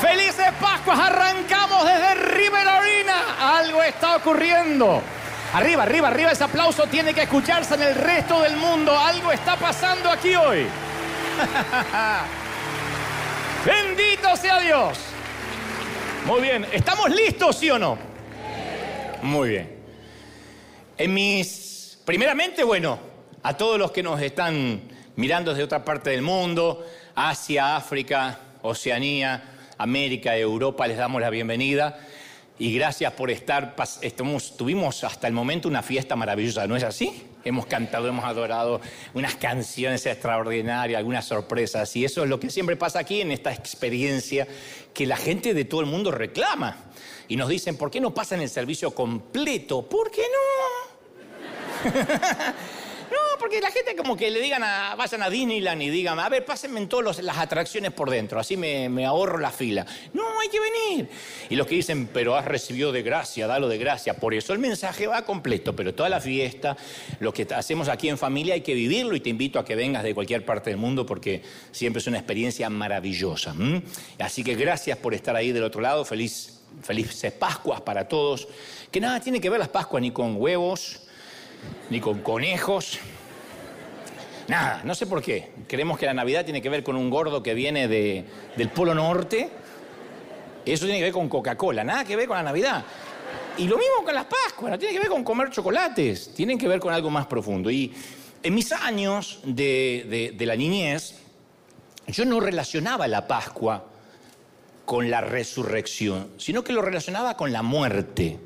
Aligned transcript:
Felices 0.00 0.52
Pascuas, 0.60 0.98
arrancamos 0.98 1.84
desde 1.84 2.14
Riverorina. 2.14 3.58
Algo 3.58 3.82
está 3.82 4.16
ocurriendo. 4.16 5.02
Arriba, 5.54 5.82
arriba, 5.84 6.08
arriba, 6.08 6.32
ese 6.32 6.44
aplauso 6.44 6.86
tiene 6.86 7.14
que 7.14 7.22
escucharse 7.22 7.74
en 7.74 7.82
el 7.82 7.94
resto 7.94 8.42
del 8.42 8.56
mundo. 8.56 8.98
Algo 8.98 9.32
está 9.32 9.56
pasando 9.56 10.10
aquí 10.10 10.36
hoy. 10.36 10.66
Bendito 13.64 14.36
sea 14.36 14.60
Dios. 14.60 14.98
Muy 16.26 16.42
bien, 16.42 16.66
¿estamos 16.72 17.08
listos, 17.10 17.56
sí 17.56 17.70
o 17.70 17.78
no? 17.78 17.96
Muy 19.22 19.48
bien. 19.48 19.78
En 20.98 21.14
mis, 21.14 21.98
primeramente, 22.04 22.62
bueno, 22.62 22.98
a 23.42 23.56
todos 23.56 23.78
los 23.78 23.90
que 23.90 24.02
nos 24.02 24.20
están 24.20 24.82
mirando 25.16 25.52
desde 25.52 25.64
otra 25.64 25.82
parte 25.84 26.10
del 26.10 26.22
mundo, 26.22 26.84
Asia, 27.14 27.76
África, 27.76 28.38
Oceanía, 28.62 29.42
América, 29.78 30.36
Europa, 30.36 30.86
les 30.86 30.96
damos 30.96 31.20
la 31.20 31.30
bienvenida 31.30 31.98
y 32.58 32.74
gracias 32.74 33.12
por 33.12 33.30
estar. 33.30 33.76
Estamos, 34.00 34.56
tuvimos 34.56 35.04
hasta 35.04 35.26
el 35.26 35.32
momento 35.32 35.68
una 35.68 35.82
fiesta 35.82 36.16
maravillosa, 36.16 36.66
¿no 36.66 36.76
es 36.76 36.82
así? 36.82 37.26
Hemos 37.44 37.66
cantado, 37.66 38.08
hemos 38.08 38.24
adorado 38.24 38.80
unas 39.12 39.36
canciones 39.36 40.06
extraordinarias, 40.06 40.98
algunas 40.98 41.26
sorpresas 41.26 41.94
y 41.94 42.04
eso 42.04 42.24
es 42.24 42.28
lo 42.30 42.40
que 42.40 42.50
siempre 42.50 42.74
pasa 42.76 43.00
aquí 43.00 43.20
en 43.20 43.30
esta 43.30 43.52
experiencia 43.52 44.48
que 44.92 45.06
la 45.06 45.16
gente 45.16 45.54
de 45.54 45.64
todo 45.64 45.80
el 45.80 45.86
mundo 45.86 46.10
reclama. 46.10 46.76
Y 47.28 47.36
nos 47.36 47.48
dicen, 47.48 47.76
¿por 47.76 47.90
qué 47.90 48.00
no 48.00 48.12
pasan 48.12 48.40
el 48.40 48.50
servicio 48.50 48.90
completo? 48.92 49.88
¿Por 49.88 50.10
qué 50.10 50.22
no? 50.22 51.90
Porque 53.44 53.60
la 53.60 53.70
gente 53.70 53.94
como 53.94 54.16
que 54.16 54.30
le 54.30 54.40
digan 54.40 54.62
a, 54.64 54.94
vayan 54.94 55.22
a 55.22 55.28
Disneyland 55.28 55.82
y 55.82 55.90
digan, 55.90 56.18
a 56.18 56.30
ver, 56.30 56.46
pásenme 56.46 56.80
en 56.80 56.88
todas 56.88 57.22
las 57.22 57.36
atracciones 57.36 57.92
por 57.92 58.08
dentro, 58.08 58.40
así 58.40 58.56
me, 58.56 59.04
ahorro 59.04 59.36
la 59.36 59.50
fila. 59.50 59.84
No, 60.14 60.40
hay 60.40 60.48
que 60.48 60.58
venir. 60.58 61.10
Y 61.50 61.56
los 61.56 61.66
que 61.66 61.74
dicen, 61.74 62.06
pero 62.06 62.36
has 62.36 62.46
recibido 62.46 62.90
de 62.90 63.02
gracia, 63.02 63.46
dalo 63.46 63.68
de 63.68 63.76
gracia. 63.76 64.14
Por 64.14 64.32
eso 64.32 64.54
el 64.54 64.60
mensaje 64.60 65.06
va 65.06 65.26
completo, 65.26 65.76
pero 65.76 65.94
toda 65.94 66.08
la 66.08 66.22
fiesta, 66.22 66.74
lo 67.20 67.34
que 67.34 67.46
hacemos 67.54 67.88
aquí 67.88 68.08
en 68.08 68.16
familia 68.16 68.54
hay 68.54 68.62
que 68.62 68.72
vivirlo 68.72 69.14
y 69.14 69.20
te 69.20 69.28
invito 69.28 69.58
a 69.58 69.64
que 69.66 69.74
vengas 69.74 70.04
de 70.04 70.14
cualquier 70.14 70.46
parte 70.46 70.70
del 70.70 70.78
mundo 70.78 71.04
porque 71.04 71.42
siempre 71.70 72.00
es 72.00 72.06
una 72.06 72.16
experiencia 72.16 72.70
maravillosa. 72.70 73.54
Así 74.20 74.42
que 74.42 74.54
gracias 74.54 74.96
por 74.96 75.12
estar 75.12 75.36
ahí 75.36 75.52
del 75.52 75.64
otro 75.64 75.82
lado. 75.82 76.06
Feliz, 76.06 76.62
felices 76.82 77.30
Pascuas 77.30 77.82
para 77.82 78.08
todos. 78.08 78.48
Que 78.90 79.02
nada 79.02 79.20
tiene 79.20 79.38
que 79.38 79.50
ver 79.50 79.58
las 79.58 79.68
Pascuas 79.68 80.00
ni 80.00 80.12
con 80.12 80.40
huevos 80.40 81.02
ni 81.90 82.00
con 82.00 82.20
conejos. 82.20 82.98
Nada, 84.48 84.82
no 84.84 84.94
sé 84.94 85.06
por 85.06 85.22
qué. 85.22 85.50
Creemos 85.66 85.98
que 85.98 86.06
la 86.06 86.14
Navidad 86.14 86.44
tiene 86.44 86.60
que 86.60 86.68
ver 86.68 86.82
con 86.82 86.96
un 86.96 87.08
gordo 87.08 87.42
que 87.42 87.54
viene 87.54 87.88
del 87.88 88.68
Polo 88.74 88.94
Norte. 88.94 89.48
Eso 90.66 90.84
tiene 90.84 90.98
que 90.98 91.04
ver 91.04 91.12
con 91.12 91.28
Coca-Cola, 91.28 91.84
nada 91.84 92.04
que 92.04 92.16
ver 92.16 92.26
con 92.26 92.36
la 92.36 92.42
Navidad. 92.42 92.84
Y 93.56 93.68
lo 93.68 93.78
mismo 93.78 94.04
con 94.04 94.14
las 94.14 94.26
Pascuas, 94.26 94.72
no 94.72 94.78
tiene 94.78 94.94
que 94.94 95.00
ver 95.00 95.08
con 95.08 95.24
comer 95.24 95.50
chocolates, 95.50 96.34
tienen 96.34 96.58
que 96.58 96.68
ver 96.68 96.80
con 96.80 96.92
algo 96.92 97.10
más 97.10 97.26
profundo. 97.26 97.70
Y 97.70 97.92
en 98.42 98.54
mis 98.54 98.72
años 98.72 99.40
de, 99.44 100.34
de 100.36 100.46
la 100.46 100.56
niñez, 100.56 101.20
yo 102.08 102.24
no 102.24 102.40
relacionaba 102.40 103.08
la 103.08 103.26
Pascua 103.26 103.86
con 104.84 105.10
la 105.10 105.20
resurrección, 105.20 106.30
sino 106.36 106.62
que 106.62 106.72
lo 106.72 106.82
relacionaba 106.82 107.36
con 107.36 107.52
la 107.52 107.62
muerte. 107.62 108.38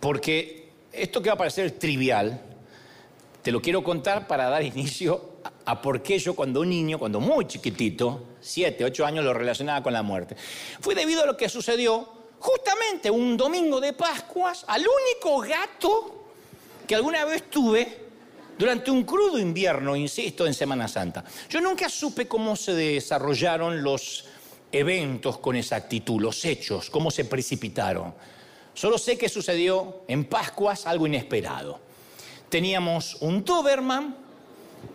Porque 0.00 0.68
esto 0.92 1.22
que 1.22 1.28
va 1.28 1.34
a 1.34 1.38
parecer 1.38 1.70
trivial, 1.72 2.42
te 3.42 3.52
lo 3.52 3.60
quiero 3.62 3.82
contar 3.82 4.26
para 4.26 4.48
dar 4.48 4.62
inicio 4.62 5.36
a, 5.64 5.80
por 5.80 6.02
qué 6.02 6.18
yo 6.18 6.34
cuando 6.34 6.60
un 6.60 6.68
niño, 6.68 6.98
cuando 6.98 7.20
muy 7.20 7.46
chiquitito, 7.46 8.24
siete, 8.40 8.84
ocho 8.84 9.06
años, 9.06 9.24
lo 9.24 9.32
relacionaba 9.32 9.82
con 9.82 9.92
la 9.92 10.02
muerte. 10.02 10.36
Fue 10.80 10.94
debido 10.94 11.22
a 11.22 11.26
lo 11.26 11.36
que 11.36 11.48
sucedió 11.48 12.08
justamente 12.38 13.10
un 13.10 13.36
domingo 13.36 13.80
de 13.80 13.92
Pascuas 13.92 14.64
al 14.66 14.82
único 14.82 15.40
gato 15.40 16.24
que 16.86 16.94
alguna 16.94 17.24
vez 17.24 17.48
tuve 17.50 18.10
durante 18.58 18.90
un 18.90 19.04
crudo 19.04 19.38
invierno, 19.38 19.96
insisto, 19.96 20.46
en 20.46 20.52
Semana 20.52 20.86
Santa. 20.86 21.24
Yo 21.48 21.60
nunca 21.60 21.88
supe 21.88 22.28
cómo 22.28 22.56
se 22.56 22.74
desarrollaron 22.74 23.82
los 23.82 24.26
eventos 24.72 25.38
con 25.38 25.56
exactitud, 25.56 26.20
los 26.20 26.44
hechos, 26.44 26.90
cómo 26.90 27.10
se 27.10 27.24
precipitaron. 27.24 28.14
Solo 28.74 28.98
sé 28.98 29.16
que 29.16 29.28
sucedió 29.28 30.02
en 30.08 30.24
Pascuas 30.24 30.86
algo 30.86 31.06
inesperado. 31.06 31.80
Teníamos 32.50 33.16
un 33.20 33.44
Doberman 33.44 34.16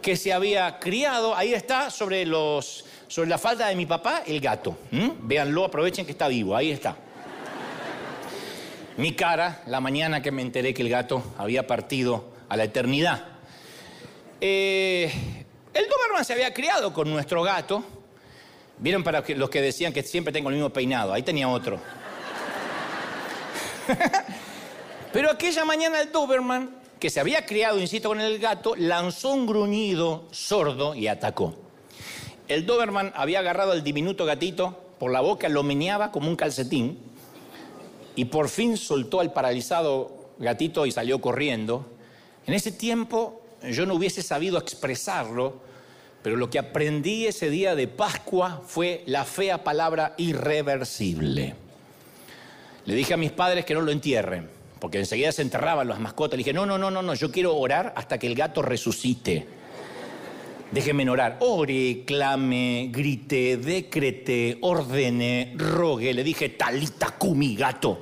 que 0.02 0.16
se 0.16 0.34
había 0.34 0.78
criado, 0.80 1.36
ahí 1.36 1.54
está, 1.54 1.90
sobre, 1.90 2.26
los, 2.26 2.86
sobre 3.08 3.30
la 3.30 3.38
falda 3.38 3.68
de 3.68 3.76
mi 3.76 3.86
papá, 3.86 4.24
el 4.28 4.40
gato. 4.40 4.78
Véanlo, 5.22 5.66
aprovechen 5.66 6.06
que 6.06 6.12
está 6.12 6.28
vivo, 6.28 6.56
ahí 6.56 6.72
está. 6.72 6.98
Mi 8.98 9.14
cara, 9.14 9.64
la 9.68 9.80
mañana 9.80 10.22
que 10.22 10.32
me 10.32 10.42
enteré 10.42 10.74
que 10.74 10.82
el 10.82 10.90
gato 10.90 11.24
había 11.38 11.66
partido 11.66 12.34
a 12.50 12.58
la 12.58 12.66
eternidad. 12.66 13.26
Eh, 14.40 15.12
el 15.74 15.88
Doberman 15.88 16.24
se 16.24 16.34
había 16.34 16.54
criado 16.54 16.94
con 16.94 17.10
nuestro 17.10 17.42
gato. 17.42 17.84
Vieron 18.78 19.04
para 19.04 19.24
los 19.28 19.50
que 19.50 19.62
decían 19.62 19.94
que 19.94 20.04
siempre 20.04 20.34
tengo 20.34 20.50
el 20.50 20.56
mismo 20.56 20.72
peinado, 20.72 21.14
ahí 21.14 21.24
tenía 21.24 21.48
otro. 21.48 21.80
Pero 25.14 25.32
aquella 25.32 25.64
mañana 25.64 26.02
el 26.02 26.12
Doberman, 26.12 26.85
que 27.00 27.10
se 27.10 27.20
había 27.20 27.46
criado, 27.46 27.80
insisto, 27.80 28.10
con 28.10 28.22
el 28.22 28.40
gato, 28.40 28.76
lanzó 28.76 29.34
un 29.34 29.46
gruñido 29.46 30.26
sordo 30.32 30.96
y 30.96 31.08
atacó. 31.08 31.56
El 32.48 32.66
Doberman 32.66 33.12
había 33.16 33.40
agarrado 33.40 33.72
al 33.72 33.84
diminuto 33.84 34.26
gatito 34.26 34.78
por 35.00 35.12
la 35.12 35.22
boca, 35.22 35.50
lo 35.50 35.64
meneaba 35.64 36.12
como 36.12 36.30
un 36.30 36.36
calcetín 36.36 37.00
y 38.16 38.26
por 38.26 38.50
fin 38.50 38.78
soltó 38.78 39.20
al 39.20 39.34
paralizado 39.34 40.32
gatito 40.38 40.86
y 40.86 40.92
salió 40.92 41.20
corriendo. 41.20 41.86
En 42.46 42.54
ese 42.54 42.72
tiempo 42.72 43.42
yo 43.64 43.86
no 43.86 43.96
hubiese 43.96 44.22
sabido 44.22 44.58
expresarlo, 44.58 45.62
pero 46.22 46.36
lo 46.36 46.50
que 46.50 46.60
aprendí 46.60 47.26
ese 47.26 47.50
día 47.50 47.76
de 47.76 47.88
Pascua 47.88 48.62
fue 48.66 49.04
la 49.08 49.26
fea 49.26 49.64
palabra 49.64 50.14
irreversible. 50.18 51.56
Le 52.86 52.96
dije 52.96 53.14
a 53.16 53.18
mis 53.18 53.32
padres 53.32 53.66
que 53.66 53.74
no 53.74 53.82
lo 53.82 53.92
entierren, 53.92 54.50
porque 54.86 55.00
enseguida 55.00 55.32
se 55.32 55.42
enterraban 55.42 55.88
las 55.88 56.00
mascotas. 56.00 56.38
Le 56.38 56.42
dije, 56.44 56.54
no, 56.54 56.64
no, 56.64 56.78
no, 56.78 56.92
no, 56.92 57.02
no, 57.02 57.16
yo 57.16 57.32
quiero 57.32 57.56
orar 57.58 57.92
hasta 57.98 58.20
que 58.20 58.28
el 58.28 58.36
gato 58.36 58.62
resucite. 58.62 59.48
Déjenme 60.70 61.10
orar. 61.10 61.38
Ore, 61.40 62.04
clame, 62.06 62.90
grite, 62.92 63.58
decrete, 63.58 64.60
ordene, 64.62 65.56
rogue. 65.58 66.14
Le 66.14 66.24
dije, 66.24 66.50
talita 66.50 67.16
cumi, 67.18 67.56
gato. 67.56 67.98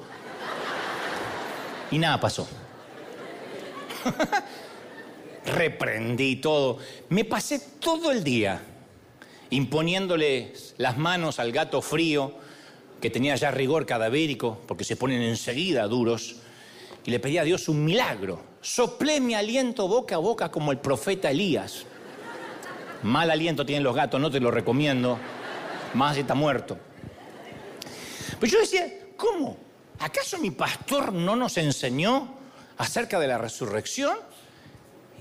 Y 1.92 2.00
nada 2.00 2.20
pasó. 2.20 2.50
Reprendí 5.56 6.36
todo. 6.36 6.80
Me 7.08 7.24
pasé 7.24 7.62
todo 7.80 8.12
el 8.12 8.26
día 8.26 8.62
imponiéndole 9.52 10.52
las 10.76 10.98
manos 10.98 11.40
al 11.40 11.54
gato 11.54 11.82
frío, 11.82 12.34
que 13.00 13.10
tenía 13.10 13.38
ya 13.38 13.52
rigor 13.52 13.86
cadavérico, 13.86 14.60
porque 14.68 14.84
se 14.84 14.98
ponen 14.98 15.22
enseguida 15.22 15.88
duros, 15.88 16.43
y 17.06 17.12
le 17.12 17.20
pedí 17.20 17.38
a 17.38 17.44
Dios 17.44 17.68
un 17.68 17.84
milagro. 17.84 18.42
Soplé 18.62 19.20
mi 19.20 19.34
aliento 19.34 19.88
boca 19.88 20.16
a 20.16 20.20
boca 20.20 20.50
como 20.50 20.72
el 20.72 20.80
profeta 20.80 21.32
Elías. 21.32 21.86
Mal 23.04 23.30
aliento 23.30 23.66
tienen 23.66 23.84
los 23.84 23.96
gatos, 23.96 24.20
no 24.22 24.32
te 24.32 24.40
lo 24.40 24.50
recomiendo, 24.50 25.20
más 25.94 26.18
está 26.18 26.36
muerto. 26.36 26.78
Pero 28.40 28.52
yo 28.54 28.60
decía, 28.60 28.88
¿cómo? 29.18 29.58
¿Acaso 30.00 30.38
mi 30.38 30.52
pastor 30.52 31.12
no 31.12 31.36
nos 31.36 31.58
enseñó 31.58 32.36
acerca 32.78 33.20
de 33.20 33.28
la 33.28 33.38
resurrección? 33.38 34.18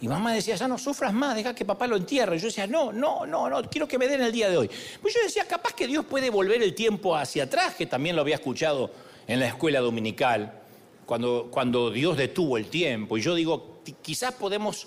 Y 0.00 0.08
mamá 0.08 0.32
decía, 0.32 0.56
ya 0.56 0.66
no 0.66 0.78
sufras 0.78 1.12
más, 1.12 1.36
deja 1.36 1.54
que 1.54 1.64
papá 1.64 1.86
lo 1.86 1.96
entierre. 1.96 2.38
yo 2.38 2.46
decía, 2.46 2.66
no, 2.66 2.92
no, 2.92 3.24
no, 3.26 3.48
no, 3.48 3.62
quiero 3.70 3.86
que 3.86 3.98
me 3.98 4.08
den 4.08 4.20
el 4.22 4.32
día 4.32 4.50
de 4.50 4.56
hoy. 4.56 4.70
Pues 5.00 5.14
yo 5.14 5.20
decía, 5.22 5.46
capaz 5.46 5.74
que 5.74 5.86
Dios 5.86 6.04
puede 6.04 6.30
volver 6.30 6.62
el 6.62 6.74
tiempo 6.74 7.16
hacia 7.16 7.44
atrás, 7.44 7.74
que 7.76 7.86
también 7.86 8.16
lo 8.16 8.22
había 8.22 8.34
escuchado 8.36 8.90
en 9.28 9.38
la 9.38 9.46
escuela 9.46 9.78
dominical, 9.78 10.61
cuando, 11.06 11.90
Dios 11.90 12.16
detuvo 12.16 12.56
el 12.56 12.66
tiempo. 12.66 13.18
Y 13.18 13.22
yo 13.22 13.34
digo, 13.34 13.80
quizás 14.02 14.34
podemos 14.34 14.86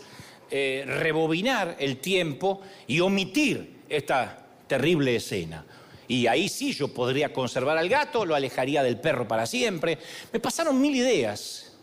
eh, 0.50 0.84
rebobinar 0.86 1.76
el 1.80 1.98
tiempo 1.98 2.62
y 2.88 3.00
omitir 3.00 3.82
esta 3.90 4.48
terrible 4.68 5.16
escena. 5.16 5.66
Y 6.08 6.28
ahí 6.28 6.50
sí 6.50 6.74
yo 6.74 6.94
podría 6.94 7.34
conservar 7.34 7.78
al 7.78 7.90
gato, 7.90 8.26
lo 8.26 8.36
alejaría 8.36 8.84
del 8.84 9.00
perro 9.00 9.28
para 9.28 9.46
siempre. 9.46 9.98
Me 10.32 10.40
pasaron 10.40 10.80
mil 10.80 10.96
ideas 10.96 11.74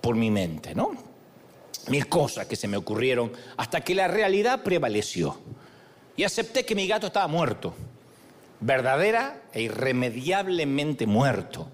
por 0.00 0.16
mi 0.16 0.30
mente, 0.30 0.74
¿no? 0.74 1.06
mil 1.88 2.08
cosas 2.08 2.46
que 2.46 2.56
se 2.56 2.68
me 2.68 2.76
ocurrieron, 2.76 3.32
hasta 3.56 3.80
que 3.80 3.94
la 3.94 4.08
realidad 4.08 4.62
prevaleció. 4.62 5.38
Y 6.16 6.24
acepté 6.24 6.64
que 6.64 6.74
mi 6.74 6.86
gato 6.86 7.08
estaba 7.08 7.28
muerto, 7.28 7.74
verdadera 8.60 9.42
e 9.52 9.62
irremediablemente 9.62 11.06
muerto. 11.06 11.68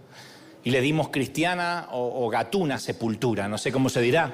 Y 0.64 0.70
le 0.70 0.80
dimos 0.80 1.08
cristiana 1.08 1.88
o, 1.90 2.28
gatuna 2.28 2.78
sepultura, 2.78 3.48
no 3.48 3.58
sé 3.58 3.72
cómo 3.72 3.88
se 3.88 4.00
dirá. 4.00 4.32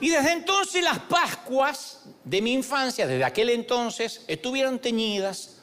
Y 0.00 0.10
desde 0.10 0.32
entonces 0.32 0.82
las 0.82 0.98
Pascuas 0.98 2.02
de 2.24 2.42
mi 2.42 2.52
infancia, 2.52 3.06
desde 3.06 3.24
aquel 3.24 3.50
entonces, 3.50 4.24
estuvieron 4.26 4.80
teñidas, 4.80 5.58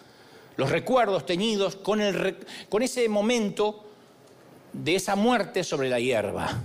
los 0.56 0.70
recuerdos 0.70 1.26
teñidos 1.26 1.76
con, 1.76 2.00
con 2.70 2.82
ese 2.82 3.10
momento 3.10 3.86
de 4.74 4.96
esa 4.96 5.16
muerte 5.16 5.64
sobre 5.64 5.90
la 5.90 6.00
hierba. 6.00 6.62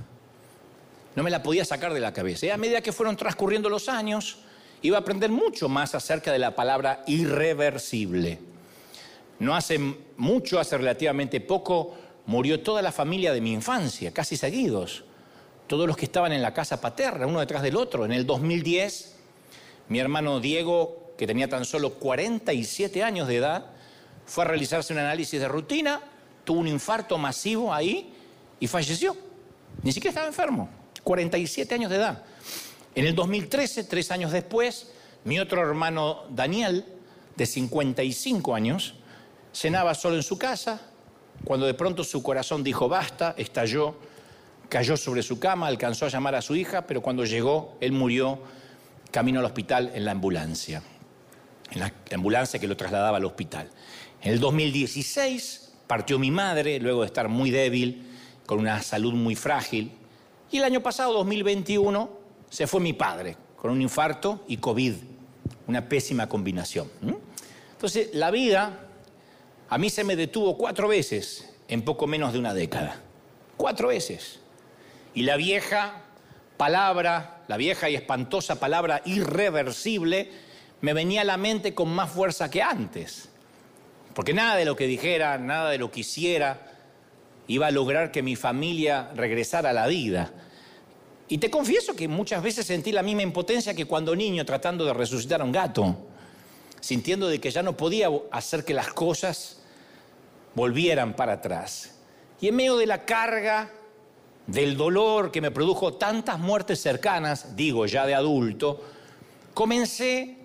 No 1.17 1.23
me 1.23 1.31
la 1.31 1.43
podía 1.43 1.65
sacar 1.65 1.95
de 1.95 2.01
la 2.01 2.13
cabeza. 2.13 2.47
Y 2.47 2.51
a 2.51 2.57
medida 2.57 2.81
que 2.81 2.93
fueron 2.93 3.17
transcurriendo 3.17 3.69
los 3.69 3.89
años, 3.89 4.39
iba 4.83 4.99
a 4.99 5.01
aprender 5.01 5.31
mucho 5.31 5.69
más 5.69 5.95
acerca 5.95 6.31
de 6.31 6.39
la 6.39 6.55
palabra 6.55 7.03
irreversible. 7.07 8.39
No 9.39 9.55
hace 9.55 9.79
mucho, 10.17 10.61
hace 10.61 10.79
relativamente 10.79 11.41
poco, 11.41 11.97
murió 12.27 12.61
toda 12.61 12.83
la 12.83 12.93
familia 12.93 13.33
de 13.33 13.41
mi 13.41 13.53
infancia, 13.53 14.13
casi 14.13 14.37
seguidos. 14.37 15.05
Todos 15.67 15.87
los 15.87 15.97
que 15.97 16.05
estaban 16.05 16.33
en 16.33 16.43
la 16.43 16.55
casa 16.55 16.81
paterna, 16.81 17.27
uno 17.27 17.41
detrás 17.41 17.63
del 17.63 17.77
otro. 17.77 18.05
En 18.05 18.13
el 18.13 18.27
2010, 18.27 19.17
mi 19.89 19.99
hermano 19.99 20.41
Diego, 20.41 21.13
que 21.17 21.27
tenía 21.27 21.49
tan 21.49 21.65
solo 21.65 21.95
47 21.95 23.03
años 23.03 23.29
de 23.29 23.37
edad, 23.37 23.67
fue 24.27 24.45
a 24.45 24.49
realizarse 24.49 24.93
un 24.93 24.99
análisis 24.99 25.41
de 25.41 25.49
rutina, 25.49 26.01
tuvo 26.45 26.61
un 26.61 26.69
infarto 26.69 27.19
masivo 27.19 27.73
ahí 27.73 28.13
y 28.61 28.67
falleció. 28.67 29.17
Ni 29.83 29.93
siquiera 29.93 30.11
estaba 30.11 30.27
enfermo, 30.27 30.69
47 31.05 31.75
años 31.75 31.91
de 31.91 31.97
edad. 31.97 32.25
En 32.95 33.07
el 33.07 33.15
2013, 33.15 33.85
tres 33.85 34.11
años 34.11 34.33
después, 34.33 34.91
mi 35.25 35.39
otro 35.39 35.61
hermano 35.61 36.25
Daniel, 36.31 36.85
de 37.37 37.47
55 37.47 38.55
años, 38.55 38.95
cenaba 39.53 39.95
solo 39.95 40.17
en 40.17 40.23
su 40.23 40.39
casa, 40.39 40.81
cuando 41.47 41.67
de 41.67 41.75
pronto 41.75 42.03
su 42.03 42.25
corazón 42.25 42.65
dijo 42.65 42.89
basta, 42.89 43.37
estalló, 43.39 43.95
cayó 44.69 44.97
sobre 44.97 45.23
su 45.23 45.39
cama, 45.39 45.69
alcanzó 45.69 46.07
a 46.07 46.09
llamar 46.09 46.35
a 46.35 46.43
su 46.43 46.57
hija, 46.57 46.89
pero 46.89 47.01
cuando 47.01 47.25
llegó, 47.25 47.77
él 47.81 47.93
murió 47.93 48.41
camino 49.13 49.39
al 49.39 49.47
hospital 49.47 49.93
en 49.95 50.05
la 50.05 50.11
ambulancia, 50.11 50.83
en 51.71 51.79
la 51.79 51.93
ambulancia 52.13 52.59
que 52.59 52.67
lo 52.67 52.77
trasladaba 52.77 53.19
al 53.19 53.25
hospital. 53.25 53.71
En 54.23 54.33
el 54.33 54.41
2016 54.41 55.73
partió 55.87 56.19
mi 56.19 56.33
madre, 56.33 56.81
luego 56.81 57.03
de 57.03 57.07
estar 57.07 57.29
muy 57.29 57.53
débil, 57.53 58.05
con 58.45 58.59
una 58.59 58.83
salud 58.83 59.13
muy 59.13 59.37
frágil, 59.37 59.93
y 60.51 60.59
el 60.59 60.65
año 60.65 60.83
pasado, 60.83 61.13
2021, 61.13 62.11
se 62.51 62.67
fue 62.67 62.81
mi 62.81 62.93
padre 62.93 63.37
con 63.55 63.71
un 63.71 63.81
infarto 63.81 64.43
y 64.49 64.57
COVID, 64.57 64.95
una 65.69 65.89
pésima 65.89 66.29
combinación. 66.29 66.91
Entonces, 67.71 68.11
la 68.15 68.33
vida 68.33 68.86
a 69.69 69.79
mí 69.79 69.91
se 69.91 70.05
me 70.05 70.17
detuvo 70.17 70.57
cuatro 70.57 70.89
veces 70.89 71.49
en 71.69 71.83
poco 71.83 72.07
menos 72.07 72.33
de 72.33 72.39
una 72.39 72.55
década. 72.55 73.01
Cuatro 73.57 73.89
veces. 73.89 74.41
Y 75.15 75.23
la 75.23 75.37
vieja 75.37 76.03
palabra, 76.57 77.43
la 77.49 77.57
vieja 77.57 77.91
y 77.91 77.95
espantosa 77.95 78.61
palabra 78.61 79.03
irreversible, 79.05 80.31
me 80.81 80.93
venía 80.93 81.23
a 81.23 81.25
la 81.25 81.37
mente 81.37 81.75
con 81.75 81.89
más 81.89 82.11
fuerza 82.11 82.51
que 82.51 82.63
antes. 82.63 83.29
Porque 84.15 84.35
nada 84.35 84.57
de 84.57 84.65
lo 84.65 84.77
que 84.77 84.87
dijera, 84.87 85.39
nada 85.39 85.71
de 85.71 85.79
lo 85.79 85.91
que 85.91 86.01
hiciera, 86.01 86.73
iba 87.49 87.67
a 87.67 87.71
lograr 87.71 88.13
que 88.13 88.23
mi 88.23 88.37
familia 88.37 89.11
regresara 89.15 89.71
a 89.71 89.73
la 89.73 89.87
vida. 89.87 90.33
Y 91.29 91.39
te 91.39 91.51
confieso 91.51 91.97
que 91.97 92.07
muchas 92.07 92.43
veces 92.43 92.67
sentí 92.67 92.93
la 92.93 93.03
misma 93.03 93.23
impotencia 93.23 93.75
que 93.75 93.85
cuando 93.85 94.15
niño 94.15 94.45
tratando 94.45 94.85
de 94.85 94.95
resucitar 94.95 95.41
a 95.41 95.45
un 95.45 95.53
gato, 95.53 96.06
sintiendo 96.81 97.29
de 97.29 97.41
que 97.41 97.51
ya 97.51 97.63
no 97.63 97.77
podía 97.77 98.09
hacer 98.31 98.65
que 98.65 98.75
las 98.75 98.93
cosas 98.93 99.61
volvieran 100.55 101.15
para 101.15 101.35
atrás. 101.35 101.93
Y 102.41 102.49
en 102.49 102.57
medio 102.57 102.77
de 102.77 102.87
la 102.87 103.05
carga, 103.05 103.71
del 104.47 104.77
dolor 104.77 105.33
que 105.33 105.41
me 105.41 105.51
produjo 105.51 105.95
tantas 105.95 106.39
muertes 106.39 106.81
cercanas, 106.81 107.57
digo 107.57 107.87
ya 107.87 108.07
de 108.07 108.15
adulto, 108.15 108.83
comencé 109.55 110.37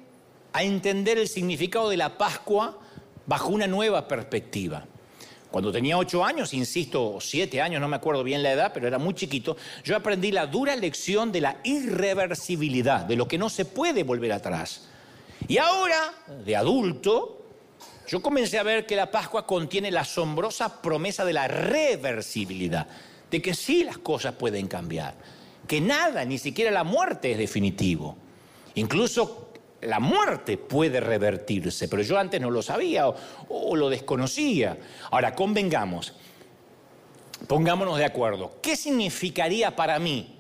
a 0.54 0.64
entender 0.64 1.18
el 1.18 1.28
significado 1.28 1.90
de 1.90 1.98
la 1.98 2.18
Pascua 2.18 2.80
bajo 3.26 3.50
una 3.50 3.68
nueva 3.68 4.08
perspectiva. 4.08 4.86
Cuando 5.52 5.72
tenía 5.72 5.98
ocho 5.98 6.24
años, 6.24 6.54
insisto, 6.54 7.18
siete 7.20 7.62
años, 7.62 7.82
no 7.82 7.90
me 7.90 7.98
acuerdo 7.98 8.24
bien 8.24 8.42
la 8.42 8.54
edad, 8.54 8.72
pero 8.74 8.88
era 8.88 8.98
muy 8.98 9.14
chiquito, 9.14 9.58
yo 9.84 9.98
aprendí 9.98 10.32
la 10.32 10.48
dura 10.48 10.76
lección 10.78 11.32
de 11.32 11.42
la 11.42 11.58
irreversibilidad, 11.64 13.02
de 13.02 13.18
lo 13.18 13.28
que 13.28 13.38
no 13.38 13.50
se 13.50 13.66
puede 13.66 14.04
volver 14.04 14.32
atrás. 14.32 14.88
Y 15.48 15.58
ahora, 15.58 16.14
de 16.46 16.56
adulto, 16.56 17.46
yo 18.08 18.22
comencé 18.22 18.60
a 18.60 18.64
ver 18.64 18.86
que 18.86 18.96
la 18.96 19.10
Pascua 19.10 19.46
contiene 19.46 19.92
la 19.92 20.02
asombrosa 20.02 20.82
promesa 20.82 21.24
de 21.24 21.34
la 21.34 21.48
reversibilidad, 21.48 22.88
de 23.30 23.42
que 23.42 23.54
sí 23.54 23.84
las 23.84 23.98
cosas 23.98 24.36
pueden 24.36 24.68
cambiar, 24.68 25.16
que 25.68 25.80
nada, 25.80 26.26
ni 26.26 26.38
siquiera 26.38 26.72
la 26.72 26.84
muerte 26.84 27.32
es 27.32 27.38
definitivo. 27.38 28.18
Incluso 28.76 29.50
la 29.82 30.00
muerte 30.00 30.58
puede 30.58 31.00
revertirse, 31.00 31.88
pero 31.88 32.02
yo 32.02 32.18
antes 32.18 32.40
no 32.40 32.52
lo 32.52 32.62
sabía 32.62 33.08
o, 33.08 33.76
lo 33.76 33.90
desconocía. 33.90 34.78
Ahora, 35.10 35.34
convengamos, 35.34 36.14
pongámonos 37.48 37.98
de 37.98 38.06
acuerdo. 38.06 38.60
¿Qué 38.62 38.76
significaría 38.76 39.76
para 39.76 40.00
mí 40.00 40.36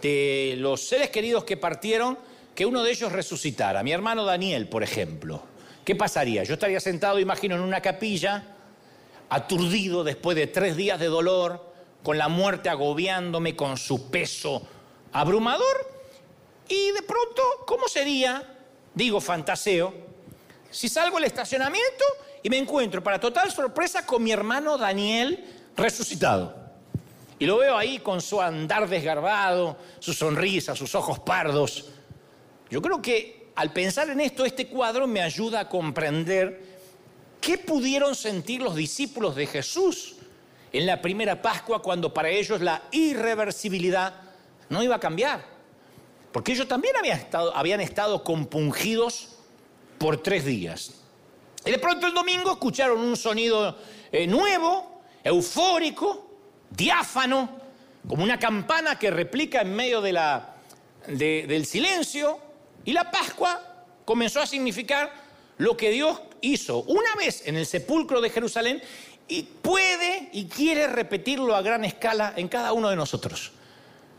de 0.00 0.56
los 0.58 0.86
seres 0.86 1.10
queridos 1.10 1.44
que 1.44 1.56
partieron 1.56 2.18
que 2.54 2.66
uno 2.66 2.82
de 2.82 2.90
ellos 2.90 3.12
resucitara? 3.12 3.82
Mi 3.82 3.92
hermano 3.92 4.24
Daniel, 4.24 4.68
por 4.68 4.82
ejemplo. 4.82 5.42
¿Qué 5.84 5.96
pasaría? 5.96 6.44
Yo 6.44 6.54
estaría 6.54 6.80
sentado, 6.80 7.18
imagino, 7.18 7.56
en 7.56 7.62
una 7.62 7.80
capilla, 7.80 8.44
aturdido 9.28 10.04
después 10.04 10.36
de 10.36 10.46
tres 10.46 10.76
días 10.76 11.00
de 11.00 11.06
dolor, 11.06 11.72
con 12.02 12.18
la 12.18 12.28
muerte 12.28 12.68
agobiándome, 12.68 13.56
con 13.56 13.76
su 13.76 14.10
peso 14.10 14.66
abrumador, 15.12 15.90
y 16.68 16.92
de 16.92 17.02
pronto, 17.02 17.42
¿cómo 17.66 17.88
sería 17.88 18.52
digo 18.94 19.20
fantaseo, 19.20 19.92
si 20.70 20.88
salgo 20.88 21.16
al 21.16 21.24
estacionamiento 21.24 22.04
y 22.42 22.50
me 22.50 22.58
encuentro 22.58 23.02
para 23.02 23.20
total 23.20 23.50
sorpresa 23.50 24.06
con 24.06 24.22
mi 24.22 24.32
hermano 24.32 24.78
Daniel 24.78 25.44
resucitado. 25.76 26.60
Y 27.38 27.46
lo 27.46 27.58
veo 27.58 27.76
ahí 27.76 27.98
con 27.98 28.20
su 28.20 28.40
andar 28.40 28.88
desgarbado, 28.88 29.76
su 29.98 30.12
sonrisa, 30.12 30.76
sus 30.76 30.94
ojos 30.94 31.18
pardos. 31.18 31.86
Yo 32.72 32.80
creo 32.80 33.02
que 33.02 33.50
al 33.54 33.70
pensar 33.70 34.08
en 34.08 34.18
esto, 34.18 34.46
este 34.46 34.66
cuadro 34.66 35.06
me 35.06 35.20
ayuda 35.20 35.60
a 35.60 35.68
comprender 35.68 36.58
qué 37.38 37.58
pudieron 37.58 38.14
sentir 38.14 38.62
los 38.62 38.74
discípulos 38.74 39.36
de 39.36 39.46
Jesús 39.46 40.16
en 40.72 40.86
la 40.86 41.02
primera 41.02 41.42
Pascua 41.42 41.82
cuando 41.82 42.14
para 42.14 42.30
ellos 42.30 42.62
la 42.62 42.84
irreversibilidad 42.90 44.14
no 44.70 44.82
iba 44.82 44.96
a 44.96 45.00
cambiar. 45.00 45.44
Porque 46.32 46.52
ellos 46.52 46.66
también 46.66 46.96
habían 46.96 47.18
estado, 47.18 47.54
habían 47.54 47.82
estado 47.82 48.24
compungidos 48.24 49.36
por 49.98 50.22
tres 50.22 50.46
días. 50.46 50.94
Y 51.66 51.72
de 51.72 51.78
pronto 51.78 52.06
el 52.06 52.14
domingo 52.14 52.52
escucharon 52.52 52.98
un 53.00 53.18
sonido 53.18 53.76
eh, 54.10 54.26
nuevo, 54.26 55.02
eufórico, 55.22 56.26
diáfano, 56.70 57.50
como 58.08 58.24
una 58.24 58.38
campana 58.38 58.98
que 58.98 59.10
replica 59.10 59.60
en 59.60 59.76
medio 59.76 60.00
del 60.00 61.66
silencio. 61.66 62.50
Y 62.84 62.92
la 62.92 63.10
Pascua 63.10 63.84
comenzó 64.04 64.40
a 64.40 64.46
significar 64.46 65.12
lo 65.58 65.76
que 65.76 65.90
Dios 65.90 66.20
hizo 66.40 66.82
una 66.82 67.14
vez 67.16 67.46
en 67.46 67.56
el 67.56 67.66
sepulcro 67.66 68.20
de 68.20 68.30
Jerusalén 68.30 68.82
y 69.28 69.42
puede 69.42 70.28
y 70.32 70.46
quiere 70.46 70.88
repetirlo 70.88 71.54
a 71.54 71.62
gran 71.62 71.84
escala 71.84 72.34
en 72.36 72.48
cada 72.48 72.72
uno 72.72 72.90
de 72.90 72.96
nosotros. 72.96 73.52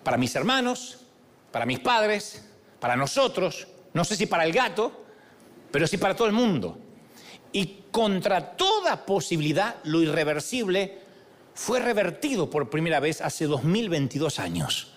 Para 0.04 0.18
mis 0.18 0.36
hermanos, 0.36 1.00
para 1.52 1.66
mis 1.66 1.80
padres, 1.80 2.46
para 2.80 2.96
nosotros, 2.96 3.68
no 3.94 4.04
sé 4.04 4.16
si 4.16 4.26
para 4.26 4.46
el 4.46 4.54
gato, 4.54 5.06
pero 5.72 5.88
sí 5.88 5.98
para 5.98 6.16
todo 6.16 6.28
el 6.28 6.34
mundo. 6.34 6.78
Y 7.52 7.84
contra 7.92 8.56
toda 8.56 9.06
posibilidad, 9.06 9.76
lo 9.84 10.02
irreversible 10.02 11.00
fue 11.54 11.80
revertido 11.80 12.50
por 12.50 12.70
primera 12.70 13.00
vez 13.00 13.22
hace 13.22 13.46
2022 13.46 14.40
años. 14.40 14.93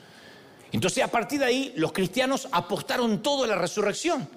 Entonces, 0.73 1.03
a 1.03 1.09
partir 1.09 1.41
de 1.41 1.47
ahí, 1.47 1.73
los 1.77 1.93
cristianos 1.93 2.49
apostaron 2.51 3.23
todo 3.23 3.45
a 3.45 3.47
la 3.47 3.57
resurrección. 3.57 4.29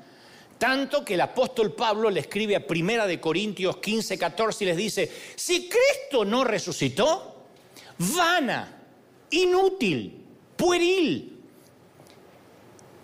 Tanto 0.57 1.05
que 1.05 1.13
el 1.13 1.21
apóstol 1.21 1.73
Pablo 1.73 2.09
le 2.09 2.19
escribe 2.19 2.55
a 2.55 2.67
Primera 2.67 3.07
de 3.07 3.19
Corintios 3.19 3.77
15, 3.77 4.17
14 4.17 4.63
y 4.63 4.67
les 4.67 4.77
dice, 4.77 5.11
si 5.35 5.69
Cristo 5.69 6.25
no 6.25 6.43
resucitó, 6.43 7.45
vana, 7.97 8.77
inútil, 9.31 10.25
pueril 10.57 11.39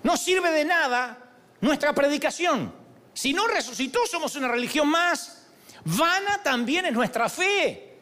no 0.06 0.16
sirve 0.18 0.52
de 0.52 0.66
nada 0.66 1.18
nuestra 1.62 1.92
predicación. 1.92 2.72
Si 3.12 3.34
no 3.34 3.48
resucitó, 3.48 4.06
somos 4.06 4.36
una 4.36 4.48
religión 4.48 4.88
más. 4.88 5.48
Vana 5.84 6.44
también 6.44 6.86
es 6.86 6.94
nuestra 6.94 7.28
fe. 7.28 7.98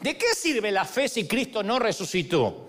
¿De 0.00 0.16
qué 0.16 0.34
sirve 0.34 0.72
la 0.72 0.86
fe 0.86 1.06
si 1.06 1.28
Cristo 1.28 1.62
no 1.62 1.78
resucitó? 1.78 2.67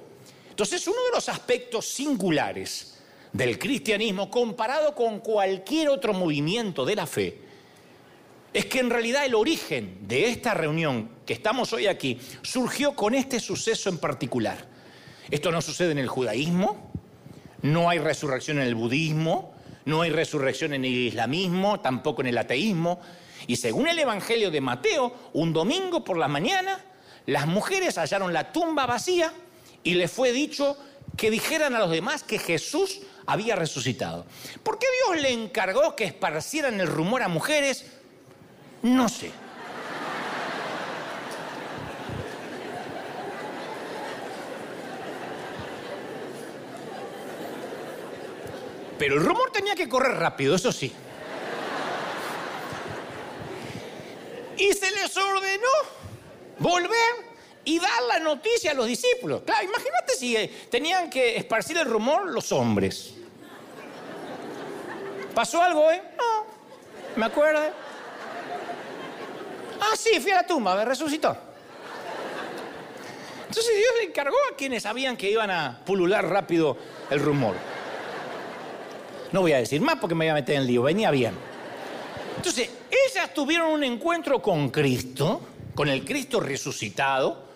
Entonces, 0.60 0.86
uno 0.90 1.02
de 1.06 1.12
los 1.14 1.30
aspectos 1.30 1.86
singulares 1.86 2.98
del 3.32 3.58
cristianismo 3.58 4.30
comparado 4.30 4.94
con 4.94 5.22
cualquier 5.22 5.88
otro 5.88 6.14
movimiento 6.14 6.84
de 6.84 6.98
la 6.98 7.08
fe 7.08 7.38
es 8.52 8.66
que 8.66 8.80
en 8.80 8.90
realidad 8.90 9.24
el 9.24 9.36
origen 9.36 10.00
de 10.06 10.28
esta 10.28 10.54
reunión 10.54 11.12
que 11.26 11.32
estamos 11.32 11.72
hoy 11.72 11.88
aquí 11.88 12.20
surgió 12.42 12.94
con 12.94 13.16
este 13.16 13.40
suceso 13.40 13.90
en 13.90 14.00
particular. 14.00 14.68
Esto 15.32 15.50
no 15.50 15.62
sucede 15.62 15.94
en 15.94 15.98
el 15.98 16.10
judaísmo, 16.10 16.92
no 17.62 17.90
hay 17.90 18.00
resurrección 18.00 18.58
en 18.58 18.68
el 18.68 18.76
budismo, 18.76 19.54
no 19.86 20.02
hay 20.02 20.10
resurrección 20.10 20.74
en 20.74 20.84
el 20.84 20.92
islamismo, 20.92 21.80
tampoco 21.80 22.20
en 22.20 22.28
el 22.28 22.38
ateísmo. 22.38 23.00
Y 23.48 23.56
según 23.56 23.88
el 23.88 23.98
Evangelio 23.98 24.52
de 24.52 24.60
Mateo, 24.60 25.14
un 25.32 25.54
domingo 25.54 26.04
por 26.04 26.18
la 26.18 26.28
mañana, 26.28 26.84
las 27.28 27.48
mujeres 27.48 27.98
hallaron 27.98 28.34
la 28.34 28.52
tumba 28.52 28.86
vacía 28.86 29.32
y 29.84 29.96
les 29.96 30.12
fue 30.12 30.32
dicho 30.32 30.78
que 31.18 31.32
dijeran 31.32 31.76
a 31.76 31.80
los 31.80 31.92
demás 31.92 32.24
que 32.24 32.40
Jesús 32.40 33.02
había 33.26 33.56
resucitado. 33.56 34.26
¿Por 34.64 34.80
qué 34.80 34.88
Dios 35.06 35.22
le 35.22 35.32
encargó 35.32 35.96
que 35.96 36.06
esparcieran 36.06 36.80
el 36.80 36.88
rumor 36.88 37.22
a 37.22 37.28
mujeres? 37.28 37.86
No 38.82 39.10
sé. 39.10 39.32
Pero 48.98 49.16
el 49.16 49.26
rumor 49.26 49.52
tenía 49.52 49.76
que 49.76 49.88
correr 49.88 50.18
rápido, 50.18 50.56
eso 50.56 50.74
sí. 50.74 50.94
Y 54.58 54.74
se 54.74 54.92
les 54.92 55.16
ordenó 55.16 55.70
volver 56.60 57.29
y 57.66 57.80
dar 57.80 58.02
la 58.08 58.20
noticia 58.20 58.72
a 58.72 58.74
los 58.74 58.88
discípulos. 58.88 59.42
Claro, 59.46 59.64
imagínate 59.64 60.16
si 60.16 60.36
eh, 60.36 60.52
tenían 60.70 61.10
que 61.10 61.38
esparcir 61.38 61.78
el 61.78 61.86
rumor 61.86 62.30
los 62.32 62.52
hombres. 62.52 63.14
¿Pasó 65.34 65.62
algo, 65.62 65.92
eh? 65.92 66.02
No, 66.18 66.46
me 67.16 67.26
acuerdo. 67.26 67.62
Ah, 69.80 69.96
sí, 69.96 70.20
fui 70.20 70.32
a 70.32 70.36
la 70.36 70.48
tumba, 70.48 70.76
me 70.76 70.86
resucitó. 70.86 71.38
Entonces 73.48 73.76
Dios 73.76 73.92
le 74.00 74.10
encargó 74.10 74.38
a 74.52 74.56
quienes 74.56 74.84
sabían 74.84 75.18
que 75.18 75.30
iban 75.32 75.50
a 75.50 75.80
pulular 75.86 76.26
rápido 76.26 76.78
el 77.10 77.20
rumor. 77.20 77.56
No 79.32 79.42
voy 79.42 79.54
a 79.54 79.58
decir 79.58 79.82
más 79.82 79.96
porque 80.00 80.16
me 80.16 80.26
voy 80.26 80.30
a 80.30 80.34
meter 80.36 80.56
en 80.56 80.68
lío, 80.68 80.84
venía 80.84 81.12
bien. 81.12 81.34
Entonces, 82.36 82.70
ellas 82.90 83.34
tuvieron 83.34 83.72
un 83.72 83.84
encuentro 83.84 84.42
con 84.42 84.70
Cristo, 84.70 85.42
con 85.76 85.90
el 85.90 86.06
Cristo 86.06 86.40
resucitado, 86.40 87.49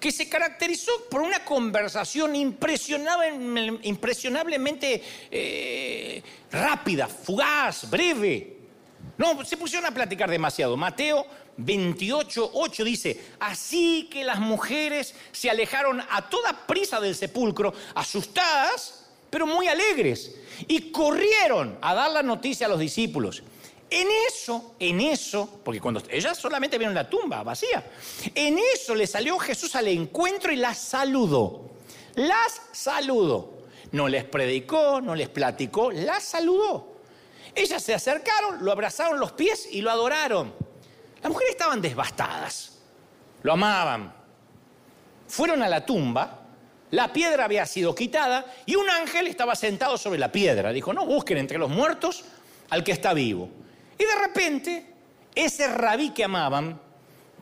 que 0.00 0.10
se 0.12 0.28
caracterizó 0.28 0.92
por 1.10 1.22
una 1.22 1.42
conversación 1.44 2.36
impresionablemente 2.36 5.02
eh, 5.30 6.22
rápida, 6.50 7.08
fugaz, 7.08 7.88
breve. 7.88 8.56
No, 9.18 9.44
se 9.44 9.56
pusieron 9.56 9.86
a 9.86 9.94
platicar 9.94 10.30
demasiado. 10.30 10.76
Mateo 10.76 11.26
28, 11.56 12.50
8 12.52 12.84
dice, 12.84 13.18
así 13.40 14.08
que 14.10 14.24
las 14.24 14.38
mujeres 14.38 15.14
se 15.32 15.48
alejaron 15.48 16.02
a 16.10 16.28
toda 16.28 16.66
prisa 16.66 17.00
del 17.00 17.14
sepulcro, 17.14 17.72
asustadas 17.94 19.04
pero 19.30 19.46
muy 19.46 19.68
alegres. 19.68 20.34
Y 20.66 20.90
corrieron 20.90 21.78
a 21.82 21.94
dar 21.94 22.10
la 22.10 22.22
noticia 22.22 22.66
a 22.66 22.70
los 22.70 22.80
discípulos. 22.80 23.42
En 23.88 24.08
eso, 24.28 24.74
en 24.78 25.00
eso, 25.00 25.60
porque 25.64 25.80
cuando 25.80 26.02
ellas 26.10 26.36
solamente 26.36 26.76
vieron 26.76 26.94
la 26.94 27.08
tumba 27.08 27.42
vacía, 27.42 27.84
en 28.34 28.58
eso 28.74 28.94
le 28.94 29.06
salió 29.06 29.38
Jesús 29.38 29.76
al 29.76 29.88
encuentro 29.88 30.52
y 30.52 30.56
las 30.56 30.78
saludó. 30.78 31.70
Las 32.14 32.60
saludó. 32.72 33.54
No 33.92 34.08
les 34.08 34.24
predicó, 34.24 35.00
no 35.00 35.14
les 35.14 35.28
platicó, 35.28 35.92
las 35.92 36.24
saludó. 36.24 36.96
Ellas 37.54 37.82
se 37.82 37.94
acercaron, 37.94 38.64
lo 38.64 38.72
abrazaron 38.72 39.20
los 39.20 39.32
pies 39.32 39.68
y 39.70 39.80
lo 39.80 39.90
adoraron. 39.90 40.52
Las 41.22 41.30
mujeres 41.30 41.52
estaban 41.52 41.80
devastadas, 41.80 42.78
lo 43.42 43.52
amaban. 43.52 44.12
Fueron 45.28 45.62
a 45.62 45.68
la 45.68 45.86
tumba 45.86 46.46
la 46.90 47.12
piedra 47.12 47.44
había 47.44 47.66
sido 47.66 47.94
quitada 47.94 48.46
y 48.64 48.76
un 48.76 48.88
ángel 48.88 49.26
estaba 49.26 49.54
sentado 49.56 49.98
sobre 49.98 50.18
la 50.18 50.30
piedra. 50.30 50.72
Dijo, 50.72 50.92
no 50.92 51.04
busquen 51.04 51.38
entre 51.38 51.58
los 51.58 51.68
muertos 51.68 52.24
al 52.70 52.84
que 52.84 52.92
está 52.92 53.12
vivo. 53.12 53.50
Y 53.98 54.04
de 54.04 54.14
repente, 54.20 54.86
ese 55.34 55.68
rabí 55.68 56.10
que 56.10 56.24
amaban, 56.24 56.80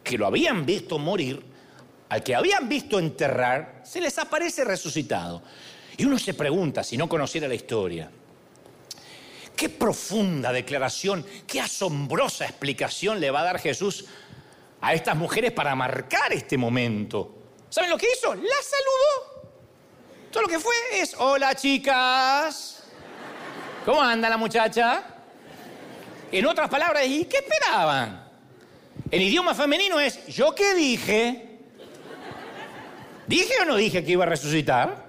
que 0.03 0.19
lo 0.19 0.27
habían 0.27 0.65
visto 0.65 0.99
morir, 0.99 1.43
al 2.09 2.23
que 2.23 2.35
habían 2.35 2.69
visto 2.69 2.99
enterrar, 2.99 3.81
se 3.85 4.01
les 4.01 4.19
aparece 4.19 4.65
resucitado. 4.65 5.43
Y 5.97 6.05
uno 6.05 6.19
se 6.19 6.35
pregunta, 6.35 6.85
si 6.85 6.97
no 6.97 7.09
conociera 7.09 7.49
la 7.49 7.55
historia, 7.55 8.11
qué 9.57 9.69
profunda 9.69 10.53
declaración, 10.53 11.25
qué 11.47 11.61
asombrosa 11.61 12.45
explicación 12.45 13.21
le 13.21 13.31
va 13.31 13.41
a 13.41 13.45
dar 13.45 13.59
Jesús 13.59 14.07
a 14.81 14.93
estas 14.95 15.17
mujeres 15.17 15.53
para 15.53 15.75
marcar 15.75 16.33
este 16.33 16.59
momento. 16.59 17.39
¿Saben 17.71 17.91
lo 17.91 17.99
que 17.99 18.07
hizo? 18.13 18.35
La 18.35 18.43
saludó. 18.43 19.51
Todo 20.31 20.43
lo 20.43 20.49
que 20.49 20.59
fue 20.59 20.75
es, 20.93 21.15
hola 21.17 21.55
chicas, 21.55 22.83
¿cómo 23.85 24.03
anda 24.03 24.29
la 24.29 24.37
muchacha? 24.37 25.14
En 26.33 26.47
otras 26.47 26.69
palabras, 26.69 27.07
¿y 27.07 27.25
qué 27.27 27.39
esperaban? 27.39 28.29
En 29.11 29.23
idioma 29.23 29.55
femenino 29.55 30.01
es, 30.01 30.27
¿yo 30.27 30.55
qué 30.55 30.75
dije? 30.75 31.59
¿Dije 33.27 33.53
o 33.63 33.65
no 33.65 33.77
dije 33.77 34.05
que 34.05 34.13
iba 34.13 34.25
a 34.25 34.29
resucitar? 34.29 35.05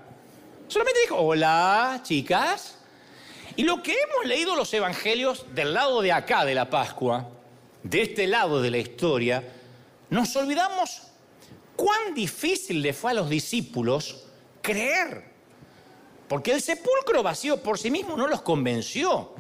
Solamente 0.68 1.02
dijo, 1.02 1.18
hola 1.18 2.00
chicas. 2.04 2.78
Y 3.56 3.64
lo 3.64 3.82
que 3.82 3.94
hemos 3.94 4.26
leído 4.26 4.56
los 4.56 4.74
evangelios 4.74 5.46
del 5.54 5.74
lado 5.74 6.02
de 6.02 6.12
acá 6.12 6.44
de 6.46 6.56
la 6.56 6.70
Pascua, 6.70 7.30
de 7.84 8.02
este 8.02 8.28
lado 8.28 8.62
de 8.62 8.72
la 8.72 8.78
historia, 8.78 9.44
nos 10.10 10.36
olvidamos 10.36 11.04
cuán 11.76 12.14
difícil 12.14 12.82
le 12.82 12.94
fue 12.94 13.12
a 13.12 13.14
los 13.14 13.30
discípulos 13.30 14.26
creer. 14.62 15.36
Porque 16.28 16.52
el 16.52 16.62
sepulcro 16.62 17.22
vacío 17.22 17.62
por 17.62 17.78
sí 17.78 17.92
mismo 17.92 18.18
no 18.18 18.28
los 18.28 18.42
convenció. 18.42 19.35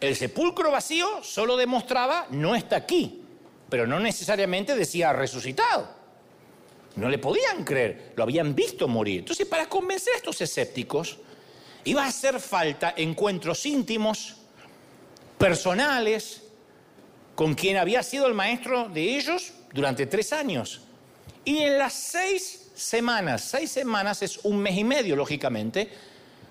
El 0.00 0.14
sepulcro 0.14 0.70
vacío 0.70 1.22
solo 1.22 1.56
demostraba 1.56 2.26
no 2.30 2.54
está 2.54 2.76
aquí, 2.76 3.22
pero 3.68 3.86
no 3.86 3.98
necesariamente 3.98 4.76
decía 4.76 5.12
resucitado. 5.12 5.88
No 6.96 7.08
le 7.08 7.18
podían 7.18 7.64
creer, 7.64 8.12
lo 8.16 8.22
habían 8.22 8.54
visto 8.54 8.88
morir. 8.88 9.20
Entonces, 9.20 9.46
para 9.46 9.68
convencer 9.68 10.14
a 10.14 10.16
estos 10.16 10.40
escépticos, 10.40 11.18
iba 11.84 12.04
a 12.04 12.08
hacer 12.08 12.40
falta 12.40 12.94
encuentros 12.96 13.64
íntimos, 13.66 14.36
personales, 15.38 16.42
con 17.34 17.54
quien 17.54 17.76
había 17.76 18.02
sido 18.02 18.26
el 18.26 18.34
maestro 18.34 18.88
de 18.88 19.16
ellos 19.16 19.52
durante 19.72 20.06
tres 20.06 20.32
años. 20.32 20.82
Y 21.44 21.58
en 21.58 21.78
las 21.78 21.92
seis 21.92 22.66
semanas. 22.76 23.42
Seis 23.42 23.70
semanas 23.70 24.22
es 24.22 24.38
un 24.44 24.58
mes 24.58 24.76
y 24.76 24.84
medio, 24.84 25.16
lógicamente. 25.16 25.90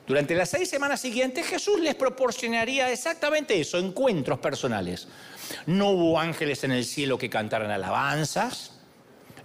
Durante 0.08 0.36
las 0.36 0.50
seis 0.50 0.70
semanas 0.70 1.02
siguientes 1.02 1.48
Jesús 1.48 1.80
les 1.80 1.96
proporcionaría 1.96 2.92
exactamente 2.92 3.60
eso, 3.60 3.80
encuentros 3.80 4.40
personales. 4.40 5.08
No 5.66 5.90
hubo 5.90 6.20
ángeles 6.20 6.64
en 6.64 6.72
el 6.72 6.86
cielo 6.86 7.18
que 7.18 7.30
cantaran 7.30 7.72
alabanzas, 7.72 8.74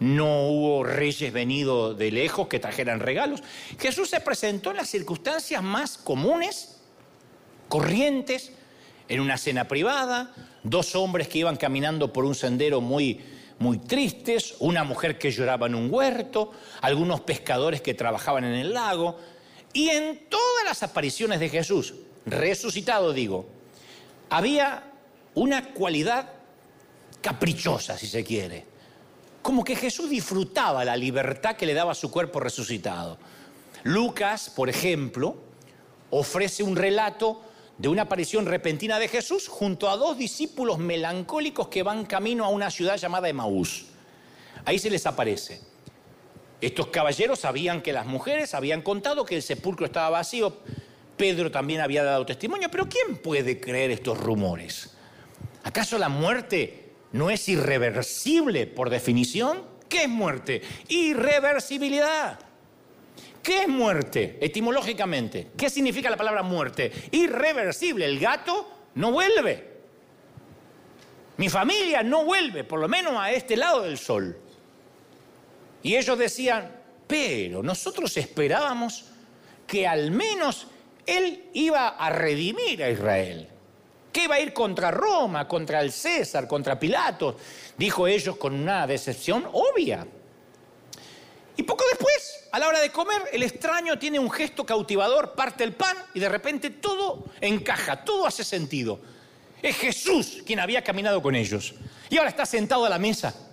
no 0.00 0.48
hubo 0.48 0.84
reyes 0.84 1.32
venidos 1.32 1.96
de 1.96 2.10
lejos 2.10 2.48
que 2.48 2.58
trajeran 2.58 3.00
regalos. 3.00 3.42
Jesús 3.78 4.10
se 4.10 4.20
presentó 4.20 4.70
en 4.70 4.78
las 4.78 4.88
circunstancias 4.88 5.62
más 5.62 5.96
comunes, 5.96 6.80
corrientes, 7.68 8.52
en 9.08 9.20
una 9.20 9.38
cena 9.38 9.66
privada, 9.66 10.34
dos 10.62 10.94
hombres 10.94 11.28
que 11.28 11.38
iban 11.38 11.56
caminando 11.56 12.12
por 12.12 12.24
un 12.24 12.34
sendero 12.34 12.80
muy 12.80 13.20
muy 13.60 13.76
tristes, 13.76 14.54
una 14.58 14.84
mujer 14.84 15.18
que 15.18 15.30
lloraba 15.30 15.66
en 15.66 15.74
un 15.74 15.92
huerto, 15.92 16.50
algunos 16.80 17.20
pescadores 17.20 17.82
que 17.82 17.92
trabajaban 17.92 18.44
en 18.44 18.54
el 18.54 18.72
lago, 18.72 19.18
y 19.72 19.88
en 19.90 20.28
todas 20.28 20.64
las 20.64 20.82
apariciones 20.82 21.40
de 21.40 21.48
Jesús, 21.48 21.94
resucitado 22.26 23.12
digo, 23.12 23.46
había 24.28 24.92
una 25.34 25.72
cualidad 25.72 26.32
caprichosa, 27.20 27.96
si 27.96 28.06
se 28.06 28.24
quiere, 28.24 28.64
como 29.42 29.64
que 29.64 29.76
Jesús 29.76 30.10
disfrutaba 30.10 30.84
la 30.84 30.96
libertad 30.96 31.56
que 31.56 31.66
le 31.66 31.74
daba 31.74 31.94
su 31.94 32.10
cuerpo 32.10 32.40
resucitado. 32.40 33.18
Lucas, 33.84 34.50
por 34.50 34.68
ejemplo, 34.68 35.36
ofrece 36.10 36.62
un 36.62 36.76
relato 36.76 37.42
de 37.78 37.88
una 37.88 38.02
aparición 38.02 38.44
repentina 38.44 38.98
de 38.98 39.08
Jesús 39.08 39.48
junto 39.48 39.88
a 39.88 39.96
dos 39.96 40.18
discípulos 40.18 40.78
melancólicos 40.78 41.68
que 41.68 41.82
van 41.82 42.04
camino 42.04 42.44
a 42.44 42.48
una 42.48 42.70
ciudad 42.70 42.98
llamada 42.98 43.28
Emaús. 43.28 43.86
Ahí 44.66 44.78
se 44.78 44.90
les 44.90 45.06
aparece. 45.06 45.69
Estos 46.60 46.88
caballeros 46.88 47.40
sabían 47.40 47.80
que 47.80 47.92
las 47.92 48.06
mujeres 48.06 48.54
habían 48.54 48.82
contado 48.82 49.24
que 49.24 49.36
el 49.36 49.42
sepulcro 49.42 49.86
estaba 49.86 50.10
vacío. 50.10 50.58
Pedro 51.16 51.50
también 51.50 51.80
había 51.80 52.04
dado 52.04 52.26
testimonio, 52.26 52.70
pero 52.70 52.88
¿quién 52.88 53.16
puede 53.18 53.60
creer 53.60 53.90
estos 53.90 54.18
rumores? 54.18 54.94
¿Acaso 55.62 55.98
la 55.98 56.08
muerte 56.08 56.92
no 57.12 57.30
es 57.30 57.48
irreversible 57.48 58.66
por 58.66 58.90
definición? 58.90 59.62
¿Qué 59.88 60.04
es 60.04 60.08
muerte? 60.08 60.62
Irreversibilidad. 60.88 62.38
¿Qué 63.42 63.62
es 63.62 63.68
muerte 63.68 64.38
etimológicamente? 64.40 65.48
¿Qué 65.56 65.70
significa 65.70 66.10
la 66.10 66.16
palabra 66.16 66.42
muerte? 66.42 66.92
Irreversible. 67.10 68.04
El 68.04 68.20
gato 68.20 68.70
no 68.94 69.12
vuelve. 69.12 69.70
Mi 71.38 71.48
familia 71.48 72.02
no 72.02 72.24
vuelve, 72.24 72.64
por 72.64 72.80
lo 72.80 72.88
menos 72.88 73.14
a 73.16 73.32
este 73.32 73.56
lado 73.56 73.82
del 73.82 73.96
sol. 73.96 74.38
Y 75.82 75.96
ellos 75.96 76.18
decían, 76.18 76.70
pero 77.06 77.62
nosotros 77.62 78.16
esperábamos 78.16 79.04
que 79.66 79.86
al 79.86 80.10
menos 80.10 80.66
él 81.06 81.48
iba 81.54 81.88
a 81.88 82.10
redimir 82.10 82.82
a 82.82 82.90
Israel. 82.90 83.48
Que 84.12 84.24
iba 84.24 84.34
a 84.34 84.40
ir 84.40 84.52
contra 84.52 84.90
Roma, 84.90 85.46
contra 85.46 85.80
el 85.80 85.92
César, 85.92 86.46
contra 86.46 86.78
Pilato, 86.78 87.36
dijo 87.76 88.06
ellos 88.06 88.36
con 88.36 88.54
una 88.54 88.86
decepción 88.86 89.48
obvia. 89.52 90.06
Y 91.56 91.62
poco 91.62 91.84
después, 91.90 92.48
a 92.52 92.58
la 92.58 92.68
hora 92.68 92.80
de 92.80 92.90
comer, 92.90 93.22
el 93.32 93.42
extraño 93.42 93.98
tiene 93.98 94.18
un 94.18 94.30
gesto 94.30 94.64
cautivador, 94.64 95.34
parte 95.34 95.62
el 95.62 95.74
pan 95.74 95.96
y 96.14 96.20
de 96.20 96.28
repente 96.28 96.70
todo 96.70 97.26
encaja, 97.40 98.04
todo 98.04 98.26
hace 98.26 98.44
sentido. 98.44 99.00
Es 99.62 99.76
Jesús 99.76 100.42
quien 100.46 100.58
había 100.58 100.82
caminado 100.82 101.20
con 101.20 101.34
ellos. 101.34 101.74
Y 102.08 102.16
ahora 102.16 102.30
está 102.30 102.46
sentado 102.46 102.84
a 102.84 102.88
la 102.88 102.98
mesa. 102.98 103.49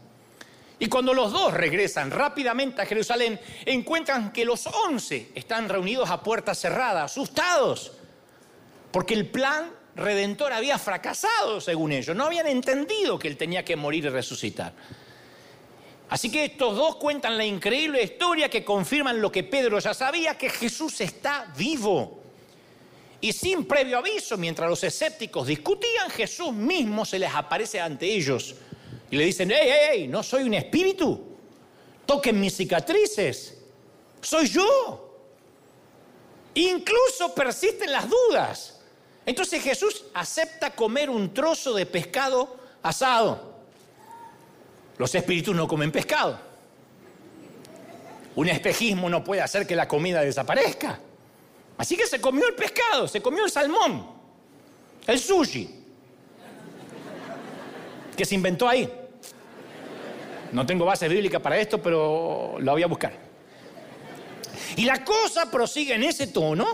Y 0.80 0.88
cuando 0.88 1.14
los 1.14 1.32
dos 1.32 1.54
regresan 1.54 2.12
rápidamente 2.12 2.82
a 2.82 2.86
Jerusalén, 2.86 3.40
encuentran 3.66 4.32
que 4.32 4.46
los 4.46 4.68
once 4.68 5.32
están 5.34 5.70
reunidos 5.70 6.10
a 6.10 6.22
puerta 6.22 6.54
cerrada, 6.54 7.04
asustados, 7.04 7.94
porque 8.92 9.16
el 9.16 9.28
plan 9.28 9.72
redentor 9.96 10.54
había 10.54 10.78
fracasado, 10.78 11.60
según 11.60 11.92
ellos. 11.92 12.16
No 12.16 12.26
habían 12.26 12.48
entendido 12.48 13.18
que 13.18 13.28
él 13.28 13.38
tenía 13.38 13.66
que 13.66 13.76
morir 13.76 14.06
y 14.06 14.10
resucitar. 14.10 14.74
Así 16.10 16.32
que 16.32 16.46
estos 16.46 16.76
dos 16.76 16.96
cuentan 16.98 17.38
la 17.38 17.44
increíble 17.44 18.02
historia 18.02 18.50
que 18.50 18.64
confirman 18.64 19.20
lo 19.20 19.32
que 19.32 19.44
Pedro 19.44 19.80
ya 19.80 19.96
sabía, 19.96 20.38
que 20.38 20.50
Jesús 20.50 21.02
está 21.02 21.52
vivo. 21.58 22.22
Y 23.20 23.34
sin 23.34 23.66
previo 23.66 23.98
aviso, 23.98 24.38
mientras 24.38 24.70
los 24.70 24.84
escépticos 24.84 25.48
discutían, 25.48 26.12
Jesús 26.12 26.54
mismo 26.54 27.04
se 27.04 27.18
les 27.18 27.34
aparece 27.34 27.82
ante 27.82 28.06
ellos 28.06 28.56
y 29.10 29.18
le 29.18 29.26
dicen, 29.26 29.52
hey, 29.52 29.60
hey, 29.64 29.90
hey, 29.92 30.08
no 30.08 30.22
soy 30.24 30.44
un 30.44 30.54
espíritu, 30.54 31.24
toquen 32.06 32.40
mis 32.40 32.56
cicatrices, 32.56 33.58
soy 34.22 34.48
yo. 34.48 35.04
Incluso 36.56 37.34
persisten 37.36 37.92
las 37.92 38.10
dudas. 38.10 38.80
Entonces 39.26 39.62
Jesús 39.62 40.06
acepta 40.14 40.72
comer 40.72 41.10
un 41.10 41.34
trozo 41.34 41.74
de 41.74 41.86
pescado 41.86 42.58
asado. 42.82 43.56
Los 44.98 45.14
espíritus 45.14 45.56
no 45.56 45.68
comen 45.68 45.92
pescado. 45.92 46.40
Un 48.36 48.50
espejismo 48.50 49.10
no 49.10 49.24
puede 49.24 49.42
hacer 49.42 49.68
que 49.68 49.76
la 49.76 49.88
comida 49.88 50.22
desaparezca. 50.22 51.00
Así 51.78 51.96
que 51.96 52.08
se 52.08 52.20
comió 52.20 52.48
el 52.48 52.56
pescado, 52.56 53.08
se 53.08 53.22
comió 53.22 53.46
el 53.46 53.52
salmón, 53.52 54.08
el 55.06 55.20
sushi, 55.20 55.86
que 58.18 58.26
se 58.26 58.36
inventó 58.36 58.68
ahí. 58.68 58.92
No 60.52 60.66
tengo 60.66 60.86
base 60.86 61.08
bíblica 61.08 61.40
para 61.40 61.58
esto, 61.58 61.82
pero 61.82 62.58
la 62.60 62.72
voy 62.72 62.84
a 62.84 62.88
buscar. 62.88 63.14
Y 64.76 64.86
la 64.86 65.04
cosa 65.06 65.50
prosigue 65.50 65.94
en 65.94 66.04
ese 66.04 66.28
tono 66.28 66.66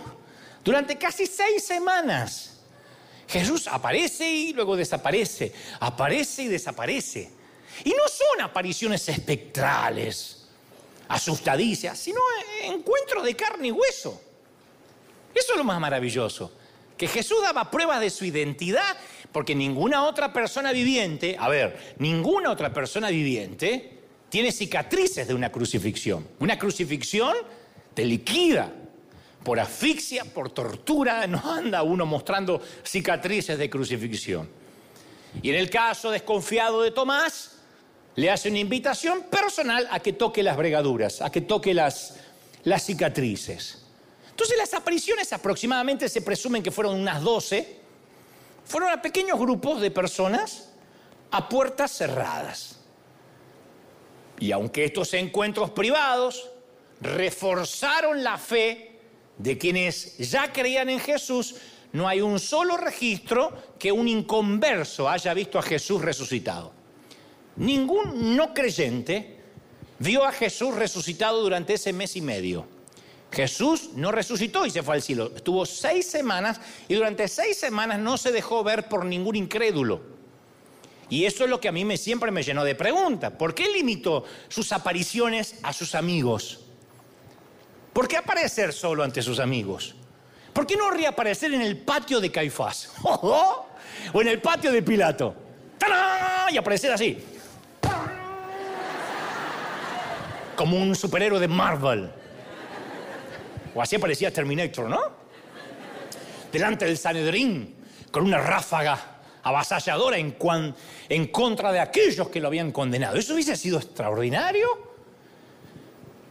durante 0.64 0.98
casi 0.98 1.28
seis 1.28 1.66
semanas. 1.66 2.62
Jesús 3.28 3.68
aparece 3.68 4.30
y 4.30 4.54
luego 4.54 4.76
desaparece, 4.76 5.54
aparece 5.80 6.44
y 6.44 6.48
desaparece. 6.48 7.32
Y 7.84 7.90
no 7.90 8.08
son 8.08 8.42
apariciones 8.42 9.08
espectrales, 9.10 10.46
asustadicias, 11.08 11.98
sino 11.98 12.20
encuentros 12.64 13.24
de 13.24 13.36
carne 13.36 13.70
y 13.70 13.72
hueso. 13.72 14.22
Eso 15.34 15.54
es 15.54 15.58
lo 15.58 15.64
más 15.64 15.80
maravilloso. 15.80 16.52
Que 16.98 17.08
Jesús 17.08 17.42
daba 17.42 17.72
pruebas 17.72 18.00
de 18.00 18.12
su 18.12 18.24
identidad 18.24 18.96
porque 19.34 19.56
ninguna 19.56 20.06
otra 20.06 20.32
persona 20.32 20.72
viviente, 20.72 21.36
a 21.38 21.50
ver, 21.50 21.96
ninguna 21.98 22.52
otra 22.52 22.72
persona 22.72 23.10
viviente 23.10 24.00
tiene 24.30 24.52
cicatrices 24.52 25.28
de 25.28 25.34
una 25.34 25.52
crucifixión. 25.52 26.26
Una 26.40 26.58
crucifixión 26.58 27.36
te 27.94 28.06
liquida 28.06 28.72
por 29.44 29.60
asfixia, 29.60 30.24
por 30.24 30.52
tortura, 30.52 31.28
no 31.28 31.42
anda 31.52 31.84
uno 31.84 32.06
mostrando 32.06 32.62
cicatrices 32.84 33.58
de 33.58 33.70
crucifixión. 33.70 34.48
Y 35.42 35.50
en 35.50 35.56
el 35.56 35.70
caso 35.70 36.12
desconfiado 36.12 36.84
de 36.84 36.92
Tomás, 36.92 37.58
le 38.16 38.30
hace 38.30 38.50
una 38.50 38.60
invitación 38.60 39.24
personal 39.24 39.88
a 39.90 40.00
que 40.00 40.14
toque 40.14 40.44
las 40.44 40.56
bregaduras, 40.56 41.22
a 41.22 41.32
que 41.32 41.42
toque 41.42 41.74
las, 41.74 42.18
las 42.64 42.86
cicatrices. 42.86 43.84
Entonces 44.30 44.58
las 44.58 44.74
apariciones 44.76 45.34
aproximadamente 45.34 46.08
se 46.08 46.22
presumen 46.22 46.62
que 46.62 46.72
fueron 46.72 47.00
unas 47.00 47.22
12, 47.22 47.83
fueron 48.66 48.90
a 48.92 49.02
pequeños 49.02 49.40
grupos 49.40 49.82
de 49.82 49.92
personas 49.92 50.70
a 51.32 51.50
puertas 51.50 51.92
cerradas. 51.92 52.80
Y 54.40 54.52
aunque 54.52 54.86
estos 54.86 55.14
encuentros 55.14 55.72
privados 55.72 56.50
reforzaron 57.02 58.24
la 58.24 58.38
fe 58.38 59.00
de 59.38 59.58
quienes 59.58 60.18
ya 60.18 60.52
creían 60.52 60.90
en 60.90 61.00
Jesús, 61.00 61.56
no 61.92 62.08
hay 62.08 62.22
un 62.22 62.40
solo 62.40 62.78
registro 62.78 63.54
que 63.78 63.92
un 63.92 64.08
inconverso 64.08 65.10
haya 65.10 65.34
visto 65.34 65.60
a 65.60 65.64
Jesús 65.64 66.02
resucitado. 66.02 66.72
Ningún 67.56 68.36
no 68.36 68.54
creyente 68.54 69.38
vio 70.00 70.26
a 70.26 70.32
Jesús 70.32 70.76
resucitado 70.76 71.42
durante 71.42 71.74
ese 71.74 71.94
mes 71.94 72.16
y 72.16 72.22
medio. 72.22 72.73
Jesús 73.34 73.90
no 73.96 74.12
resucitó 74.12 74.66
y 74.66 74.70
se 74.70 74.84
fue 74.84 74.96
al 74.96 75.02
cielo. 75.02 75.32
Estuvo 75.36 75.66
seis 75.66 76.06
semanas 76.06 76.62
y 76.88 76.94
durante 76.94 77.28
seis 77.28 77.58
semanas 77.58 77.98
no 77.98 78.16
se 78.18 78.32
dejó 78.32 78.64
ver 78.64 78.88
por 78.88 79.06
ningún 79.06 79.36
incrédulo. 79.36 80.02
Y 81.10 81.26
eso 81.26 81.44
es 81.44 81.50
lo 81.50 81.60
que 81.60 81.68
a 81.68 81.72
mí 81.72 81.84
me, 81.84 81.98
siempre 81.98 82.30
me 82.30 82.44
llenó 82.44 82.64
de 82.64 82.76
preguntas. 82.76 83.32
¿Por 83.32 83.56
qué 83.56 83.70
limitó 83.70 84.24
sus 84.50 84.72
apariciones 84.72 85.56
a 85.64 85.74
sus 85.74 85.96
amigos? 85.96 86.60
¿Por 87.92 88.08
qué 88.08 88.18
aparecer 88.18 88.72
solo 88.72 89.04
ante 89.04 89.24
sus 89.24 89.40
amigos? 89.40 89.96
¿Por 90.54 90.68
qué 90.68 90.78
no 90.78 90.92
reaparecer 90.92 91.54
en 91.56 91.62
el 91.62 91.78
patio 91.78 92.20
de 92.20 92.32
Caifás? 92.32 92.92
o 93.04 93.66
en 94.14 94.28
el 94.28 94.42
patio 94.42 94.72
de 94.72 94.84
Pilato. 94.84 95.36
Y 96.52 96.58
aparecer 96.58 96.92
así. 96.92 97.18
Como 100.56 100.78
un 100.78 100.96
superhéroe 100.96 101.40
de 101.40 101.48
Marvel. 101.48 102.12
O 103.76 103.82
así 103.82 103.98
parecía 103.98 104.32
Terminator, 104.32 104.90
¿no? 104.90 105.02
Delante 106.52 106.86
del 106.86 106.98
Sanedrín, 106.98 107.76
con 108.12 108.24
una 108.24 108.38
ráfaga 108.38 109.14
avasalladora 109.44 110.18
en, 110.18 111.28
contra 111.28 111.72
de 111.72 111.80
aquellos 111.80 112.30
que 112.30 112.40
lo 112.40 112.48
habían 112.48 112.72
condenado. 112.72 113.18
¿Eso 113.18 113.34
hubiese 113.34 113.56
sido 113.56 113.78
extraordinario? 113.78 114.94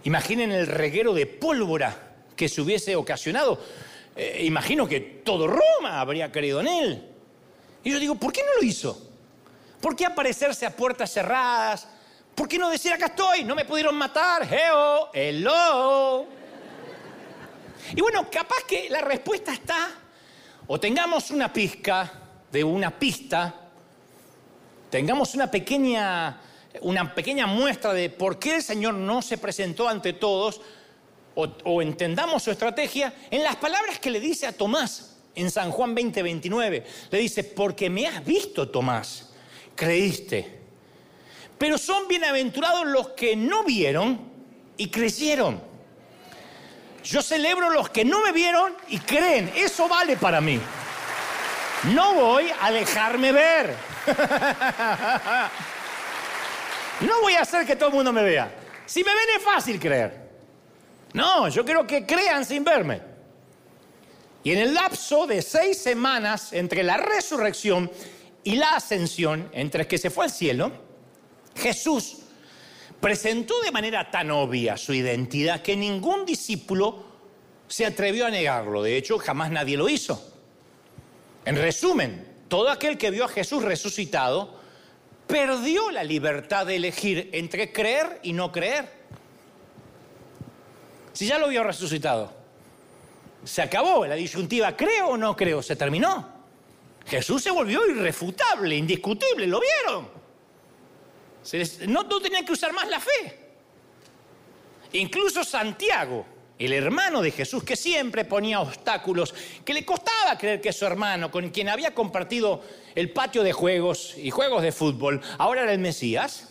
Imaginen 0.05 0.53
el 0.53 0.67
reguero 0.67 1.13
de 1.13 1.27
pólvora 1.27 2.15
que 2.37 2.49
se 2.49 2.61
hubiese 2.61 2.97
ocasionado. 2.97 3.61
Eh, 4.17 4.43
imagino 4.45 4.87
que 4.87 5.01
todo 5.01 5.47
Roma 5.47 6.01
habría 6.01 6.31
creído 6.31 6.61
en 6.61 6.67
él. 6.69 7.09
Y 7.85 7.91
yo 7.91 7.99
digo, 7.99 8.15
¿por 8.15 8.33
qué 8.33 8.43
no 8.43 8.61
lo 8.61 8.67
hizo? 8.67 9.11
¿Por 9.81 9.97
qué 9.97 10.07
aparecerse 10.07 10.65
a 10.65 10.71
puertas 10.71 11.13
cerradas? 11.13 11.89
¿Por 12.35 12.49
qué 12.49 12.59
no 12.59 12.71
decir 12.71 12.93
acá 12.93 13.07
estoy? 13.07 13.45
No 13.45 13.55
me 13.55 13.65
pudieron 13.65 13.97
matar. 13.97 14.47
Heo, 14.51 15.11
hello. 15.13 16.42
Y 17.95 18.01
bueno, 18.01 18.29
capaz 18.31 18.65
que 18.67 18.89
la 18.89 19.01
respuesta 19.01 19.53
está, 19.53 19.91
o 20.67 20.79
tengamos 20.79 21.31
una 21.31 21.53
pizca 21.53 22.13
de 22.51 22.65
una 22.65 22.91
pista, 22.99 23.55
tengamos 24.91 25.35
una 25.35 25.51
pequeña, 25.51 26.41
una 26.83 27.15
pequeña 27.15 27.47
muestra 27.47 27.93
de 27.93 28.11
por 28.11 28.39
qué 28.39 28.57
el 28.57 28.63
Señor 28.63 28.95
no 28.95 29.23
se 29.23 29.39
presentó 29.39 29.89
ante 29.89 30.13
todos, 30.13 30.61
o, 31.35 31.49
o 31.65 31.83
entendamos 31.83 32.43
su 32.43 32.51
estrategia 32.51 33.13
en 33.31 33.43
las 33.43 33.57
palabras 33.57 33.99
que 33.99 34.11
le 34.11 34.21
dice 34.21 34.47
a 34.47 34.53
Tomás 34.53 35.13
en 35.35 35.51
San 35.51 35.71
Juan 35.71 35.95
20, 35.95 36.23
29. 36.23 36.85
Le 37.11 37.19
dice, 37.19 37.45
porque 37.45 37.91
me 37.91 38.07
has 38.07 38.25
visto, 38.25 38.69
Tomás, 38.69 39.31
creíste. 39.75 40.61
Pero 41.59 41.79
son 41.79 42.09
bienaventurados 42.09 42.87
los 42.87 43.09
que 43.11 43.37
no 43.37 43.65
vieron 43.65 44.21
y 44.77 44.89
creyeron. 44.89 45.72
Yo 47.05 47.23
celebro 47.23 47.71
los 47.71 47.91
que 47.91 48.05
no 48.05 48.21
me 48.21 48.33
vieron 48.33 48.75
y 48.89 48.99
creen. 48.99 49.53
Eso 49.55 49.89
vale 49.89 50.17
para 50.17 50.41
mí. 50.41 50.61
No 51.93 52.15
voy 52.15 52.51
a 52.61 52.71
dejarme 52.71 53.33
ver. 53.33 53.75
No 57.01 57.21
voy 57.21 57.35
a 57.35 57.41
hacer 57.41 57.67
que 57.67 57.75
todo 57.75 57.89
el 57.89 57.97
mundo 57.97 58.13
me 58.13 58.23
vea. 58.23 58.53
Si 58.87 59.03
me 59.03 59.11
ven 59.11 59.37
es 59.37 59.43
fácil 59.43 59.81
creer. 59.81 60.31
No, 61.15 61.49
yo 61.49 61.65
quiero 61.65 61.85
que 61.87 62.07
crean 62.07 62.45
sin 62.45 62.63
verme. 62.63 63.03
Y 64.45 64.53
en 64.53 64.59
el 64.59 64.75
lapso 64.75 65.27
de 65.27 65.43
seis 65.43 65.79
semanas 65.79 66.53
entre 66.53 66.83
la 66.83 66.97
resurrección 66.97 67.91
y 68.45 68.57
la 68.57 68.77
ascensión, 68.77 69.49
entre 69.53 69.87
que 69.87 69.99
se 69.99 70.11
fue 70.11 70.27
al 70.27 70.31
cielo, 70.31 70.73
Jesús 71.57 72.22
presentó 73.03 73.61
de 73.63 73.73
manera 73.73 74.13
tan 74.13 74.31
obvia 74.31 74.77
su 74.77 74.95
identidad 74.95 75.61
que 75.61 75.77
ningún 75.77 76.25
discípulo 76.25 77.03
se 77.67 77.85
atrevió 77.85 78.27
a 78.27 78.31
negarlo. 78.31 78.81
De 78.81 78.97
hecho, 78.97 79.19
jamás 79.19 79.51
nadie 79.51 79.77
lo 79.77 79.89
hizo. 79.89 80.25
En 81.45 81.57
resumen, 81.57 82.45
todo 82.47 82.71
aquel 82.71 82.97
que 82.97 83.11
vio 83.11 83.25
a 83.25 83.29
Jesús 83.29 83.65
resucitado 83.65 84.55
perdió 85.27 85.91
la 85.91 86.05
libertad 86.05 86.65
de 86.65 86.77
elegir 86.77 87.29
entre 87.33 87.73
creer 87.73 88.21
y 88.23 88.33
no 88.33 88.53
creer. 88.53 88.89
Si 91.13 91.27
ya 91.27 91.39
lo 91.39 91.49
vio 91.49 91.65
resucitado, 91.65 92.41
Se 93.45 93.61
acabó 93.61 94.07
la 94.07 94.15
disyuntiva, 94.15 94.77
creo 94.77 95.09
o 95.09 95.17
no 95.17 95.35
creo, 95.35 95.61
se 95.61 95.75
terminó. 95.75 96.29
Jesús 97.05 97.43
se 97.43 97.51
volvió 97.51 97.85
irrefutable, 97.85 98.77
indiscutible, 98.77 99.49
¿lo 99.49 99.59
vieron? 99.59 100.22
No, 101.87 102.03
no 102.03 102.21
tenían 102.21 102.45
que 102.45 102.53
usar 102.53 102.73
más 102.73 102.89
la 102.89 103.01
fe. 103.01 103.39
Incluso 104.93 105.43
Santiago, 105.45 106.27
el 106.59 106.73
hermano 106.73 107.23
de 107.23 107.31
Jesús, 107.31 107.65
que 107.65 107.77
siempre 107.77 108.25
ponía 108.25 108.61
obstáculos, 108.61 109.35
que 109.65 109.75
le 109.75 109.85
costaba 109.85 110.37
creer 110.39 110.61
que 110.61 110.73
su 110.73 110.85
hermano, 110.85 111.31
con 111.31 111.49
quien 111.51 111.69
había 111.69 111.95
compartido 111.95 112.63
el 112.95 113.11
patio 113.11 113.43
de 113.43 113.53
juegos 113.53 114.15
y 114.17 114.31
juegos 114.31 114.63
de 114.63 114.71
fútbol, 114.71 115.21
ahora 115.39 115.63
era 115.63 115.73
el 115.73 115.79
Mesías, 115.79 116.51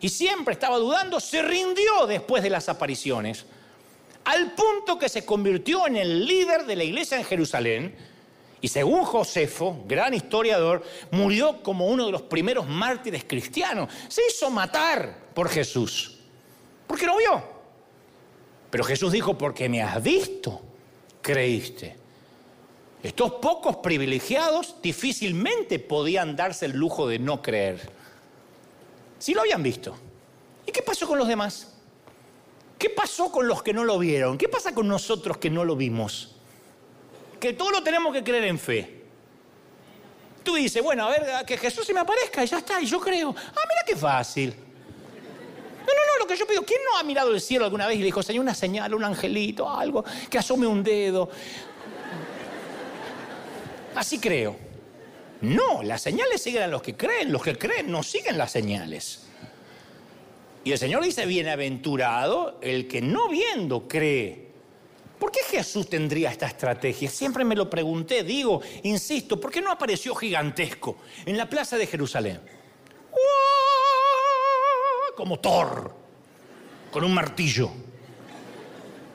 y 0.00 0.10
siempre 0.10 0.52
estaba 0.52 0.76
dudando, 0.76 1.18
se 1.18 1.42
rindió 1.42 2.06
después 2.06 2.42
de 2.42 2.50
las 2.50 2.68
apariciones, 2.68 3.46
al 4.24 4.52
punto 4.52 4.98
que 4.98 5.08
se 5.08 5.24
convirtió 5.24 5.86
en 5.86 5.96
el 5.96 6.26
líder 6.26 6.66
de 6.66 6.76
la 6.76 6.84
iglesia 6.84 7.18
en 7.18 7.24
Jerusalén, 7.24 7.94
y 8.64 8.68
según 8.68 9.04
Josefo, 9.04 9.84
gran 9.86 10.14
historiador, 10.14 10.82
murió 11.10 11.62
como 11.62 11.86
uno 11.86 12.06
de 12.06 12.12
los 12.12 12.22
primeros 12.22 12.66
mártires 12.66 13.22
cristianos. 13.24 13.90
Se 14.08 14.22
hizo 14.26 14.48
matar 14.48 15.18
por 15.34 15.50
Jesús, 15.50 16.16
porque 16.86 17.04
lo 17.04 17.18
vio. 17.18 17.44
Pero 18.70 18.82
Jesús 18.84 19.12
dijo, 19.12 19.36
porque 19.36 19.68
me 19.68 19.82
has 19.82 20.02
visto, 20.02 20.62
creíste. 21.20 21.94
Estos 23.02 23.32
pocos 23.32 23.76
privilegiados 23.76 24.76
difícilmente 24.80 25.78
podían 25.78 26.34
darse 26.34 26.64
el 26.64 26.72
lujo 26.72 27.06
de 27.06 27.18
no 27.18 27.42
creer. 27.42 27.90
Si 29.18 29.34
lo 29.34 29.42
habían 29.42 29.62
visto. 29.62 29.94
¿Y 30.66 30.72
qué 30.72 30.80
pasó 30.80 31.06
con 31.06 31.18
los 31.18 31.28
demás? 31.28 31.74
¿Qué 32.78 32.88
pasó 32.88 33.30
con 33.30 33.46
los 33.46 33.62
que 33.62 33.74
no 33.74 33.84
lo 33.84 33.98
vieron? 33.98 34.38
¿Qué 34.38 34.48
pasa 34.48 34.74
con 34.74 34.88
nosotros 34.88 35.36
que 35.36 35.50
no 35.50 35.66
lo 35.66 35.76
vimos? 35.76 36.33
Que 37.44 37.52
todo 37.52 37.72
lo 37.72 37.82
tenemos 37.82 38.10
que 38.10 38.24
creer 38.24 38.44
en 38.44 38.58
fe. 38.58 39.02
Tú 40.42 40.54
dices, 40.54 40.82
bueno, 40.82 41.04
a 41.04 41.10
ver, 41.10 41.44
que 41.44 41.58
Jesús 41.58 41.86
se 41.86 41.92
me 41.92 42.00
aparezca 42.00 42.42
y 42.42 42.46
ya 42.46 42.56
está, 42.56 42.80
y 42.80 42.86
yo 42.86 42.98
creo. 42.98 43.34
Ah, 43.36 43.60
mira 43.68 43.82
qué 43.86 43.94
fácil. 43.94 44.48
No, 44.48 45.92
no, 45.92 45.92
no, 45.92 46.18
lo 46.20 46.26
que 46.26 46.36
yo 46.36 46.46
pido, 46.46 46.64
¿quién 46.64 46.80
no 46.90 46.96
ha 46.96 47.02
mirado 47.02 47.34
el 47.34 47.42
cielo 47.42 47.66
alguna 47.66 47.86
vez 47.86 47.96
y 47.96 47.98
le 47.98 48.06
dijo, 48.06 48.22
Señor, 48.22 48.44
una 48.44 48.54
señal, 48.54 48.94
un 48.94 49.04
angelito, 49.04 49.68
algo, 49.68 50.02
que 50.30 50.38
asome 50.38 50.66
un 50.66 50.82
dedo? 50.82 51.28
Así 53.94 54.18
creo. 54.18 54.56
No, 55.42 55.82
las 55.82 56.00
señales 56.00 56.40
siguen 56.40 56.62
a 56.62 56.68
los 56.68 56.80
que 56.80 56.96
creen, 56.96 57.30
los 57.30 57.42
que 57.42 57.58
creen 57.58 57.90
no 57.90 58.02
siguen 58.02 58.38
las 58.38 58.52
señales. 58.52 59.26
Y 60.64 60.72
el 60.72 60.78
Señor 60.78 61.04
dice, 61.04 61.26
bienaventurado 61.26 62.58
el 62.62 62.88
que 62.88 63.02
no 63.02 63.28
viendo 63.28 63.86
cree. 63.86 64.43
¿Por 65.24 65.32
qué 65.32 65.40
Jesús 65.42 65.88
tendría 65.88 66.30
esta 66.30 66.46
estrategia? 66.46 67.08
Siempre 67.08 67.46
me 67.46 67.56
lo 67.56 67.70
pregunté, 67.70 68.22
digo, 68.22 68.60
insisto, 68.82 69.40
¿por 69.40 69.50
qué 69.50 69.62
no 69.62 69.70
apareció 69.70 70.14
gigantesco 70.14 70.98
en 71.24 71.38
la 71.38 71.48
plaza 71.48 71.78
de 71.78 71.86
Jerusalén? 71.86 72.42
como 75.16 75.40
Thor, 75.40 75.96
con 76.90 77.04
un 77.04 77.14
martillo. 77.14 77.70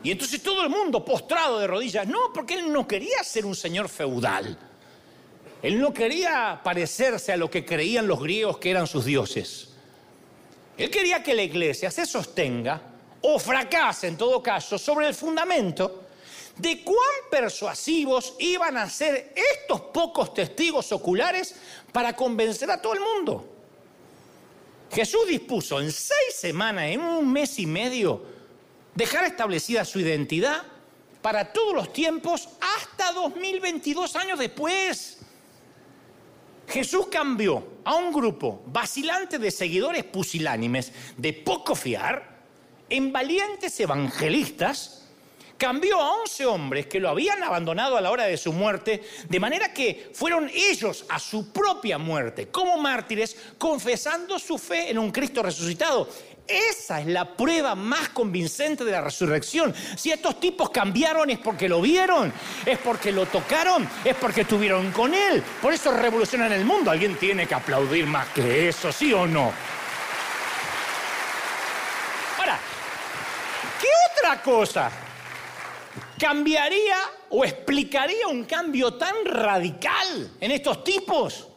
Y 0.01 0.09
entonces 0.09 0.41
todo 0.41 0.63
el 0.63 0.69
mundo 0.69 1.05
postrado 1.05 1.59
de 1.59 1.67
rodillas. 1.67 2.07
No, 2.07 2.33
porque 2.33 2.55
él 2.55 2.73
no 2.73 2.87
quería 2.87 3.23
ser 3.23 3.45
un 3.45 3.55
señor 3.55 3.87
feudal. 3.87 4.57
Él 5.61 5.79
no 5.79 5.93
quería 5.93 6.59
parecerse 6.63 7.33
a 7.33 7.37
lo 7.37 7.51
que 7.51 7.63
creían 7.63 8.07
los 8.07 8.19
griegos 8.19 8.57
que 8.57 8.71
eran 8.71 8.87
sus 8.87 9.05
dioses. 9.05 9.75
Él 10.75 10.89
quería 10.89 11.21
que 11.21 11.35
la 11.35 11.43
iglesia 11.43 11.91
se 11.91 12.07
sostenga, 12.07 12.81
o 13.21 13.39
fracase 13.39 14.07
en 14.07 14.17
todo 14.17 14.41
caso, 14.41 14.77
sobre 14.77 15.07
el 15.07 15.13
fundamento 15.13 16.05
de 16.57 16.83
cuán 16.83 16.97
persuasivos 17.31 18.35
iban 18.39 18.77
a 18.77 18.89
ser 18.89 19.33
estos 19.35 19.81
pocos 19.81 20.33
testigos 20.33 20.91
oculares 20.91 21.55
para 21.91 22.15
convencer 22.15 22.69
a 22.69 22.81
todo 22.81 22.93
el 22.93 22.99
mundo. 22.99 23.55
Jesús 24.91 25.27
dispuso 25.27 25.79
en 25.79 25.91
seis 25.91 26.35
semanas, 26.35 26.85
en 26.85 27.01
un 27.01 27.31
mes 27.31 27.59
y 27.59 27.65
medio, 27.65 28.23
dejar 28.95 29.25
establecida 29.25 29.85
su 29.85 29.99
identidad 29.99 30.63
para 31.21 31.53
todos 31.53 31.73
los 31.73 31.93
tiempos 31.93 32.49
hasta 32.59 33.11
2022 33.13 34.15
años 34.15 34.39
después. 34.39 35.19
Jesús 36.67 37.07
cambió 37.07 37.65
a 37.83 37.95
un 37.95 38.11
grupo 38.11 38.61
vacilante 38.67 39.39
de 39.39 39.49
seguidores 39.51 40.03
pusilánimes 40.03 40.91
de 41.17 41.33
poco 41.33 41.73
fiar 41.75 42.28
en 42.89 43.11
valientes 43.11 43.79
evangelistas 43.79 44.99
cambió 45.59 46.01
a 46.01 46.13
11 46.21 46.45
hombres 46.45 46.87
que 46.87 46.99
lo 46.99 47.09
habían 47.09 47.43
abandonado 47.43 47.97
a 47.97 48.01
la 48.01 48.09
hora 48.09 48.23
de 48.23 48.37
su 48.37 48.53
muerte, 48.53 49.03
de 49.27 49.39
manera 49.39 49.73
que 49.73 50.09
fueron 50.13 50.49
ellos 50.53 51.05
a 51.09 51.19
su 51.19 51.51
propia 51.51 51.97
muerte 51.97 52.47
como 52.47 52.77
mártires, 52.77 53.35
confesando 53.57 54.39
su 54.39 54.57
fe 54.57 54.89
en 54.89 54.97
un 54.97 55.11
Cristo 55.11 55.43
resucitado. 55.43 56.07
Esa 56.47 56.99
es 56.99 57.05
la 57.05 57.37
prueba 57.37 57.75
más 57.75 58.09
convincente 58.09 58.83
de 58.83 58.91
la 58.91 59.01
resurrección. 59.01 59.75
Si 59.95 60.11
estos 60.11 60.39
tipos 60.39 60.71
cambiaron 60.71 61.29
es 61.29 61.37
porque 61.37 61.69
lo 61.69 61.79
vieron, 61.79 62.33
es 62.65 62.79
porque 62.79 63.11
lo 63.11 63.27
tocaron, 63.27 63.87
es 64.03 64.15
porque 64.15 64.41
estuvieron 64.41 64.91
con 64.91 65.13
Él. 65.13 65.43
Por 65.61 65.73
eso 65.73 65.91
revolucionan 65.91 66.51
el 66.51 66.65
mundo. 66.65 66.89
Alguien 66.89 67.17
tiene 67.17 67.45
que 67.45 67.53
aplaudir 67.53 68.07
más 68.07 68.29
que 68.29 68.69
eso, 68.69 68.91
¿sí 68.91 69.13
o 69.13 69.27
no? 69.27 69.53
Ahora, 72.39 72.59
¿qué 73.79 73.87
otra 74.29 74.43
cosa 74.43 74.91
cambiaría 76.19 76.97
o 77.31 77.43
explicaría 77.43 78.27
un 78.27 78.43
cambio 78.43 78.93
tan 78.93 79.25
radical 79.25 80.33
en 80.39 80.51
estos 80.51 80.83
tipos? 80.83 81.47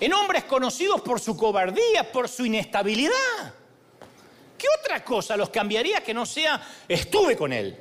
En 0.00 0.12
hombres 0.14 0.44
conocidos 0.44 1.02
por 1.02 1.20
su 1.20 1.36
cobardía, 1.36 2.10
por 2.10 2.30
su 2.30 2.46
inestabilidad. 2.46 3.12
¿Qué 4.56 4.66
otra 4.80 5.04
cosa 5.04 5.36
los 5.36 5.50
cambiaría 5.50 6.02
que 6.02 6.14
no 6.14 6.24
sea 6.24 6.66
estuve 6.88 7.36
con 7.36 7.52
él? 7.52 7.78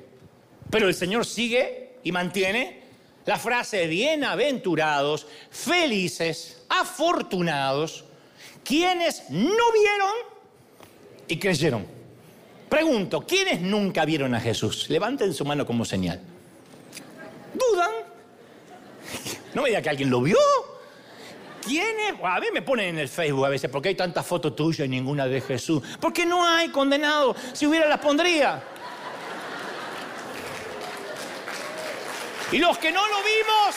Pero 0.70 0.90
el 0.90 0.94
Señor 0.94 1.26
sigue 1.26 2.00
y 2.04 2.12
mantiene 2.12 2.84
la 3.26 3.40
frase 3.40 3.88
bienaventurados, 3.88 5.26
felices, 5.50 6.64
afortunados, 6.68 8.04
quienes 8.66 9.30
no 9.30 9.72
vieron 9.72 10.14
y 11.30 11.40
creyeron. 11.40 12.03
Pregunto, 12.74 13.22
¿quiénes 13.22 13.62
nunca 13.62 14.04
vieron 14.04 14.34
a 14.34 14.40
Jesús? 14.40 14.90
Levanten 14.90 15.32
su 15.32 15.46
mano 15.46 15.64
como 15.64 15.86
señal. 15.86 16.20
¿Dudan? 17.54 17.92
No 19.54 19.62
me 19.62 19.70
diga 19.70 19.80
que 19.80 19.90
alguien 19.92 20.10
lo 20.10 20.20
vio. 20.22 20.40
¿Quiénes? 21.64 22.16
A 22.24 22.40
mí 22.40 22.48
me 22.52 22.64
ponen 22.64 22.88
en 22.88 22.98
el 22.98 23.10
Facebook 23.10 23.46
a 23.46 23.50
veces, 23.50 23.70
porque 23.70 23.90
hay 23.90 23.96
tantas 23.96 24.26
fotos 24.26 24.56
tuyas 24.56 24.88
y 24.88 24.90
ninguna 24.90 25.28
de 25.28 25.40
Jesús. 25.42 25.84
Porque 26.00 26.26
no 26.26 26.44
hay 26.48 26.70
condenado. 26.70 27.36
Si 27.54 27.68
hubiera 27.68 27.88
las 27.88 28.00
pondría. 28.00 28.64
Y 32.52 32.58
los 32.58 32.76
que 32.80 32.92
no 32.92 33.08
lo 33.08 33.18
vimos, 33.18 33.76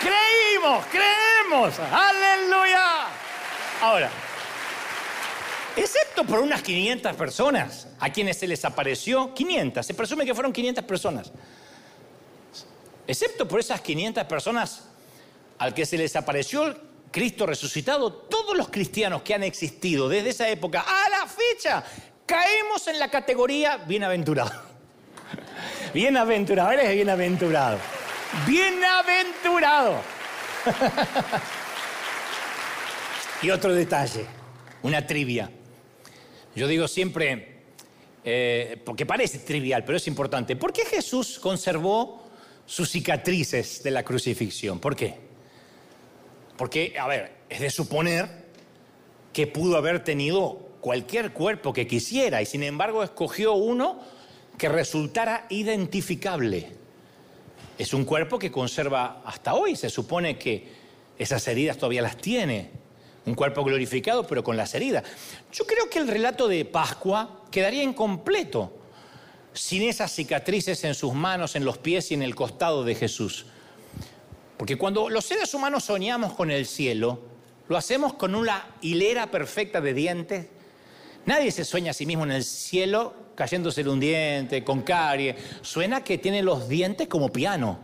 creímos, 0.00 0.86
creemos. 0.86 1.78
Aleluya. 1.80 3.08
Ahora, 3.82 4.10
excepto 5.76 6.24
por 6.24 6.40
unas 6.40 6.62
500 6.62 7.16
personas 7.16 7.88
a 7.98 8.10
quienes 8.10 8.38
se 8.38 8.46
les 8.46 8.64
apareció, 8.64 9.34
500, 9.34 9.86
se 9.86 9.94
presume 9.94 10.24
que 10.24 10.34
fueron 10.34 10.52
500 10.52 10.84
personas, 10.84 11.32
excepto 13.06 13.46
por 13.46 13.60
esas 13.60 13.80
500 13.80 14.24
personas 14.24 14.84
al 15.58 15.74
que 15.74 15.84
se 15.84 15.98
les 15.98 16.16
apareció 16.16 16.74
Cristo 17.10 17.44
resucitado, 17.44 18.12
todos 18.12 18.56
los 18.56 18.68
cristianos 18.68 19.22
que 19.22 19.34
han 19.34 19.42
existido 19.42 20.08
desde 20.08 20.30
esa 20.30 20.48
época 20.48 20.84
a 20.86 21.10
la 21.10 21.26
fecha, 21.26 21.82
caemos 22.24 22.86
en 22.86 22.98
la 22.98 23.10
categoría 23.10 23.78
bienaventurado. 23.78 24.50
Bienaventurado, 25.94 26.70
eres 26.70 26.94
bienaventurado. 26.94 27.78
Bienaventurado. 28.46 30.00
y 33.42 33.50
otro 33.50 33.74
detalle, 33.74 34.24
una 34.82 35.04
trivia. 35.04 35.50
Yo 36.60 36.68
digo 36.68 36.86
siempre, 36.88 37.46
eh, 38.22 38.76
porque 38.84 39.06
parece 39.06 39.38
trivial, 39.38 39.82
pero 39.82 39.96
es 39.96 40.06
importante, 40.06 40.56
¿por 40.56 40.74
qué 40.74 40.84
Jesús 40.84 41.38
conservó 41.38 42.22
sus 42.66 42.90
cicatrices 42.90 43.82
de 43.82 43.90
la 43.90 44.02
crucifixión? 44.02 44.78
¿Por 44.78 44.94
qué? 44.94 45.14
Porque, 46.58 46.98
a 47.00 47.06
ver, 47.06 47.32
es 47.48 47.60
de 47.60 47.70
suponer 47.70 48.28
que 49.32 49.46
pudo 49.46 49.78
haber 49.78 50.04
tenido 50.04 50.68
cualquier 50.82 51.32
cuerpo 51.32 51.72
que 51.72 51.86
quisiera 51.86 52.42
y 52.42 52.44
sin 52.44 52.62
embargo 52.62 53.02
escogió 53.02 53.54
uno 53.54 53.98
que 54.58 54.68
resultara 54.68 55.46
identificable. 55.48 56.74
Es 57.78 57.94
un 57.94 58.04
cuerpo 58.04 58.38
que 58.38 58.50
conserva 58.50 59.22
hasta 59.24 59.54
hoy, 59.54 59.76
se 59.76 59.88
supone 59.88 60.36
que 60.36 60.68
esas 61.18 61.48
heridas 61.48 61.78
todavía 61.78 62.02
las 62.02 62.18
tiene 62.18 62.79
un 63.26 63.34
cuerpo 63.34 63.64
glorificado, 63.64 64.26
pero 64.26 64.42
con 64.42 64.56
las 64.56 64.74
heridas. 64.74 65.04
Yo 65.52 65.66
creo 65.66 65.88
que 65.90 65.98
el 65.98 66.08
relato 66.08 66.48
de 66.48 66.64
Pascua 66.64 67.42
quedaría 67.50 67.82
incompleto 67.82 68.72
sin 69.52 69.82
esas 69.82 70.12
cicatrices 70.12 70.84
en 70.84 70.94
sus 70.94 71.12
manos, 71.12 71.56
en 71.56 71.64
los 71.64 71.78
pies 71.78 72.10
y 72.10 72.14
en 72.14 72.22
el 72.22 72.34
costado 72.34 72.84
de 72.84 72.94
Jesús. 72.94 73.46
Porque 74.56 74.76
cuando 74.76 75.08
los 75.08 75.24
seres 75.24 75.52
humanos 75.54 75.84
soñamos 75.84 76.34
con 76.34 76.50
el 76.50 76.66
cielo, 76.66 77.20
lo 77.68 77.76
hacemos 77.76 78.14
con 78.14 78.34
una 78.34 78.74
hilera 78.80 79.30
perfecta 79.30 79.80
de 79.80 79.94
dientes. 79.94 80.46
Nadie 81.26 81.50
se 81.50 81.64
sueña 81.64 81.90
a 81.90 81.94
sí 81.94 82.06
mismo 82.06 82.24
en 82.24 82.32
el 82.32 82.44
cielo 82.44 83.14
cayéndose 83.34 83.88
un 83.88 84.00
diente, 84.00 84.62
con 84.64 84.82
carie. 84.82 85.34
Suena 85.62 86.04
que 86.04 86.18
tiene 86.18 86.42
los 86.42 86.68
dientes 86.68 87.08
como 87.08 87.32
piano. 87.32 87.78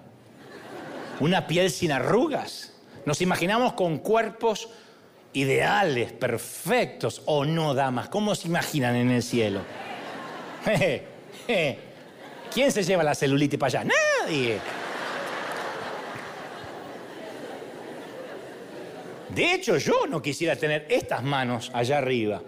Una 1.21 1.47
piel 1.47 1.71
sin 1.71 1.93
arrugas. 1.93 2.75
Nos 3.07 3.23
imaginamos 3.23 3.73
con 3.73 3.99
cuerpos 3.99 4.69
ideales, 5.37 6.13
perfectos. 6.13 7.23
¿O 7.27 7.45
no, 7.45 7.75
damas? 7.75 8.09
¿Cómo 8.09 8.35
se 8.35 8.49
imaginan 8.49 8.97
en 8.97 9.11
el 9.11 9.23
cielo? 9.23 9.61
¿Quién 12.53 12.73
se 12.73 12.83
lleva 12.83 13.05
la 13.05 13.15
celulitis 13.15 13.59
para 13.59 13.81
allá? 13.81 13.93
Nadie. 14.25 14.59
De 19.29 19.53
hecho, 19.53 19.77
yo 19.77 20.07
no 20.09 20.23
quisiera 20.23 20.57
tener 20.57 20.87
estas 20.89 21.23
manos 21.23 21.71
allá 21.75 21.99
arriba. 21.99 22.41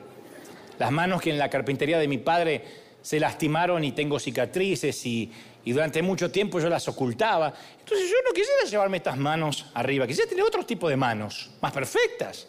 Las 0.79 0.91
manos 0.91 1.21
que 1.21 1.29
en 1.29 1.39
la 1.39 1.51
carpintería 1.51 1.99
de 1.99 2.09
mi 2.09 2.17
padre 2.17 2.65
se 3.03 3.21
lastimaron 3.21 3.85
y 3.85 3.93
tengo 3.93 4.19
cicatrices 4.19 5.05
y, 5.05 5.31
durante 5.67 6.01
mucho 6.01 6.31
tiempo 6.31 6.59
yo 6.59 6.71
las 6.71 6.89
ocultaba. 6.89 7.53
Entonces 7.81 8.09
yo 8.09 8.17
no 8.27 8.33
quisiera 8.33 8.65
llevarme 8.65 8.97
estas 8.97 9.19
manos 9.19 9.67
arriba, 9.75 10.07
quisiera 10.07 10.31
tener 10.31 10.43
otro 10.43 10.65
tipo 10.65 10.89
de 10.89 10.97
manos, 10.97 11.51
más 11.61 11.73
perfectas. 11.73 12.49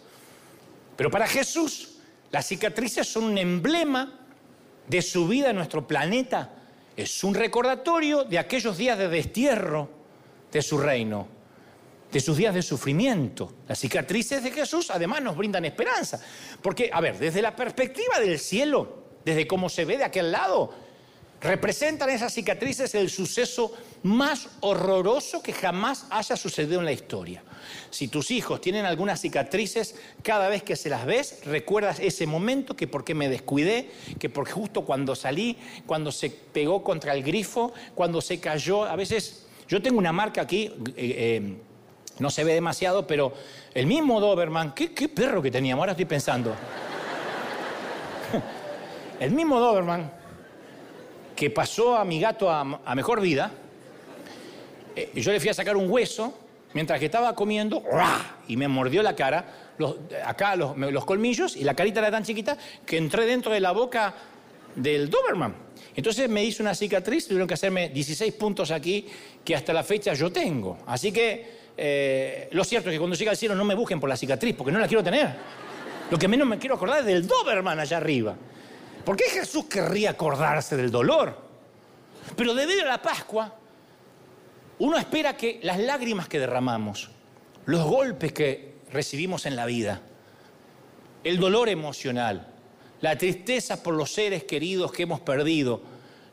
Pero 1.00 1.10
para 1.10 1.28
Jesús, 1.28 1.96
las 2.30 2.46
cicatrices 2.46 3.08
son 3.08 3.24
un 3.24 3.38
emblema 3.38 4.20
de 4.86 5.02
su 5.02 5.30
vida 5.30 5.52
en 5.52 5.56
nuestro 5.56 5.88
planeta. 5.88 6.50
Es 6.98 7.24
un 7.24 7.34
recordatorio 7.34 8.26
de 8.26 8.38
aquellos 8.38 8.78
días 8.78 8.98
de 8.98 9.08
destierro 9.08 9.90
de 10.52 10.62
su 10.62 10.78
reino 10.78 11.40
de 12.12 12.20
sus 12.20 12.36
días 12.36 12.54
de 12.54 12.62
sufrimiento. 12.62 13.54
Las 13.66 13.80
cicatrices 13.80 14.44
de 14.44 14.52
Jesús 14.52 14.92
además 14.92 15.22
nos 15.22 15.38
brindan 15.38 15.64
esperanza. 15.64 16.20
Porque, 16.62 16.90
a 16.92 17.00
ver, 17.00 17.18
desde 17.18 17.42
la 17.42 17.56
perspectiva 17.56 18.20
del 18.20 18.38
cielo, 18.38 19.04
desde 19.24 19.48
cómo 19.48 19.70
se 19.70 19.86
ve 19.86 19.98
de 19.98 20.04
aquel 20.04 20.34
lado, 20.34 20.74
representan 21.40 22.10
esas 22.10 22.34
cicatrices 22.34 22.94
el 22.96 23.10
suceso 23.10 23.72
más 24.04 24.50
horroroso 24.60 25.42
que 25.42 25.54
jamás 25.54 26.08
haya 26.10 26.36
sucedido 26.36 26.80
en 26.80 26.86
la 26.86 26.92
historia. 26.92 27.42
Si 27.90 28.08
tus 28.08 28.32
hijos 28.32 28.62
tienen 28.62 28.86
algunas 28.86 29.22
cicatrices, 29.22 29.96
cada 30.24 30.50
vez 30.50 30.64
que 30.64 30.76
se 30.76 30.90
las 30.90 31.06
ves, 31.06 31.42
recuerdas 31.46 32.00
ese 32.00 32.28
momento 32.28 32.76
que 32.76 32.88
porque 32.88 33.16
me 33.16 33.30
descuidé, 33.30 33.90
que 34.20 34.30
porque 34.30 34.52
justo 34.52 34.86
cuando 34.86 35.16
salí, 35.16 35.58
cuando 35.86 36.12
se 36.12 36.30
pegó 36.30 36.84
contra 36.84 37.14
el 37.14 37.24
grifo, 37.24 37.74
cuando 37.96 38.22
se 38.22 38.40
cayó, 38.40 38.86
a 38.86 38.96
veces 38.96 39.46
yo 39.68 39.82
tengo 39.82 39.98
una 40.00 40.12
marca 40.12 40.42
aquí, 40.42 40.66
eh, 40.66 40.94
eh, 40.98 41.58
no 42.20 42.30
se 42.30 42.44
ve 42.44 42.54
demasiado, 42.54 43.08
pero 43.08 43.34
el 43.74 43.86
mismo 43.86 44.20
Doberman, 44.20 44.74
¿qué, 44.74 45.08
perro 45.08 45.42
que 45.42 45.52
teníamos? 45.52 45.84
Ahora 45.84 45.92
estoy 45.92 46.06
pensando. 46.06 46.56
el 49.20 49.32
mismo 49.32 49.60
Doberman 49.60 50.12
que 51.36 51.50
pasó 51.50 51.96
a 51.96 52.04
mi 52.04 52.20
gato 52.20 52.52
a, 52.52 52.66
mejor 52.96 53.22
vida, 53.22 53.52
eh, 54.94 55.12
yo 55.16 55.32
le 55.32 55.40
fui 55.40 55.50
a 55.50 55.54
sacar 55.54 55.78
un 55.78 55.90
hueso 55.90 56.34
mientras 56.74 57.00
que 57.00 57.06
estaba 57.06 57.34
comiendo 57.36 57.84
y 58.48 58.58
me 58.58 58.68
mordió 58.68 59.02
la 59.04 59.16
cara, 59.16 59.46
acá 60.26 60.56
los, 60.56 60.78
los, 60.78 61.06
colmillos 61.06 61.56
y 61.56 61.64
la 61.64 61.74
carita 61.74 62.00
era 62.00 62.12
tan 62.12 62.24
chiquita 62.24 62.58
que 62.86 62.98
entré 62.98 63.26
dentro 63.26 63.52
de 63.52 63.60
la 63.60 63.72
boca 63.72 64.14
del 64.76 65.10
Doberman. 65.10 65.56
Entonces 65.96 66.30
me 66.30 66.44
hizo 66.44 66.64
una 66.64 66.76
cicatriz, 66.76 67.28
tuvieron 67.28 67.48
que 67.48 67.56
hacerme 67.56 67.90
16 67.90 68.34
puntos 68.34 68.72
aquí 68.72 69.06
que 69.44 69.56
hasta 69.56 69.74
la 69.74 69.84
fecha 69.84 70.14
yo 70.14 70.32
tengo. 70.32 70.78
Así 70.86 71.12
que 71.12 71.60
eh, 71.76 72.50
lo 72.52 72.64
cierto 72.64 72.90
es 72.90 72.96
que 72.96 73.00
cuando 73.00 73.16
llegue 73.16 73.30
al 73.30 73.38
cielo 73.38 73.56
no 73.56 73.66
me 73.66 73.76
busquen 73.76 74.00
por 74.00 74.10
la 74.10 74.18
cicatriz, 74.18 74.56
porque 74.56 74.72
no 74.72 74.80
la 74.80 74.88
quiero 74.88 75.04
tener. 75.04 75.30
Lo 76.10 76.18
que 76.18 76.28
menos 76.28 76.48
me 76.48 76.58
quiero 76.58 76.76
acordar 76.76 77.00
es 77.00 77.06
del 77.06 77.28
Doberman 77.28 77.80
allá 77.80 77.98
arriba. 77.98 78.36
¿Por 79.06 79.16
qué 79.16 79.26
Jesús 79.26 79.66
querría 79.66 80.12
acordarse 80.12 80.76
del 80.76 80.92
dolor? 80.92 81.36
Pero 82.36 82.54
debido 82.54 82.84
a 82.84 82.86
la 82.86 83.02
Pascua, 83.02 83.59
uno 84.80 84.98
espera 84.98 85.38
que 85.38 85.60
las 85.64 85.80
lágrimas 85.80 86.28
que 86.28 86.40
derramamos, 86.40 87.10
los 87.66 87.86
golpes 87.86 88.32
que 88.34 88.74
recibimos 88.92 89.46
en 89.46 89.56
la 89.56 89.66
vida, 89.66 90.02
el 91.24 91.38
dolor 91.38 91.70
emocional, 91.70 92.48
la 93.02 93.18
tristeza 93.18 93.84
por 93.84 93.94
los 93.94 94.12
seres 94.12 94.44
queridos 94.44 94.92
que 94.92 95.04
hemos 95.04 95.20
perdido, 95.20 95.82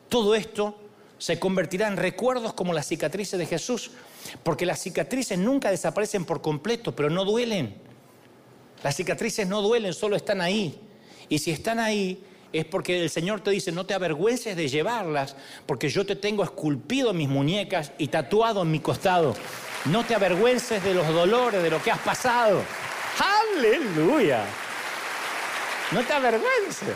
todo 0.09 0.35
esto 0.35 0.79
se 1.17 1.39
convertirá 1.39 1.87
en 1.87 1.97
recuerdos 1.97 2.53
como 2.53 2.73
las 2.73 2.87
cicatrices 2.87 3.39
de 3.39 3.45
Jesús 3.45 3.91
porque 4.43 4.65
las 4.65 4.81
cicatrices 4.81 5.37
nunca 5.37 5.71
desaparecen 5.71 6.25
por 6.25 6.41
completo, 6.41 6.95
pero 6.95 7.09
no 7.09 7.25
duelen. 7.25 7.75
Las 8.83 8.95
cicatrices 8.95 9.47
no 9.47 9.61
duelen, 9.61 9.93
solo 9.93 10.15
están 10.15 10.41
ahí. 10.41 10.79
Y 11.29 11.39
si 11.39 11.51
están 11.51 11.79
ahí, 11.79 12.23
es 12.53 12.65
porque 12.65 13.01
el 13.01 13.09
Señor 13.09 13.41
te 13.41 13.51
dice, 13.51 13.71
no 13.71 13.85
te 13.85 13.93
avergüences 13.93 14.55
de 14.55 14.67
llevarlas, 14.67 15.35
porque 15.65 15.89
yo 15.89 16.05
te 16.05 16.15
tengo 16.15 16.43
esculpido 16.43 17.11
en 17.11 17.17
mis 17.17 17.29
muñecas 17.29 17.91
y 17.97 18.07
tatuado 18.07 18.61
en 18.61 18.71
mi 18.71 18.79
costado. 18.79 19.35
No 19.85 20.05
te 20.05 20.15
avergüences 20.15 20.83
de 20.83 20.93
los 20.93 21.07
dolores, 21.07 21.61
de 21.61 21.69
lo 21.69 21.81
que 21.81 21.91
has 21.91 21.99
pasado. 21.99 22.61
Aleluya. 23.55 24.45
No 25.91 26.03
te 26.03 26.13
avergüences. 26.13 26.95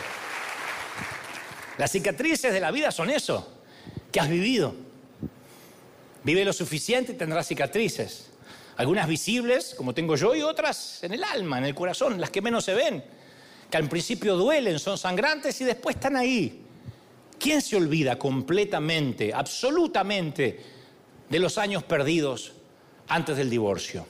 Las 1.78 1.90
cicatrices 1.90 2.52
de 2.52 2.60
la 2.60 2.70
vida 2.70 2.90
son 2.90 3.10
eso, 3.10 3.52
que 4.10 4.20
has 4.20 4.28
vivido. 4.28 4.74
Vive 6.24 6.44
lo 6.44 6.52
suficiente 6.52 7.12
y 7.12 7.16
tendrá 7.16 7.42
cicatrices. 7.42 8.30
Algunas 8.76 9.08
visibles, 9.08 9.74
como 9.76 9.94
tengo 9.94 10.16
yo, 10.16 10.34
y 10.34 10.42
otras 10.42 11.02
en 11.02 11.12
el 11.12 11.24
alma, 11.24 11.58
en 11.58 11.64
el 11.64 11.74
corazón, 11.74 12.20
las 12.20 12.30
que 12.30 12.42
menos 12.42 12.64
se 12.64 12.74
ven, 12.74 13.04
que 13.72 13.78
al 13.78 13.88
principio 13.88 14.36
duelen, 14.36 14.78
son 14.78 14.98
sangrantes 14.98 15.58
y 15.62 15.64
después 15.64 15.96
están 15.96 16.14
ahí. 16.14 16.60
¿Quién 17.38 17.62
se 17.62 17.74
olvida 17.74 18.18
completamente, 18.18 19.32
absolutamente, 19.32 20.60
de 21.30 21.38
los 21.38 21.56
años 21.56 21.82
perdidos 21.82 22.52
antes 23.08 23.38
del 23.38 23.48
divorcio? 23.48 24.04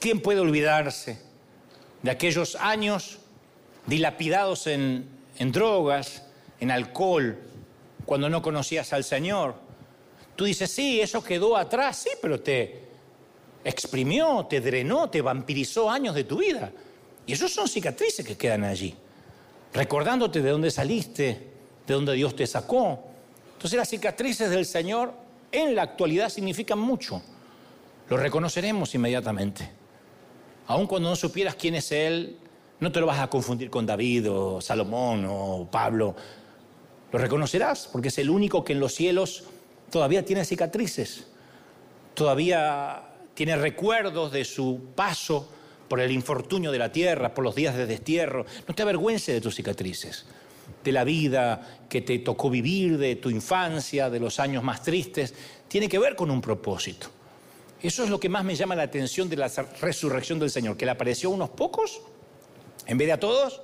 ¿Quién 0.00 0.20
puede 0.20 0.40
olvidarse 0.40 1.22
de 2.02 2.10
aquellos 2.10 2.56
años 2.56 3.20
dilapidados 3.86 4.66
en, 4.66 5.08
en 5.38 5.52
drogas, 5.52 6.24
en 6.58 6.72
alcohol, 6.72 7.38
cuando 8.04 8.28
no 8.28 8.42
conocías 8.42 8.92
al 8.92 9.04
Señor? 9.04 9.54
Tú 10.34 10.44
dices, 10.44 10.72
sí, 10.72 11.00
eso 11.00 11.22
quedó 11.22 11.56
atrás, 11.56 11.98
sí, 11.98 12.10
pero 12.20 12.40
te 12.40 12.82
exprimió, 13.62 14.44
te 14.50 14.60
drenó, 14.60 15.08
te 15.08 15.22
vampirizó 15.22 15.88
años 15.88 16.16
de 16.16 16.24
tu 16.24 16.38
vida. 16.38 16.72
Y 17.30 17.34
esos 17.34 17.52
son 17.52 17.68
cicatrices 17.68 18.26
que 18.26 18.36
quedan 18.36 18.64
allí, 18.64 18.92
recordándote 19.72 20.42
de 20.42 20.50
dónde 20.50 20.68
saliste, 20.68 21.52
de 21.86 21.94
dónde 21.94 22.14
Dios 22.14 22.34
te 22.34 22.44
sacó. 22.44 23.04
Entonces 23.52 23.78
las 23.78 23.88
cicatrices 23.88 24.50
del 24.50 24.66
Señor 24.66 25.12
en 25.52 25.76
la 25.76 25.82
actualidad 25.82 26.28
significan 26.28 26.80
mucho. 26.80 27.22
Lo 28.08 28.16
reconoceremos 28.16 28.92
inmediatamente. 28.96 29.70
Aun 30.66 30.88
cuando 30.88 31.08
no 31.08 31.14
supieras 31.14 31.54
quién 31.54 31.76
es 31.76 31.92
Él, 31.92 32.36
no 32.80 32.90
te 32.90 32.98
lo 32.98 33.06
vas 33.06 33.20
a 33.20 33.30
confundir 33.30 33.70
con 33.70 33.86
David 33.86 34.28
o 34.28 34.60
Salomón 34.60 35.24
o 35.30 35.68
Pablo. 35.70 36.16
Lo 37.12 37.16
reconocerás 37.20 37.86
porque 37.92 38.08
es 38.08 38.18
el 38.18 38.28
único 38.28 38.64
que 38.64 38.72
en 38.72 38.80
los 38.80 38.92
cielos 38.92 39.44
todavía 39.88 40.24
tiene 40.24 40.44
cicatrices, 40.44 41.28
todavía 42.12 43.04
tiene 43.34 43.54
recuerdos 43.54 44.32
de 44.32 44.44
su 44.44 44.80
paso 44.96 45.48
por 45.90 45.98
el 45.98 46.12
infortunio 46.12 46.70
de 46.70 46.78
la 46.78 46.92
tierra, 46.92 47.34
por 47.34 47.42
los 47.42 47.56
días 47.56 47.76
de 47.76 47.84
destierro. 47.84 48.46
No 48.68 48.76
te 48.76 48.82
avergüences 48.82 49.34
de 49.34 49.40
tus 49.40 49.56
cicatrices, 49.56 50.24
de 50.84 50.92
la 50.92 51.02
vida 51.02 51.80
que 51.88 52.00
te 52.00 52.20
tocó 52.20 52.48
vivir, 52.48 52.96
de 52.96 53.16
tu 53.16 53.28
infancia, 53.28 54.08
de 54.08 54.20
los 54.20 54.38
años 54.38 54.62
más 54.62 54.84
tristes. 54.84 55.34
Tiene 55.66 55.88
que 55.88 55.98
ver 55.98 56.14
con 56.14 56.30
un 56.30 56.40
propósito. 56.40 57.08
Eso 57.82 58.04
es 58.04 58.08
lo 58.08 58.20
que 58.20 58.28
más 58.28 58.44
me 58.44 58.54
llama 58.54 58.76
la 58.76 58.84
atención 58.84 59.28
de 59.28 59.34
la 59.34 59.48
resurrección 59.80 60.38
del 60.38 60.50
Señor, 60.50 60.76
que 60.76 60.84
le 60.84 60.92
apareció 60.92 61.28
a 61.28 61.32
unos 61.32 61.50
pocos 61.50 62.00
en 62.86 62.96
vez 62.96 63.08
de 63.08 63.12
a 63.14 63.18
todos 63.18 63.60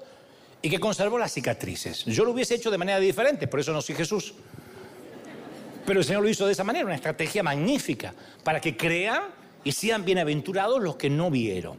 y 0.60 0.68
que 0.68 0.80
conservó 0.80 1.20
las 1.20 1.32
cicatrices. 1.32 2.06
Yo 2.06 2.24
lo 2.24 2.32
hubiese 2.32 2.56
hecho 2.56 2.72
de 2.72 2.78
manera 2.78 2.98
diferente, 2.98 3.46
por 3.46 3.60
eso 3.60 3.72
no 3.72 3.80
soy 3.80 3.94
Jesús. 3.94 4.34
Pero 5.86 6.00
el 6.00 6.04
Señor 6.04 6.24
lo 6.24 6.28
hizo 6.28 6.44
de 6.44 6.54
esa 6.54 6.64
manera, 6.64 6.86
una 6.86 6.96
estrategia 6.96 7.44
magnífica, 7.44 8.12
para 8.42 8.60
que 8.60 8.76
crean 8.76 9.45
y 9.66 9.72
sean 9.72 10.04
bienaventurados 10.04 10.80
los 10.80 10.94
que 10.94 11.10
no 11.10 11.28
vieron. 11.28 11.76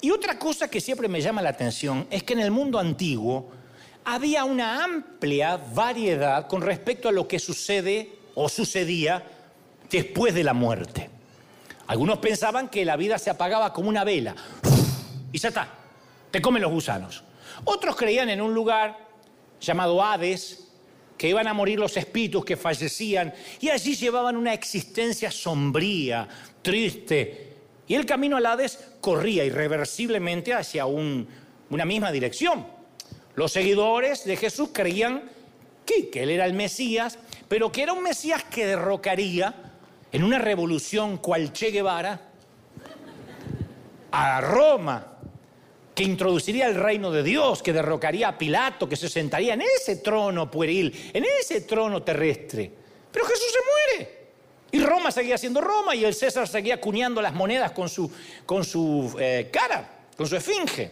Y 0.00 0.10
otra 0.10 0.36
cosa 0.36 0.68
que 0.68 0.80
siempre 0.80 1.06
me 1.06 1.20
llama 1.20 1.40
la 1.40 1.50
atención 1.50 2.08
es 2.10 2.24
que 2.24 2.32
en 2.32 2.40
el 2.40 2.50
mundo 2.50 2.76
antiguo 2.76 3.52
había 4.04 4.42
una 4.42 4.82
amplia 4.82 5.58
variedad 5.58 6.48
con 6.48 6.60
respecto 6.60 7.08
a 7.08 7.12
lo 7.12 7.28
que 7.28 7.38
sucede 7.38 8.18
o 8.34 8.48
sucedía 8.48 9.24
después 9.88 10.34
de 10.34 10.42
la 10.42 10.54
muerte. 10.54 11.08
Algunos 11.86 12.18
pensaban 12.18 12.68
que 12.68 12.84
la 12.84 12.96
vida 12.96 13.16
se 13.16 13.30
apagaba 13.30 13.72
como 13.72 13.88
una 13.88 14.02
vela 14.02 14.34
y 15.30 15.38
ya 15.38 15.50
está, 15.50 15.68
te 16.32 16.42
comen 16.42 16.62
los 16.62 16.72
gusanos. 16.72 17.22
Otros 17.62 17.94
creían 17.94 18.28
en 18.28 18.40
un 18.40 18.52
lugar 18.52 18.98
llamado 19.60 20.02
Hades, 20.02 20.64
que 21.16 21.28
iban 21.28 21.48
a 21.48 21.52
morir 21.52 21.78
los 21.78 21.96
espíritus 21.96 22.44
que 22.44 22.56
fallecían, 22.56 23.34
y 23.60 23.68
allí 23.70 23.96
llevaban 23.96 24.36
una 24.36 24.54
existencia 24.54 25.30
sombría, 25.30 26.28
triste, 26.62 27.48
y 27.88 27.94
el 27.94 28.04
camino 28.04 28.36
al 28.36 28.46
Hades 28.46 28.78
corría 29.00 29.44
irreversiblemente 29.44 30.52
hacia 30.52 30.84
una 30.86 31.84
misma 31.86 32.12
dirección. 32.12 32.66
Los 33.34 33.52
seguidores 33.52 34.24
de 34.24 34.36
Jesús 34.36 34.70
creían 34.72 35.30
que, 35.86 36.10
que 36.10 36.22
él 36.22 36.30
era 36.30 36.44
el 36.44 36.52
Mesías, 36.52 37.18
pero 37.48 37.72
que 37.72 37.82
era 37.82 37.94
un 37.94 38.02
Mesías 38.02 38.44
que 38.44 38.66
derrocaría 38.66 39.54
en 40.12 40.22
una 40.22 40.38
revolución 40.38 41.16
cual 41.16 41.52
Che 41.52 41.70
Guevara 41.70 42.28
a 44.10 44.40
Roma, 44.40 45.18
que 45.94 46.02
introduciría 46.02 46.66
el 46.66 46.74
reino 46.74 47.10
de 47.10 47.22
Dios, 47.22 47.62
que 47.62 47.72
derrocaría 47.72 48.28
a 48.28 48.38
Pilato, 48.38 48.88
que 48.88 48.96
se 48.96 49.08
sentaría 49.08 49.54
en 49.54 49.62
ese 49.62 49.96
trono 49.96 50.50
pueril, 50.50 51.10
en 51.12 51.24
ese 51.40 51.62
trono 51.62 52.02
terrestre. 52.02 52.70
Pero 53.10 53.24
Jesús 53.24 53.52
se 53.52 53.58
muere. 53.98 54.17
Y 54.70 54.80
Roma 54.80 55.10
seguía 55.10 55.38
siendo 55.38 55.60
Roma 55.60 55.94
y 55.94 56.04
el 56.04 56.14
César 56.14 56.46
seguía 56.46 56.80
cuñando 56.80 57.22
las 57.22 57.32
monedas 57.32 57.72
con 57.72 57.88
su, 57.88 58.10
con 58.44 58.64
su 58.64 59.14
eh, 59.18 59.48
cara, 59.50 59.88
con 60.16 60.26
su 60.26 60.36
esfinge. 60.36 60.90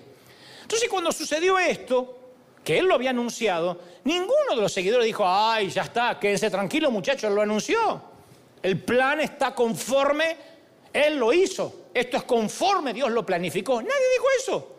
Entonces 0.62 0.88
cuando 0.88 1.12
sucedió 1.12 1.58
esto, 1.58 2.18
que 2.64 2.78
él 2.78 2.86
lo 2.86 2.94
había 2.94 3.10
anunciado, 3.10 3.78
ninguno 4.04 4.56
de 4.56 4.56
los 4.56 4.72
seguidores 4.72 5.06
dijo, 5.06 5.24
ay, 5.26 5.68
ya 5.70 5.82
está, 5.82 6.18
quédense 6.18 6.50
tranquilo 6.50 6.90
muchachos, 6.90 7.30
lo 7.30 7.42
anunció. 7.42 8.02
El 8.62 8.82
plan 8.82 9.20
está 9.20 9.54
conforme, 9.54 10.36
él 10.92 11.18
lo 11.18 11.32
hizo. 11.32 11.86
Esto 11.94 12.16
es 12.16 12.24
conforme 12.24 12.92
Dios 12.92 13.10
lo 13.10 13.24
planificó. 13.24 13.80
Nadie 13.80 13.94
dijo 14.14 14.26
eso. 14.40 14.76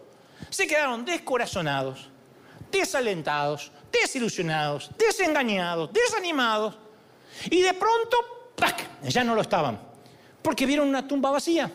Se 0.49 0.67
quedaron 0.67 1.05
descorazonados, 1.05 2.09
desalentados, 2.71 3.71
desilusionados, 3.91 4.89
desengañados, 4.97 5.91
desanimados. 5.93 6.77
Y 7.49 7.61
de 7.61 7.73
pronto, 7.73 8.17
¡pac! 8.57 8.87
ya 9.03 9.23
no 9.23 9.35
lo 9.35 9.41
estaban, 9.41 9.79
porque 10.41 10.65
vieron 10.65 10.89
una 10.89 11.07
tumba 11.07 11.31
vacía. 11.31 11.71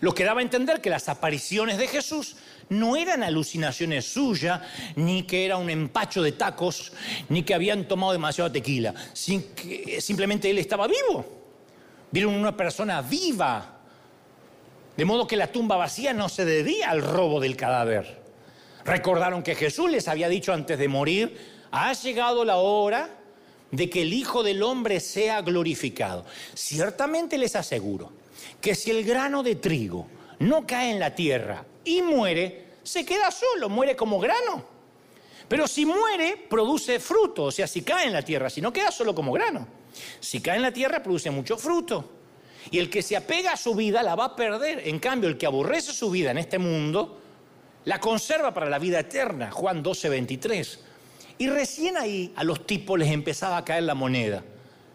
Lo 0.00 0.14
que 0.14 0.24
daba 0.24 0.40
a 0.40 0.42
entender 0.42 0.80
que 0.80 0.88
las 0.88 1.08
apariciones 1.10 1.76
de 1.76 1.86
Jesús 1.86 2.36
no 2.70 2.96
eran 2.96 3.22
alucinaciones 3.22 4.06
suyas, 4.06 4.62
ni 4.96 5.24
que 5.24 5.44
era 5.44 5.58
un 5.58 5.68
empacho 5.68 6.22
de 6.22 6.32
tacos, 6.32 6.92
ni 7.28 7.42
que 7.42 7.52
habían 7.52 7.86
tomado 7.86 8.12
demasiado 8.12 8.50
tequila. 8.50 8.94
simplemente 9.12 10.48
él 10.48 10.58
estaba 10.58 10.86
vivo. 10.86 11.26
Vieron 12.10 12.34
una 12.34 12.56
persona 12.56 13.02
viva. 13.02 13.76
De 14.96 15.04
modo 15.04 15.26
que 15.26 15.36
la 15.36 15.52
tumba 15.52 15.76
vacía 15.76 16.14
no 16.14 16.28
se 16.28 16.44
debía 16.44 16.90
al 16.90 17.02
robo 17.02 17.38
del 17.38 17.56
cadáver. 17.56 18.20
Recordaron 18.84 19.42
que 19.42 19.54
Jesús 19.54 19.90
les 19.90 20.08
había 20.08 20.28
dicho 20.28 20.52
antes 20.52 20.78
de 20.78 20.88
morir, 20.88 21.36
ha 21.70 21.92
llegado 21.92 22.44
la 22.44 22.56
hora 22.56 23.19
de 23.70 23.88
que 23.88 24.02
el 24.02 24.12
Hijo 24.12 24.42
del 24.42 24.62
Hombre 24.62 25.00
sea 25.00 25.42
glorificado. 25.42 26.24
Ciertamente 26.54 27.38
les 27.38 27.56
aseguro 27.56 28.12
que 28.60 28.74
si 28.74 28.90
el 28.90 29.04
grano 29.04 29.42
de 29.42 29.56
trigo 29.56 30.06
no 30.40 30.66
cae 30.66 30.90
en 30.90 31.00
la 31.00 31.14
tierra 31.14 31.64
y 31.84 32.02
muere, 32.02 32.66
se 32.82 33.04
queda 33.04 33.30
solo, 33.30 33.68
muere 33.68 33.96
como 33.96 34.18
grano. 34.18 34.64
Pero 35.48 35.66
si 35.66 35.84
muere, 35.84 36.46
produce 36.48 37.00
fruto, 37.00 37.44
o 37.44 37.50
sea, 37.50 37.66
si 37.66 37.82
cae 37.82 38.06
en 38.06 38.12
la 38.12 38.22
tierra, 38.22 38.48
si 38.50 38.60
no 38.60 38.72
queda 38.72 38.90
solo 38.90 39.14
como 39.14 39.32
grano. 39.32 39.66
Si 40.20 40.40
cae 40.40 40.56
en 40.56 40.62
la 40.62 40.72
tierra, 40.72 41.02
produce 41.02 41.30
mucho 41.30 41.56
fruto. 41.56 42.08
Y 42.70 42.78
el 42.78 42.88
que 42.88 43.02
se 43.02 43.16
apega 43.16 43.52
a 43.52 43.56
su 43.56 43.74
vida 43.74 44.02
la 44.02 44.14
va 44.14 44.26
a 44.26 44.36
perder. 44.36 44.86
En 44.86 44.98
cambio, 44.98 45.28
el 45.28 45.36
que 45.36 45.46
aborrece 45.46 45.92
su 45.92 46.10
vida 46.10 46.30
en 46.30 46.38
este 46.38 46.58
mundo, 46.58 47.18
la 47.84 47.98
conserva 47.98 48.54
para 48.54 48.70
la 48.70 48.78
vida 48.78 49.00
eterna. 49.00 49.50
Juan 49.50 49.82
12, 49.82 50.08
23. 50.08 50.78
Y 51.40 51.48
recién 51.48 51.96
ahí 51.96 52.34
a 52.36 52.44
los 52.44 52.66
tipos 52.66 52.98
les 52.98 53.10
empezaba 53.10 53.56
a 53.56 53.64
caer 53.64 53.84
la 53.84 53.94
moneda. 53.94 54.44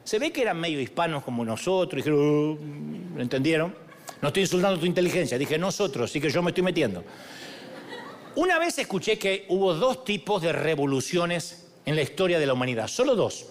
Se 0.03 0.19
ve 0.19 0.31
que 0.31 0.43
eran 0.43 0.59
medio 0.59 0.79
hispanos 0.79 1.23
como 1.23 1.43
nosotros, 1.43 1.93
y 1.93 1.95
dijeron, 2.03 3.15
¿lo 3.15 3.21
entendieron? 3.23 3.75
No 4.21 4.27
estoy 4.27 4.43
insultando 4.43 4.79
tu 4.79 4.85
inteligencia, 4.85 5.39
dije 5.39 5.57
nosotros, 5.57 6.11
sí 6.11 6.21
que 6.21 6.29
yo 6.29 6.43
me 6.43 6.51
estoy 6.51 6.63
metiendo. 6.63 7.03
Una 8.35 8.59
vez 8.59 8.77
escuché 8.77 9.17
que 9.17 9.47
hubo 9.49 9.73
dos 9.73 10.05
tipos 10.05 10.43
de 10.43 10.53
revoluciones 10.53 11.67
en 11.83 11.95
la 11.95 12.03
historia 12.03 12.37
de 12.37 12.45
la 12.45 12.53
humanidad, 12.53 12.89
solo 12.89 13.15
dos. 13.15 13.47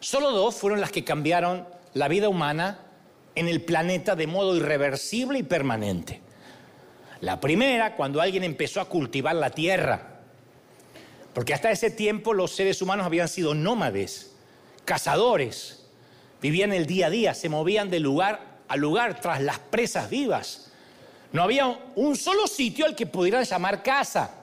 Solo 0.00 0.30
dos 0.30 0.54
fueron 0.54 0.80
las 0.80 0.90
que 0.90 1.04
cambiaron 1.04 1.66
la 1.92 2.08
vida 2.08 2.30
humana 2.30 2.86
en 3.34 3.48
el 3.48 3.60
planeta 3.60 4.16
de 4.16 4.26
modo 4.26 4.56
irreversible 4.56 5.40
y 5.40 5.42
permanente. 5.42 6.22
La 7.20 7.38
primera, 7.38 7.96
cuando 7.96 8.22
alguien 8.22 8.44
empezó 8.44 8.80
a 8.80 8.86
cultivar 8.86 9.34
la 9.34 9.50
tierra, 9.50 10.19
porque 11.34 11.54
hasta 11.54 11.70
ese 11.70 11.90
tiempo 11.90 12.34
los 12.34 12.52
seres 12.52 12.82
humanos 12.82 13.06
habían 13.06 13.28
sido 13.28 13.54
nómades, 13.54 14.32
cazadores, 14.84 15.84
vivían 16.40 16.72
el 16.72 16.86
día 16.86 17.06
a 17.06 17.10
día, 17.10 17.34
se 17.34 17.48
movían 17.48 17.90
de 17.90 18.00
lugar 18.00 18.58
a 18.68 18.76
lugar 18.76 19.20
tras 19.20 19.40
las 19.40 19.58
presas 19.58 20.10
vivas. 20.10 20.70
No 21.32 21.42
había 21.42 21.66
un 21.94 22.16
solo 22.16 22.46
sitio 22.46 22.86
al 22.86 22.96
que 22.96 23.06
pudieran 23.06 23.44
llamar 23.44 23.82
casa, 23.82 24.34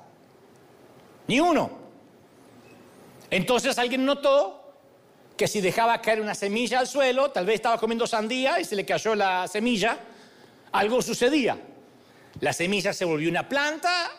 ni 1.28 1.40
uno. 1.40 1.72
Entonces 3.30 3.78
alguien 3.78 4.06
notó 4.06 4.74
que 5.36 5.48
si 5.48 5.62
dejaba 5.62 6.02
caer 6.02 6.22
una 6.22 6.34
semilla 6.34 6.80
al 6.80 6.88
suelo, 6.88 7.32
tal 7.32 7.46
vez 7.46 7.56
estaba 7.56 7.78
comiendo 7.78 8.08
sandía 8.08 8.60
y 8.60 8.66
se 8.66 8.76
le 8.76 8.86
cayó 8.86 9.14
la 9.16 9.48
semilla, 9.48 9.98
algo 10.72 11.02
sucedía. 11.02 11.58
La 12.40 12.54
semilla 12.54 12.94
se 12.94 13.06
volvió 13.06 13.30
una 13.30 13.48
planta, 13.48 14.12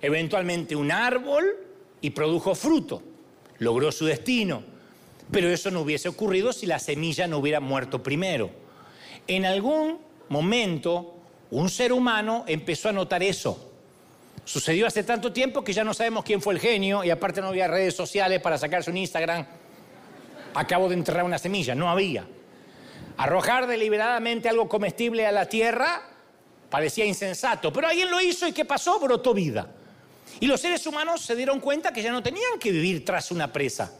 eventualmente 0.00 0.76
un 0.76 0.90
árbol, 0.90 1.63
y 2.04 2.10
produjo 2.10 2.54
fruto, 2.54 3.02
logró 3.60 3.90
su 3.90 4.04
destino. 4.04 4.62
Pero 5.30 5.48
eso 5.48 5.70
no 5.70 5.80
hubiese 5.80 6.10
ocurrido 6.10 6.52
si 6.52 6.66
la 6.66 6.78
semilla 6.78 7.26
no 7.26 7.38
hubiera 7.38 7.60
muerto 7.60 8.02
primero. 8.02 8.50
En 9.26 9.46
algún 9.46 10.00
momento, 10.28 11.14
un 11.50 11.70
ser 11.70 11.94
humano 11.94 12.44
empezó 12.46 12.90
a 12.90 12.92
notar 12.92 13.22
eso. 13.22 13.72
Sucedió 14.44 14.86
hace 14.86 15.02
tanto 15.02 15.32
tiempo 15.32 15.64
que 15.64 15.72
ya 15.72 15.82
no 15.82 15.94
sabemos 15.94 16.24
quién 16.24 16.42
fue 16.42 16.52
el 16.52 16.60
genio 16.60 17.02
y 17.04 17.08
aparte 17.08 17.40
no 17.40 17.46
había 17.46 17.68
redes 17.68 17.96
sociales 17.96 18.38
para 18.42 18.58
sacarse 18.58 18.90
un 18.90 18.98
Instagram. 18.98 19.46
Acabo 20.52 20.90
de 20.90 20.96
enterrar 20.96 21.24
una 21.24 21.38
semilla, 21.38 21.74
no 21.74 21.88
había. 21.88 22.26
Arrojar 23.16 23.66
deliberadamente 23.66 24.50
algo 24.50 24.68
comestible 24.68 25.26
a 25.26 25.32
la 25.32 25.48
tierra 25.48 26.02
parecía 26.68 27.06
insensato, 27.06 27.72
pero 27.72 27.86
alguien 27.86 28.10
lo 28.10 28.20
hizo 28.20 28.46
y 28.46 28.52
¿qué 28.52 28.66
pasó? 28.66 29.00
Brotó 29.00 29.32
vida. 29.32 29.70
Y 30.40 30.46
los 30.46 30.60
seres 30.60 30.86
humanos 30.86 31.20
se 31.20 31.36
dieron 31.36 31.60
cuenta 31.60 31.92
que 31.92 32.02
ya 32.02 32.12
no 32.12 32.22
tenían 32.22 32.58
que 32.58 32.70
vivir 32.70 33.04
tras 33.04 33.30
una 33.30 33.52
presa, 33.52 33.92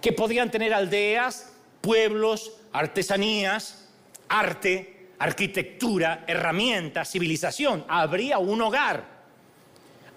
que 0.00 0.12
podían 0.12 0.50
tener 0.50 0.72
aldeas, 0.72 1.52
pueblos, 1.80 2.52
artesanías, 2.72 3.88
arte, 4.28 5.08
arquitectura, 5.18 6.24
herramientas, 6.26 7.10
civilización. 7.10 7.84
Habría 7.88 8.38
un 8.38 8.60
hogar. 8.62 9.16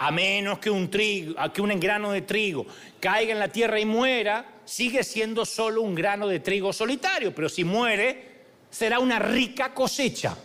A 0.01 0.11
menos 0.11 0.59
que 0.59 0.69
un, 0.69 0.89
trigo, 0.89 1.35
que 1.51 1.61
un 1.61 1.77
grano 1.77 2.11
de 2.11 2.21
trigo 2.21 2.65
caiga 3.01 3.33
en 3.33 3.39
la 3.39 3.49
tierra 3.49 3.81
y 3.81 3.85
muera, 3.85 4.45
sigue 4.63 5.03
siendo 5.03 5.45
solo 5.45 5.81
un 5.81 5.93
grano 5.93 6.27
de 6.27 6.39
trigo 6.39 6.71
solitario, 6.71 7.35
pero 7.35 7.49
si 7.49 7.65
muere, 7.65 8.43
será 8.69 8.99
una 8.99 9.19
rica 9.19 9.73
cosecha. 9.73 10.37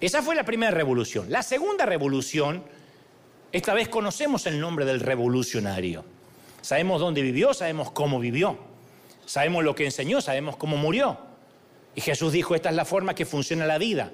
Esa 0.00 0.22
fue 0.22 0.34
la 0.34 0.44
primera 0.44 0.72
revolución. 0.72 1.30
La 1.30 1.42
segunda 1.42 1.86
revolución 1.86 2.64
esta 3.52 3.74
vez 3.74 3.88
conocemos 3.88 4.46
el 4.46 4.60
nombre 4.60 4.84
del 4.84 5.00
revolucionario. 5.00 6.04
Sabemos 6.60 7.00
dónde 7.00 7.22
vivió, 7.22 7.54
sabemos 7.54 7.90
cómo 7.90 8.20
vivió. 8.20 8.58
Sabemos 9.24 9.64
lo 9.64 9.74
que 9.74 9.84
enseñó, 9.84 10.20
sabemos 10.20 10.56
cómo 10.56 10.76
murió. 10.76 11.18
Y 11.94 12.00
Jesús 12.00 12.32
dijo, 12.32 12.54
esta 12.54 12.70
es 12.70 12.76
la 12.76 12.84
forma 12.84 13.14
que 13.14 13.26
funciona 13.26 13.66
la 13.66 13.78
vida. 13.78 14.12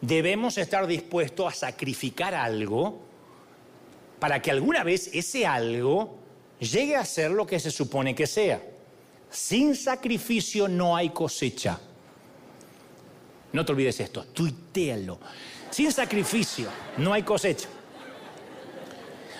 Debemos 0.00 0.58
estar 0.58 0.86
dispuestos 0.86 1.46
a 1.46 1.56
sacrificar 1.56 2.34
algo 2.34 3.00
para 4.18 4.40
que 4.40 4.50
alguna 4.50 4.84
vez 4.84 5.10
ese 5.12 5.46
algo 5.46 6.18
llegue 6.58 6.96
a 6.96 7.04
ser 7.04 7.30
lo 7.30 7.46
que 7.46 7.58
se 7.58 7.70
supone 7.70 8.14
que 8.14 8.26
sea. 8.26 8.62
Sin 9.30 9.74
sacrificio 9.74 10.68
no 10.68 10.96
hay 10.96 11.10
cosecha. 11.10 11.80
No 13.52 13.64
te 13.64 13.72
olvides 13.72 14.00
esto, 14.00 14.24
tuitéalo. 14.26 15.18
Sin 15.70 15.90
sacrificio 15.92 16.68
no 16.98 17.12
hay 17.12 17.22
cosecha. 17.22 17.68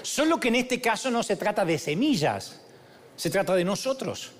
Solo 0.02 0.40
que 0.40 0.48
en 0.48 0.56
este 0.56 0.80
caso 0.80 1.10
no 1.10 1.22
se 1.22 1.36
trata 1.36 1.64
de 1.64 1.78
semillas, 1.78 2.60
se 3.16 3.30
trata 3.30 3.54
de 3.54 3.64
nosotros. 3.64 4.32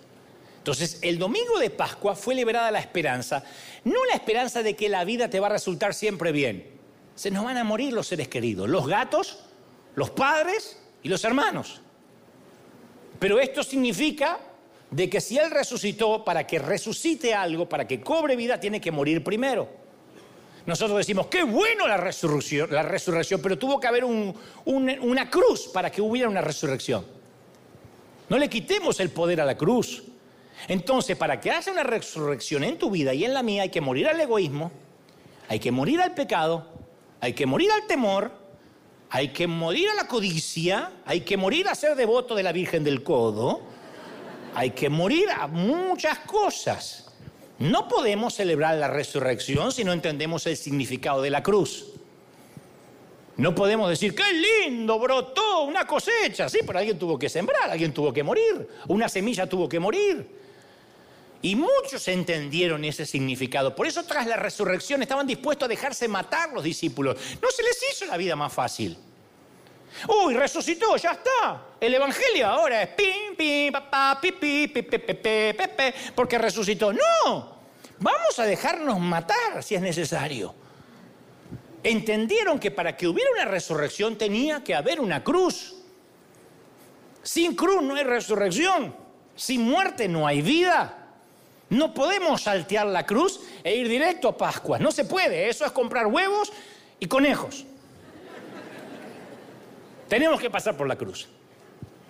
Entonces, 0.59 0.99
el 1.03 1.19
domingo 1.19 1.59
de 1.59 1.71
Pascua 1.71 2.15
fue 2.15 2.35
liberada 2.35 2.71
la 2.71 2.81
esperanza, 2.81 3.43
no 3.85 4.05
la 4.05 4.15
esperanza 4.15 4.63
de 4.63 4.77
que 4.77 4.89
la 4.89 5.05
vida 5.05 5.31
te 5.31 5.41
va 5.41 5.47
a 5.47 5.51
resultar 5.51 5.95
siempre 5.95 6.33
bien. 6.33 6.79
Se 7.15 7.31
nos 7.31 7.45
van 7.45 7.57
a 7.57 7.65
morir 7.65 7.93
los 7.93 8.07
seres 8.07 8.29
queridos, 8.29 8.69
los 8.69 8.87
gatos, 8.87 9.41
los 9.95 10.11
padres 10.11 10.79
y 11.03 11.09
los 11.09 11.25
hermanos. 11.25 11.81
Pero 13.19 13.41
esto 13.41 13.63
significa 13.63 14.39
de 14.91 15.09
que 15.09 15.21
si 15.21 15.39
Él 15.39 15.51
resucitó, 15.51 16.25
para 16.25 16.47
que 16.47 16.59
resucite 16.59 17.35
algo, 17.35 17.69
para 17.69 17.87
que 17.87 18.01
cobre 18.01 18.37
vida, 18.37 18.59
tiene 18.59 18.81
que 18.81 18.91
morir 18.91 19.23
primero. 19.23 19.69
Nosotros 20.71 20.99
decimos, 20.99 21.27
qué 21.27 21.43
bueno 21.43 21.89
la 21.89 21.97
resurrección, 21.97 22.71
la 22.71 22.85
resurrección 22.85 23.43
pero 23.43 23.59
tuvo 23.59 23.81
que 23.81 23.89
haber 23.89 24.05
una 24.05 25.29
cruz 25.29 25.67
para 25.67 25.91
que 25.91 26.01
hubiera 26.01 26.29
una 26.29 26.43
resurrección. 26.43 27.05
No 28.29 28.39
le 28.39 28.49
quitemos 28.49 29.01
el 29.01 29.11
poder 29.11 29.41
a 29.41 29.45
la 29.45 29.57
cruz. 29.57 30.05
Entonces, 30.69 31.17
para 31.17 31.41
que 31.41 31.51
haya 31.51 31.73
una 31.73 31.83
resurrección 31.83 32.63
en 32.63 32.79
tu 32.79 32.89
vida 32.89 33.13
y 33.13 33.25
en 33.25 33.35
la 33.35 33.43
mía, 33.43 33.63
hay 33.63 33.71
que 33.71 33.81
morir 33.81 34.07
al 34.07 34.21
egoísmo, 34.21 34.71
hay 35.49 35.59
que 35.59 35.73
morir 35.73 36.01
al 36.01 36.15
pecado, 36.15 36.69
hay 37.21 37.33
que 37.33 37.47
morir 37.47 37.73
al 37.73 37.89
temor, 37.89 38.31
hay 39.11 39.31
que 39.31 39.49
morir 39.49 39.89
a 39.89 39.95
la 39.95 40.07
codicia, 40.07 40.93
hay 41.05 41.23
que 41.23 41.37
morir 41.37 41.67
a 41.67 41.75
ser 41.75 41.97
devoto 41.97 42.37
de 42.37 42.45
la 42.45 42.53
Virgen 42.53 42.85
del 42.85 43.03
Codo, 43.03 43.61
hay 44.55 44.71
que 44.71 44.89
morir 44.89 45.31
a 45.31 45.49
muchas 45.49 46.21
cosas. 46.21 47.10
No 47.61 47.89
podemos 47.89 48.35
celebrar 48.35 48.77
la 48.77 48.89
resurrección 48.89 49.71
si 49.71 49.85
no 49.85 49.93
entendemos 49.93 50.47
el 50.47 50.57
significado 50.57 51.21
de 51.21 51.29
la 51.29 51.43
cruz. 51.43 51.89
No 53.37 53.55
podemos 53.55 53.91
decir, 53.91 54.15
qué 54.15 54.25
lindo, 54.67 54.99
brotó 54.99 55.65
una 55.65 55.87
cosecha. 55.87 56.49
Sí, 56.49 56.61
pero 56.67 56.79
alguien 56.79 56.99
tuvo 56.99 57.19
que 57.19 57.29
sembrar, 57.29 57.71
alguien 57.71 57.93
tuvo 57.93 58.15
que 58.15 58.23
morir, 58.23 58.67
una 58.89 59.11
semilla 59.11 59.47
tuvo 59.47 59.69
que 59.69 59.79
morir. 59.79 60.27
Y 61.43 61.55
muchos 61.55 62.09
entendieron 62.09 62.83
ese 62.85 63.05
significado. 63.05 63.77
Por 63.77 63.87
eso 63.87 64.05
tras 64.05 64.27
la 64.27 64.37
resurrección 64.37 65.03
estaban 65.03 65.27
dispuestos 65.27 65.67
a 65.67 65.69
dejarse 65.69 66.09
matar 66.09 66.53
los 66.55 66.65
discípulos. 66.65 67.17
No 67.43 67.51
se 67.51 67.63
les 67.63 67.79
hizo 67.93 68.07
la 68.07 68.17
vida 68.17 68.37
más 68.37 68.53
fácil. 68.53 68.97
Uy, 70.09 70.35
resucitó, 70.35 70.97
ya 70.97 71.13
está. 71.13 71.63
El 71.81 71.95
evangelio 71.95 72.47
ahora 72.47 72.83
es 72.83 72.89
pim, 72.91 73.37
pim, 73.37 73.73
papá, 73.73 74.19
pi, 74.21 74.33
pi, 74.33 74.69
pi, 74.69 74.83
pi, 74.83 74.99
pi, 74.99 75.55
porque 76.15 76.39
resucitó. 76.39 76.93
No, 76.93 77.57
vamos 77.99 78.39
a 78.39 78.45
dejarnos 78.45 78.99
matar 78.99 79.63
si 79.63 79.75
es 79.75 79.81
necesario. 79.81 80.55
Entendieron 81.83 82.59
que 82.59 82.71
para 82.71 82.97
que 82.97 83.09
hubiera 83.09 83.31
una 83.33 83.47
resurrección 83.47 84.17
tenía 84.17 84.63
que 84.63 84.75
haber 84.75 85.01
una 85.01 85.25
cruz. 85.25 85.77
Sin 87.23 87.55
cruz 87.55 87.83
no 87.83 87.95
hay 87.95 88.05
resurrección. 88.05 88.95
Sin 89.35 89.63
muerte 89.63 90.09
no 90.09 90.27
hay 90.27 90.43
vida. 90.43 90.97
No 91.71 91.95
podemos 91.95 92.43
saltear 92.43 92.87
la 92.87 93.07
cruz 93.07 93.41
e 93.63 93.77
ir 93.77 93.89
directo 93.89 94.29
a 94.29 94.37
Pascua. 94.37 94.79
No 94.79 94.91
se 94.91 95.05
puede. 95.05 95.49
Eso 95.49 95.65
es 95.65 95.73
comprar 95.73 96.07
huevos 96.07 96.53
y 96.99 97.07
conejos. 97.07 97.65
Tenemos 100.11 100.41
que 100.41 100.51
pasar 100.51 100.77
por 100.77 100.89
la 100.89 100.97
cruz. 100.97 101.29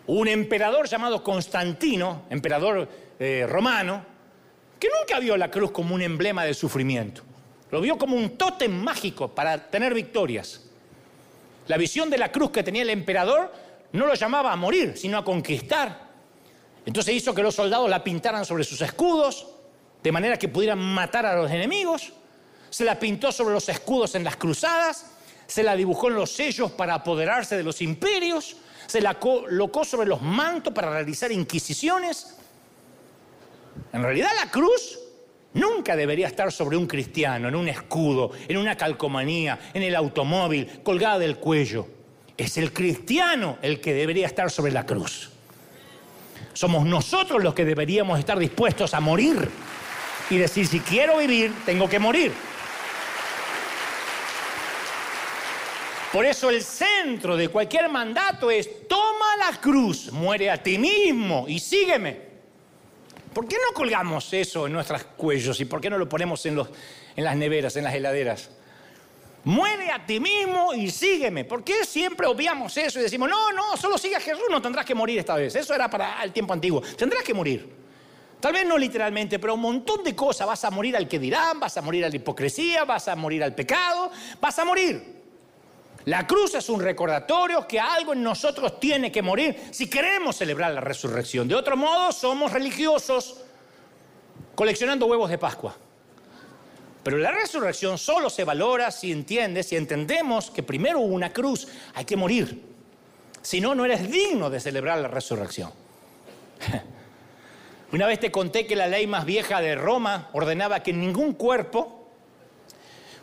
Un 0.07 0.27
emperador 0.27 0.89
llamado 0.89 1.23
Constantino, 1.23 2.23
emperador 2.31 2.89
eh, 3.19 3.47
romano, 3.47 4.03
que 4.79 4.89
nunca 4.89 5.21
vio 5.21 5.37
la 5.37 5.51
cruz 5.51 5.71
como 5.71 5.95
un 5.95 6.01
emblema 6.01 6.47
de 6.47 6.55
sufrimiento. 6.55 7.21
Lo 7.71 7.79
vio 7.83 7.99
como 7.99 8.17
un 8.17 8.39
tótem 8.39 8.73
mágico 8.73 9.29
para 9.29 9.69
tener 9.69 9.93
victorias. 9.93 10.63
La 11.69 11.77
visión 11.77 12.09
de 12.09 12.17
la 12.17 12.33
cruz 12.33 12.51
que 12.51 12.63
tenía 12.63 12.81
el 12.81 12.89
emperador 12.89 13.53
no 13.93 14.07
lo 14.07 14.15
llamaba 14.15 14.51
a 14.51 14.57
morir, 14.57 14.95
sino 14.97 15.19
a 15.19 15.25
conquistar. 15.25 16.09
Entonces 16.87 17.15
hizo 17.15 17.35
que 17.35 17.43
los 17.43 17.55
soldados 17.55 17.91
la 17.91 18.03
pintaran 18.03 18.47
sobre 18.47 18.65
sus 18.65 18.81
escudos, 18.81 19.47
de 20.03 20.11
manera 20.11 20.39
que 20.39 20.49
pudieran 20.49 20.79
matar 20.79 21.27
a 21.27 21.37
los 21.37 21.51
enemigos. 21.51 22.15
Se 22.71 22.87
la 22.87 22.99
pintó 22.99 23.31
sobre 23.31 23.53
los 23.53 23.69
escudos 23.69 24.15
en 24.15 24.25
las 24.25 24.37
cruzadas, 24.37 25.20
se 25.51 25.65
la 25.65 25.75
dibujó 25.75 26.09
en 26.09 26.15
los 26.15 26.31
sellos 26.31 26.71
para 26.71 26.95
apoderarse 26.95 27.57
de 27.57 27.65
los 27.65 27.83
imperios, 27.83 28.57
se 28.87 29.01
la 29.01 29.19
colocó 29.19 29.85
sobre 29.85 30.09
los 30.09 30.23
mantos 30.23 30.73
para 30.73 30.93
realizar 30.93 31.33
inquisiciones. 31.33 32.37
En 33.93 34.01
realidad 34.01 34.31
la 34.39 34.49
cruz 34.49 35.01
nunca 35.55 35.97
debería 35.97 36.29
estar 36.29 36.53
sobre 36.53 36.77
un 36.77 36.87
cristiano, 36.87 37.49
en 37.49 37.57
un 37.57 37.69
escudo, 37.69 38.31
en 38.47 38.59
una 38.59 38.77
calcomanía, 38.77 39.59
en 39.75 39.83
el 39.83 39.97
automóvil, 39.97 40.83
colgada 40.85 41.19
del 41.19 41.39
cuello. 41.39 41.89
Es 42.37 42.57
el 42.57 42.73
cristiano 42.73 43.59
el 43.61 43.81
que 43.81 43.93
debería 43.93 44.29
estar 44.29 44.53
sobre 44.53 44.71
la 44.71 44.87
cruz. 44.87 45.31
Somos 46.53 46.87
nosotros 46.87 47.43
los 47.43 47.55
que 47.55 47.65
deberíamos 47.65 48.21
estar 48.21 48.39
dispuestos 48.39 48.95
a 48.95 49.01
morir 49.01 49.49
y 50.31 50.37
decir, 50.37 50.65
si 50.65 50.79
quiero 50.79 51.19
vivir, 51.19 51.53
tengo 51.67 51.89
que 51.89 51.99
morir. 51.99 52.33
Por 56.13 56.27
eso 56.27 56.51
el 56.51 56.63
centro 56.63 57.37
de 57.37 57.49
cualquier 57.49 57.89
mandato 57.89 58.51
es, 58.51 58.89
toma 58.89 59.37
la 59.39 59.61
cruz, 59.61 60.11
muere 60.11 60.51
a 60.51 60.61
ti 60.61 60.77
mismo 60.77 61.47
y 61.47 61.61
sígueme. 61.61 62.31
¿Por 63.33 63.47
qué 63.47 63.57
no 63.57 63.73
colgamos 63.73 64.33
eso 64.33 64.67
en 64.67 64.73
nuestros 64.73 65.05
cuellos 65.05 65.61
y 65.61 65.67
por 65.67 65.81
qué 65.81 65.89
no 65.89 65.99
lo 65.99 66.09
ponemos 66.09 66.45
en, 66.47 66.57
los, 66.57 66.69
en 67.15 67.23
las 67.23 67.37
neveras, 67.37 67.77
en 67.77 67.85
las 67.85 67.95
heladeras? 67.95 68.51
Muere 69.45 69.93
a 69.93 70.05
ti 70.05 70.19
mismo 70.19 70.75
y 70.75 70.91
sígueme. 70.91 71.45
¿Por 71.45 71.63
qué 71.63 71.85
siempre 71.85 72.27
obviamos 72.27 72.77
eso 72.77 72.99
y 72.99 73.03
decimos, 73.03 73.31
no, 73.31 73.53
no, 73.53 73.77
solo 73.77 73.97
sigue 73.97 74.17
a 74.17 74.21
Jesús, 74.21 74.45
no 74.51 74.61
tendrás 74.61 74.85
que 74.85 74.97
morir 74.97 75.21
esta 75.21 75.37
vez? 75.37 75.55
Eso 75.55 75.75
era 75.75 75.89
para 75.89 76.23
el 76.25 76.33
tiempo 76.33 76.53
antiguo. 76.53 76.83
Tendrás 76.97 77.23
que 77.23 77.33
morir. 77.33 77.73
Tal 78.41 78.53
vez 78.53 78.67
no 78.67 78.77
literalmente, 78.77 79.39
pero 79.39 79.55
un 79.55 79.61
montón 79.61 80.03
de 80.03 80.17
cosas. 80.17 80.45
Vas 80.45 80.65
a 80.65 80.71
morir 80.73 80.97
al 80.97 81.07
que 81.07 81.21
dirán, 81.21 81.61
vas 81.61 81.77
a 81.77 81.83
morir 81.83 82.05
a 82.05 82.09
la 82.09 82.17
hipocresía, 82.17 82.85
vas 82.85 83.07
a 83.07 83.15
morir 83.15 83.45
al 83.45 83.55
pecado, 83.55 84.11
vas 84.41 84.59
a 84.59 84.65
morir. 84.65 85.20
La 86.07 86.27
cruz 86.27 86.55
es 86.55 86.69
un 86.71 86.81
recordatorio 86.81 87.67
que 87.67 87.79
algo 87.79 88.15
en 88.15 88.23
nosotros 88.23 88.81
tiene 88.81 89.13
que 89.13 89.21
morir 89.21 89.69
si 89.71 89.89
queremos 89.89 90.37
celebrar 90.37 90.73
la 90.73 90.81
resurrección. 90.81 91.47
De 91.47 91.55
otro 91.55 91.77
modo, 91.77 92.11
somos 92.13 92.53
religiosos 92.53 93.43
coleccionando 94.55 95.07
huevos 95.07 95.29
de 95.29 95.37
Pascua. 95.37 95.77
Pero 97.03 97.19
la 97.19 97.31
resurrección 97.31 97.99
solo 97.99 98.31
se 98.31 98.45
valora 98.45 98.91
si 98.91 99.13
entiendes, 99.13 99.69
si 99.69 99.77
entendemos 99.77 100.51
que 100.51 100.63
primero 100.63 101.01
una 101.01 101.33
cruz, 101.33 101.69
hay 101.95 102.05
que 102.05 102.17
morir. 102.17 102.63
Si 103.43 103.61
no, 103.61 103.75
no 103.75 103.85
eres 103.85 104.11
digno 104.11 104.51
de 104.51 104.61
celebrar 104.61 104.99
la 104.99 105.09
resurrección. 105.09 105.73
Una 107.93 108.07
vez 108.07 108.21
te 108.21 108.31
conté 108.31 108.67
que 108.67 108.77
la 108.77 108.87
ley 108.87 109.07
más 109.07 109.25
vieja 109.25 109.61
de 109.61 109.75
Roma 109.75 110.29
ordenaba 110.33 110.83
que 110.83 110.93
ningún 110.93 111.35
cuerpo 111.35 112.09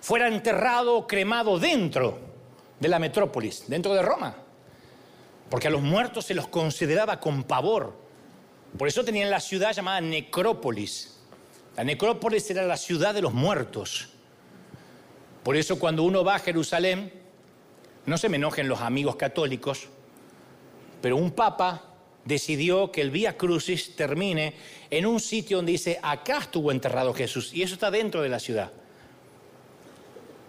fuera 0.01 0.27
enterrado 0.27 0.95
o 0.95 1.07
cremado 1.07 1.57
dentro 1.59 2.26
de 2.79 2.87
la 2.87 2.99
metrópolis, 2.99 3.65
dentro 3.67 3.93
de 3.93 4.01
Roma. 4.01 4.35
Porque 5.49 5.67
a 5.67 5.71
los 5.71 5.81
muertos 5.81 6.25
se 6.25 6.33
los 6.33 6.47
consideraba 6.47 7.19
con 7.19 7.43
pavor. 7.43 7.95
Por 8.77 8.87
eso 8.87 9.03
tenían 9.03 9.29
la 9.29 9.39
ciudad 9.39 9.73
llamada 9.73 10.01
Necrópolis. 10.01 11.17
La 11.75 11.83
necrópolis 11.83 12.49
era 12.49 12.63
la 12.63 12.75
ciudad 12.75 13.13
de 13.13 13.21
los 13.21 13.33
muertos. 13.33 14.09
Por 15.43 15.55
eso 15.55 15.79
cuando 15.79 16.03
uno 16.03 16.23
va 16.23 16.35
a 16.35 16.39
Jerusalén, 16.39 17.13
no 18.05 18.17
se 18.17 18.29
me 18.29 18.37
enojen 18.37 18.67
los 18.67 18.81
amigos 18.81 19.15
católicos, 19.15 19.87
pero 21.01 21.15
un 21.17 21.31
papa 21.31 21.83
decidió 22.25 22.91
que 22.91 23.01
el 23.01 23.11
Vía 23.11 23.37
Crucis 23.37 23.95
termine 23.95 24.55
en 24.89 25.05
un 25.05 25.19
sitio 25.19 25.57
donde 25.57 25.73
dice, 25.73 25.99
acá 26.01 26.39
estuvo 26.39 26.71
enterrado 26.71 27.13
Jesús, 27.13 27.53
y 27.53 27.61
eso 27.61 27.75
está 27.75 27.91
dentro 27.91 28.21
de 28.21 28.29
la 28.29 28.39
ciudad. 28.39 28.71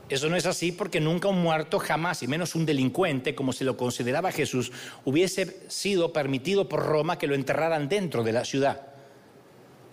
Eso 0.08 0.28
no 0.28 0.36
es 0.36 0.46
así 0.46 0.72
porque 0.72 1.00
nunca 1.00 1.28
un 1.28 1.42
muerto, 1.42 1.78
jamás, 1.78 2.22
y 2.22 2.26
menos 2.28 2.54
un 2.54 2.64
delincuente, 2.64 3.34
como 3.34 3.52
se 3.52 3.64
lo 3.64 3.76
consideraba 3.76 4.32
Jesús, 4.32 4.72
hubiese 5.04 5.68
sido 5.68 6.12
permitido 6.12 6.68
por 6.68 6.86
Roma 6.86 7.18
que 7.18 7.26
lo 7.26 7.34
enterraran 7.34 7.88
dentro 7.88 8.22
de 8.22 8.32
la 8.32 8.44
ciudad 8.44 8.88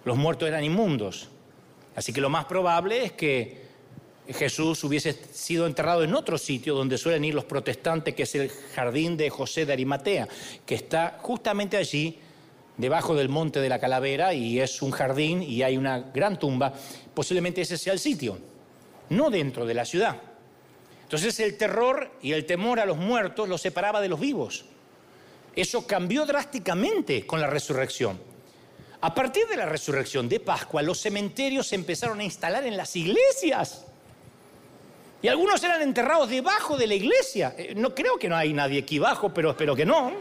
los 0.05 0.15
muertos 0.15 0.47
eran 0.47 0.63
inmundos. 0.63 1.27
Así 1.95 2.13
que 2.13 2.21
lo 2.21 2.29
más 2.29 2.45
probable 2.45 3.03
es 3.03 3.11
que 3.13 3.65
Jesús 4.29 4.83
hubiese 4.83 5.13
sido 5.33 5.67
enterrado 5.67 6.03
en 6.03 6.13
otro 6.13 6.37
sitio 6.37 6.75
donde 6.75 6.97
suelen 6.97 7.25
ir 7.25 7.33
los 7.33 7.45
protestantes, 7.45 8.13
que 8.13 8.23
es 8.23 8.35
el 8.35 8.49
jardín 8.49 9.17
de 9.17 9.29
José 9.29 9.65
de 9.65 9.73
Arimatea, 9.73 10.27
que 10.65 10.75
está 10.75 11.17
justamente 11.21 11.77
allí, 11.77 12.19
debajo 12.77 13.15
del 13.15 13.29
monte 13.29 13.59
de 13.61 13.69
la 13.69 13.79
calavera, 13.79 14.33
y 14.33 14.59
es 14.59 14.81
un 14.81 14.91
jardín 14.91 15.41
y 15.41 15.63
hay 15.63 15.77
una 15.77 15.99
gran 15.99 16.37
tumba. 16.37 16.73
Posiblemente 17.13 17.61
ese 17.61 17.77
sea 17.77 17.93
el 17.93 17.99
sitio, 17.99 18.37
no 19.09 19.29
dentro 19.29 19.65
de 19.65 19.73
la 19.73 19.85
ciudad. 19.85 20.17
Entonces 21.03 21.39
el 21.39 21.57
terror 21.57 22.11
y 22.21 22.31
el 22.31 22.45
temor 22.45 22.79
a 22.79 22.85
los 22.85 22.97
muertos 22.97 23.47
los 23.47 23.61
separaba 23.61 24.01
de 24.01 24.09
los 24.09 24.19
vivos. 24.19 24.65
Eso 25.55 25.85
cambió 25.87 26.25
drásticamente 26.25 27.25
con 27.25 27.39
la 27.39 27.47
resurrección. 27.47 28.19
A 29.01 29.13
partir 29.13 29.45
de 29.47 29.55
la 29.55 29.67
resurrección 29.67 30.27
de 30.27 30.39
Pascua, 30.39 30.81
los 30.81 30.99
cementerios 30.99 31.67
se 31.67 31.75
empezaron 31.75 32.19
a 32.19 32.23
instalar 32.23 32.65
en 32.65 32.75
las 32.75 32.95
iglesias. 32.95 33.85
Y 35.21 35.27
algunos 35.27 35.63
eran 35.63 35.81
enterrados 35.81 36.29
debajo 36.29 36.75
de 36.75 36.87
la 36.87 36.95
iglesia. 36.95 37.53
Eh, 37.57 37.73
no 37.75 37.93
creo 37.93 38.17
que 38.17 38.27
no 38.27 38.35
hay 38.35 38.51
nadie 38.53 38.79
aquí 38.79 38.97
abajo, 38.97 39.33
pero 39.33 39.51
espero 39.51 39.75
que 39.75 39.85
no. 39.85 40.11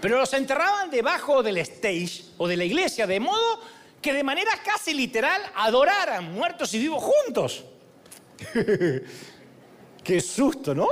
Pero 0.00 0.18
los 0.18 0.32
enterraban 0.32 0.90
debajo 0.90 1.42
del 1.42 1.58
stage 1.58 2.24
o 2.38 2.48
de 2.48 2.56
la 2.56 2.64
iglesia, 2.64 3.06
de 3.06 3.20
modo 3.20 3.60
que 4.00 4.12
de 4.12 4.24
manera 4.24 4.50
casi 4.64 4.94
literal 4.94 5.40
adoraran 5.54 6.32
muertos 6.32 6.72
y 6.74 6.78
vivos 6.78 7.02
juntos. 7.02 7.64
Qué 10.04 10.20
susto, 10.20 10.74
¿no? 10.74 10.88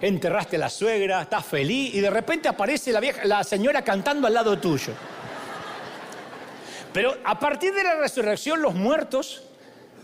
Enterraste 0.00 0.56
a 0.56 0.60
la 0.60 0.70
suegra, 0.70 1.22
estás 1.22 1.44
feliz 1.44 1.94
y 1.94 2.00
de 2.00 2.10
repente 2.10 2.48
aparece 2.48 2.92
la, 2.92 3.00
vieja, 3.00 3.24
la 3.24 3.44
señora 3.44 3.82
cantando 3.82 4.26
al 4.26 4.34
lado 4.34 4.58
tuyo. 4.58 4.92
Pero 6.92 7.16
a 7.24 7.38
partir 7.38 7.72
de 7.74 7.82
la 7.82 7.96
resurrección 7.96 8.60
los 8.60 8.74
muertos 8.74 9.42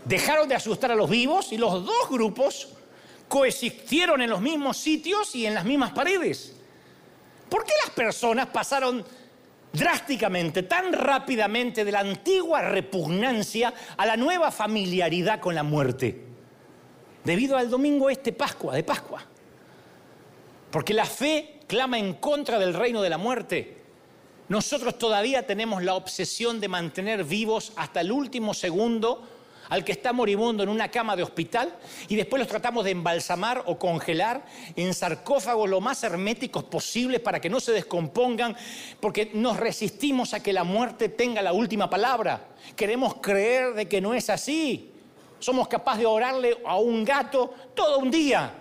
dejaron 0.05 0.47
de 0.49 0.55
asustar 0.55 0.91
a 0.91 0.95
los 0.95 1.09
vivos 1.09 1.51
y 1.51 1.57
los 1.57 1.85
dos 1.85 2.09
grupos 2.09 2.69
coexistieron 3.27 4.21
en 4.21 4.29
los 4.29 4.41
mismos 4.41 4.77
sitios 4.77 5.35
y 5.35 5.45
en 5.45 5.53
las 5.53 5.65
mismas 5.65 5.91
paredes. 5.91 6.53
¿Por 7.47 7.63
qué 7.63 7.73
las 7.85 7.93
personas 7.93 8.47
pasaron 8.47 9.05
drásticamente, 9.71 10.63
tan 10.63 10.93
rápidamente 10.93 11.85
de 11.85 11.91
la 11.91 11.99
antigua 11.99 12.61
repugnancia 12.61 13.73
a 13.97 14.05
la 14.05 14.17
nueva 14.17 14.51
familiaridad 14.51 15.39
con 15.39 15.55
la 15.55 15.63
muerte? 15.63 16.25
Debido 17.23 17.57
al 17.57 17.69
domingo 17.69 18.09
este 18.09 18.33
Pascua, 18.33 18.75
de 18.75 18.83
Pascua. 18.83 19.23
Porque 20.71 20.93
la 20.93 21.05
fe 21.05 21.59
clama 21.67 21.99
en 21.99 22.15
contra 22.15 22.57
del 22.59 22.73
reino 22.73 23.01
de 23.01 23.09
la 23.09 23.17
muerte. 23.17 23.77
Nosotros 24.47 24.97
todavía 24.97 25.45
tenemos 25.45 25.83
la 25.83 25.93
obsesión 25.93 26.59
de 26.59 26.67
mantener 26.67 27.23
vivos 27.23 27.71
hasta 27.75 28.01
el 28.01 28.11
último 28.11 28.53
segundo 28.53 29.27
al 29.69 29.83
que 29.83 29.91
está 29.91 30.13
moribundo 30.13 30.63
en 30.63 30.69
una 30.69 30.89
cama 30.89 31.15
de 31.15 31.23
hospital 31.23 31.75
y 32.07 32.15
después 32.15 32.39
los 32.39 32.47
tratamos 32.47 32.83
de 32.83 32.91
embalsamar 32.91 33.63
o 33.65 33.77
congelar 33.77 34.45
en 34.75 34.93
sarcófagos 34.93 35.69
lo 35.69 35.79
más 35.79 36.03
herméticos 36.03 36.63
posibles 36.63 37.19
para 37.21 37.39
que 37.39 37.49
no 37.49 37.59
se 37.59 37.71
descompongan, 37.71 38.55
porque 38.99 39.31
nos 39.33 39.57
resistimos 39.57 40.33
a 40.33 40.41
que 40.41 40.53
la 40.53 40.63
muerte 40.63 41.09
tenga 41.09 41.41
la 41.41 41.53
última 41.53 41.89
palabra. 41.89 42.47
Queremos 42.75 43.15
creer 43.15 43.73
de 43.73 43.87
que 43.87 44.01
no 44.01 44.13
es 44.13 44.29
así. 44.29 44.91
Somos 45.39 45.67
capaces 45.67 46.01
de 46.01 46.05
orarle 46.05 46.57
a 46.65 46.77
un 46.77 47.05
gato 47.05 47.53
todo 47.73 47.99
un 47.99 48.11
día. 48.11 48.58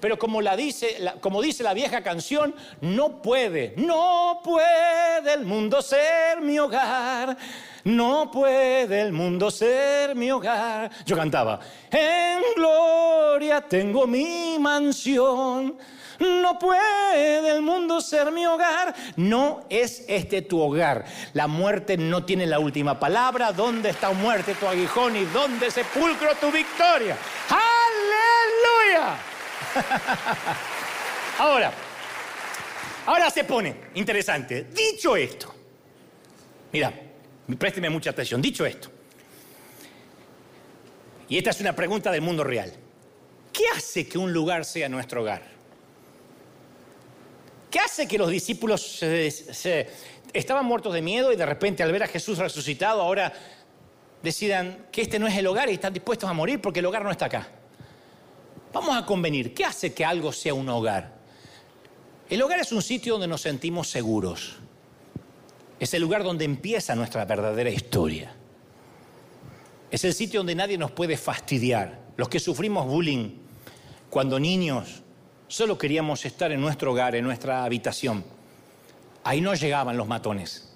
Pero 0.00 0.18
como, 0.18 0.40
la 0.40 0.56
dice, 0.56 0.96
como 1.20 1.42
dice 1.42 1.62
la 1.62 1.74
vieja 1.74 2.02
canción, 2.02 2.54
no 2.80 3.20
puede, 3.22 3.74
no 3.76 4.40
puede 4.44 5.34
el 5.34 5.44
mundo 5.44 5.82
ser 5.82 6.40
mi 6.40 6.58
hogar. 6.58 7.36
No 7.84 8.30
puede 8.30 9.00
el 9.00 9.12
mundo 9.12 9.50
ser 9.50 10.14
mi 10.14 10.30
hogar. 10.30 10.90
Yo 11.06 11.16
cantaba, 11.16 11.60
en 11.90 12.42
gloria 12.54 13.62
tengo 13.62 14.06
mi 14.06 14.58
mansión. 14.58 15.78
No 16.18 16.58
puede 16.58 17.50
el 17.50 17.62
mundo 17.62 18.00
ser 18.00 18.32
mi 18.32 18.44
hogar. 18.44 18.94
No 19.16 19.64
es 19.70 20.04
este 20.08 20.42
tu 20.42 20.60
hogar. 20.60 21.04
La 21.32 21.46
muerte 21.46 21.96
no 21.96 22.24
tiene 22.24 22.46
la 22.46 22.58
última 22.58 22.98
palabra. 22.98 23.52
¿Dónde 23.52 23.90
está 23.90 24.10
muerte 24.10 24.54
tu 24.54 24.66
aguijón 24.66 25.16
y 25.16 25.24
dónde 25.26 25.70
sepulcro 25.70 26.34
tu 26.40 26.50
victoria? 26.50 27.16
¡Aleluya! 27.48 27.67
ahora, 31.38 31.72
ahora 33.06 33.30
se 33.30 33.44
pone 33.44 33.74
interesante. 33.94 34.64
Dicho 34.64 35.16
esto, 35.16 35.54
mira, 36.72 36.92
présteme 37.58 37.90
mucha 37.90 38.10
atención. 38.10 38.40
Dicho 38.40 38.64
esto, 38.66 38.90
y 41.28 41.36
esta 41.36 41.50
es 41.50 41.60
una 41.60 41.74
pregunta 41.74 42.10
del 42.10 42.22
mundo 42.22 42.42
real. 42.42 42.72
¿Qué 43.52 43.64
hace 43.76 44.08
que 44.08 44.18
un 44.18 44.32
lugar 44.32 44.64
sea 44.64 44.88
nuestro 44.88 45.22
hogar? 45.22 45.42
¿Qué 47.70 47.78
hace 47.80 48.08
que 48.08 48.16
los 48.16 48.30
discípulos 48.30 49.02
estaban 50.32 50.64
muertos 50.64 50.94
de 50.94 51.02
miedo 51.02 51.32
y 51.32 51.36
de 51.36 51.44
repente 51.44 51.82
al 51.82 51.92
ver 51.92 52.04
a 52.04 52.06
Jesús 52.06 52.38
resucitado 52.38 53.02
ahora 53.02 53.32
decidan 54.22 54.86
que 54.90 55.02
este 55.02 55.18
no 55.18 55.26
es 55.26 55.36
el 55.36 55.46
hogar 55.46 55.68
y 55.68 55.74
están 55.74 55.92
dispuestos 55.92 56.28
a 56.28 56.32
morir 56.32 56.60
porque 56.60 56.80
el 56.80 56.86
hogar 56.86 57.04
no 57.04 57.10
está 57.10 57.26
acá? 57.26 57.48
Vamos 58.72 58.96
a 58.96 59.06
convenir, 59.06 59.54
¿qué 59.54 59.64
hace 59.64 59.94
que 59.94 60.04
algo 60.04 60.32
sea 60.32 60.54
un 60.54 60.68
hogar? 60.68 61.18
El 62.28 62.42
hogar 62.42 62.60
es 62.60 62.72
un 62.72 62.82
sitio 62.82 63.14
donde 63.14 63.28
nos 63.28 63.40
sentimos 63.40 63.88
seguros. 63.88 64.56
Es 65.80 65.94
el 65.94 66.02
lugar 66.02 66.22
donde 66.22 66.44
empieza 66.44 66.94
nuestra 66.94 67.24
verdadera 67.24 67.70
historia. 67.70 68.34
Es 69.90 70.04
el 70.04 70.12
sitio 70.12 70.40
donde 70.40 70.54
nadie 70.54 70.76
nos 70.76 70.90
puede 70.90 71.16
fastidiar. 71.16 72.00
Los 72.16 72.28
que 72.28 72.40
sufrimos 72.40 72.86
bullying 72.86 73.30
cuando 74.10 74.38
niños 74.38 75.02
solo 75.46 75.78
queríamos 75.78 76.26
estar 76.26 76.52
en 76.52 76.60
nuestro 76.60 76.92
hogar, 76.92 77.14
en 77.14 77.24
nuestra 77.24 77.64
habitación. 77.64 78.24
Ahí 79.24 79.40
no 79.40 79.54
llegaban 79.54 79.96
los 79.96 80.06
matones. 80.06 80.68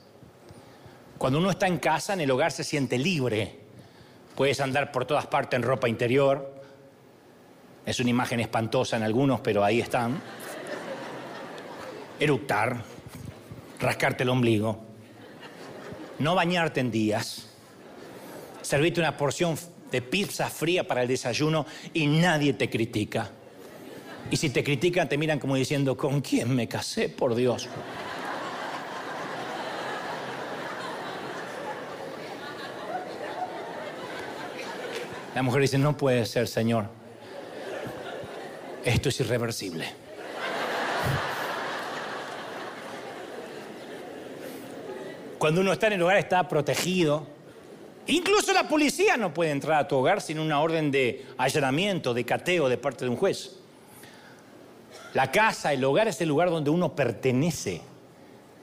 Cuando 1.19 1.39
uno 1.39 1.51
está 1.51 1.67
en 1.67 1.79
casa, 1.79 2.15
en 2.15 2.23
el 2.23 2.31
hogar 2.31 2.53
se 2.53 2.65
siente 2.65 2.97
libre. 2.97 3.61
Puedes 4.35 4.61
andar 4.61 4.91
por 4.93 5.05
todas 5.05 5.27
partes 5.27 5.59
en 5.59 5.63
ropa 5.63 5.89
interior, 5.89 6.52
es 7.85 7.99
una 8.01 8.11
imagen 8.11 8.41
espantosa 8.41 8.97
en 8.97 9.03
algunos, 9.03 9.41
pero 9.41 9.65
ahí 9.65 9.81
están. 9.81 10.21
Eructar, 12.21 12.83
rascarte 13.81 14.23
el 14.23 14.29
ombligo, 14.29 14.79
no 16.21 16.35
bañarte 16.37 16.81
en 16.81 16.91
días, 16.91 17.49
servirte 18.61 19.01
una 19.01 19.17
porción 19.17 19.57
de 19.91 20.03
pizza 20.03 20.49
fría 20.49 20.87
para 20.87 21.03
el 21.03 21.09
desayuno 21.09 21.67
y 21.93 22.07
nadie 22.07 22.53
te 22.53 22.71
critica. 22.71 23.31
Y 24.31 24.37
si 24.37 24.51
te 24.51 24.63
critican, 24.63 25.09
te 25.09 25.19
miran 25.19 25.41
como 25.41 25.57
diciendo, 25.57 25.97
¿con 25.97 26.21
quién 26.21 26.55
me 26.55 26.69
casé, 26.69 27.09
por 27.09 27.35
Dios? 27.35 27.69
La 35.35 35.43
mujer 35.43 35.63
dice, 35.63 35.79
no 35.79 35.97
puede 35.97 36.25
ser, 36.25 36.47
Señor 36.47 37.02
esto 38.85 39.09
es 39.09 39.21
irreversible. 39.21 39.87
Cuando 45.39 45.61
uno 45.61 45.73
está 45.73 45.89
en 45.89 45.95
el 45.95 46.03
hogar 46.03 46.19
está 46.19 46.47
protegido. 46.49 47.27
Incluso 48.07 48.53
la 48.53 48.69
policía 48.69 49.17
no 49.17 49.35
puede 49.35 49.51
entrar 49.51 49.81
a 49.81 49.89
tu 49.89 49.97
hogar 49.97 50.21
sin 50.21 50.39
una 50.39 50.61
orden 50.61 50.91
de 50.91 51.27
allanamiento, 51.37 52.15
de 52.15 52.25
cateo 52.25 52.69
de 52.69 52.77
parte 52.79 53.05
de 53.05 53.11
un 53.11 53.17
juez. 53.17 53.57
La 55.15 55.31
casa, 55.31 55.73
el 55.73 55.85
hogar 55.85 56.09
es 56.09 56.21
el 56.21 56.29
lugar 56.29 56.51
donde 56.51 56.71
uno 56.71 56.95
pertenece. 56.95 57.81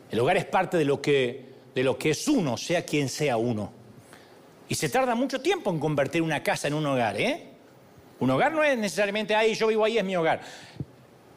El 0.09 0.19
hogar 0.19 0.37
es 0.37 0.45
parte 0.45 0.77
de 0.77 0.85
lo 0.85 1.01
que, 1.01 1.53
de 1.75 1.83
lo 1.83 1.97
que 1.97 2.11
es 2.11 2.27
uno, 2.27 2.57
sea 2.57 2.85
quien 2.85 3.07
sea 3.09 3.37
uno. 3.37 3.71
Y 4.67 4.75
se 4.75 4.89
tarda 4.89 5.15
mucho 5.15 5.41
tiempo 5.41 5.69
en 5.69 5.79
convertir 5.79 6.21
una 6.21 6.43
casa 6.43 6.67
en 6.67 6.73
un 6.73 6.85
hogar, 6.85 7.19
¿eh? 7.19 7.47
Un 8.19 8.29
hogar 8.29 8.51
no 8.51 8.63
es 8.63 8.77
necesariamente, 8.77 9.35
ahí 9.35 9.55
yo 9.55 9.67
vivo 9.67 9.85
ahí, 9.85 9.97
es 9.97 10.03
mi 10.03 10.15
hogar. 10.15 10.41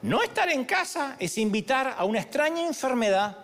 No 0.03 0.23
estar 0.23 0.51
en 0.51 0.65
casa 0.65 1.17
es 1.19 1.39
invitar 1.39 1.95
a 1.97 2.05
una 2.05 2.21
extraña 2.21 2.67
enfermedad 2.67 3.39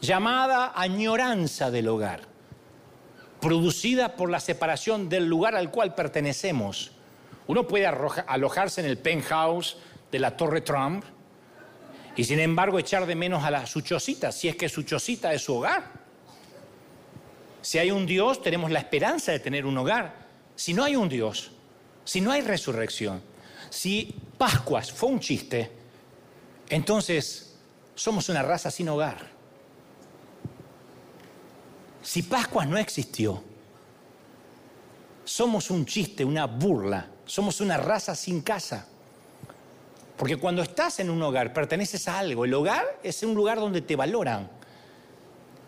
llamada 0.00 0.72
añoranza 0.74 1.70
del 1.70 1.88
hogar, 1.88 2.22
producida 3.40 4.16
por 4.16 4.30
la 4.30 4.40
separación 4.40 5.08
del 5.08 5.26
lugar 5.26 5.54
al 5.54 5.70
cual 5.70 5.94
pertenecemos. 5.94 6.92
Uno 7.46 7.66
puede 7.66 7.86
alojarse 7.86 8.80
en 8.80 8.86
el 8.86 8.98
penthouse 8.98 9.76
de 10.10 10.18
la 10.18 10.36
Torre 10.36 10.62
Trump 10.62 11.04
y 12.16 12.24
sin 12.24 12.40
embargo 12.40 12.78
echar 12.78 13.04
de 13.04 13.14
menos 13.14 13.44
a 13.44 13.50
la, 13.50 13.66
su 13.66 13.82
chocita, 13.82 14.32
si 14.32 14.48
es 14.48 14.56
que 14.56 14.70
su 14.70 14.84
chocita 14.84 15.34
es 15.34 15.42
su 15.42 15.54
hogar. 15.54 16.06
Si 17.60 17.78
hay 17.78 17.90
un 17.90 18.06
Dios, 18.06 18.40
tenemos 18.40 18.70
la 18.70 18.78
esperanza 18.78 19.32
de 19.32 19.40
tener 19.40 19.66
un 19.66 19.76
hogar. 19.76 20.14
Si 20.54 20.72
no 20.72 20.82
hay 20.82 20.96
un 20.96 21.08
Dios, 21.08 21.52
si 22.06 22.20
no 22.20 22.30
hay 22.30 22.40
resurrección, 22.40 23.20
si 23.68 24.14
Pascuas 24.38 24.92
fue 24.92 25.08
un 25.08 25.18
chiste, 25.18 25.70
entonces 26.68 27.56
somos 27.96 28.28
una 28.28 28.42
raza 28.42 28.70
sin 28.70 28.88
hogar. 28.88 29.28
Si 32.02 32.22
Pascuas 32.22 32.68
no 32.68 32.78
existió, 32.78 33.42
somos 35.24 35.68
un 35.72 35.84
chiste, 35.84 36.24
una 36.24 36.46
burla, 36.46 37.08
somos 37.24 37.60
una 37.60 37.76
raza 37.76 38.14
sin 38.14 38.40
casa. 38.40 38.86
Porque 40.16 40.36
cuando 40.36 40.62
estás 40.62 41.00
en 41.00 41.10
un 41.10 41.20
hogar, 41.22 41.52
perteneces 41.52 42.06
a 42.06 42.20
algo. 42.20 42.44
El 42.44 42.54
hogar 42.54 43.00
es 43.02 43.20
un 43.24 43.34
lugar 43.34 43.58
donde 43.58 43.80
te 43.80 43.96
valoran. 43.96 44.48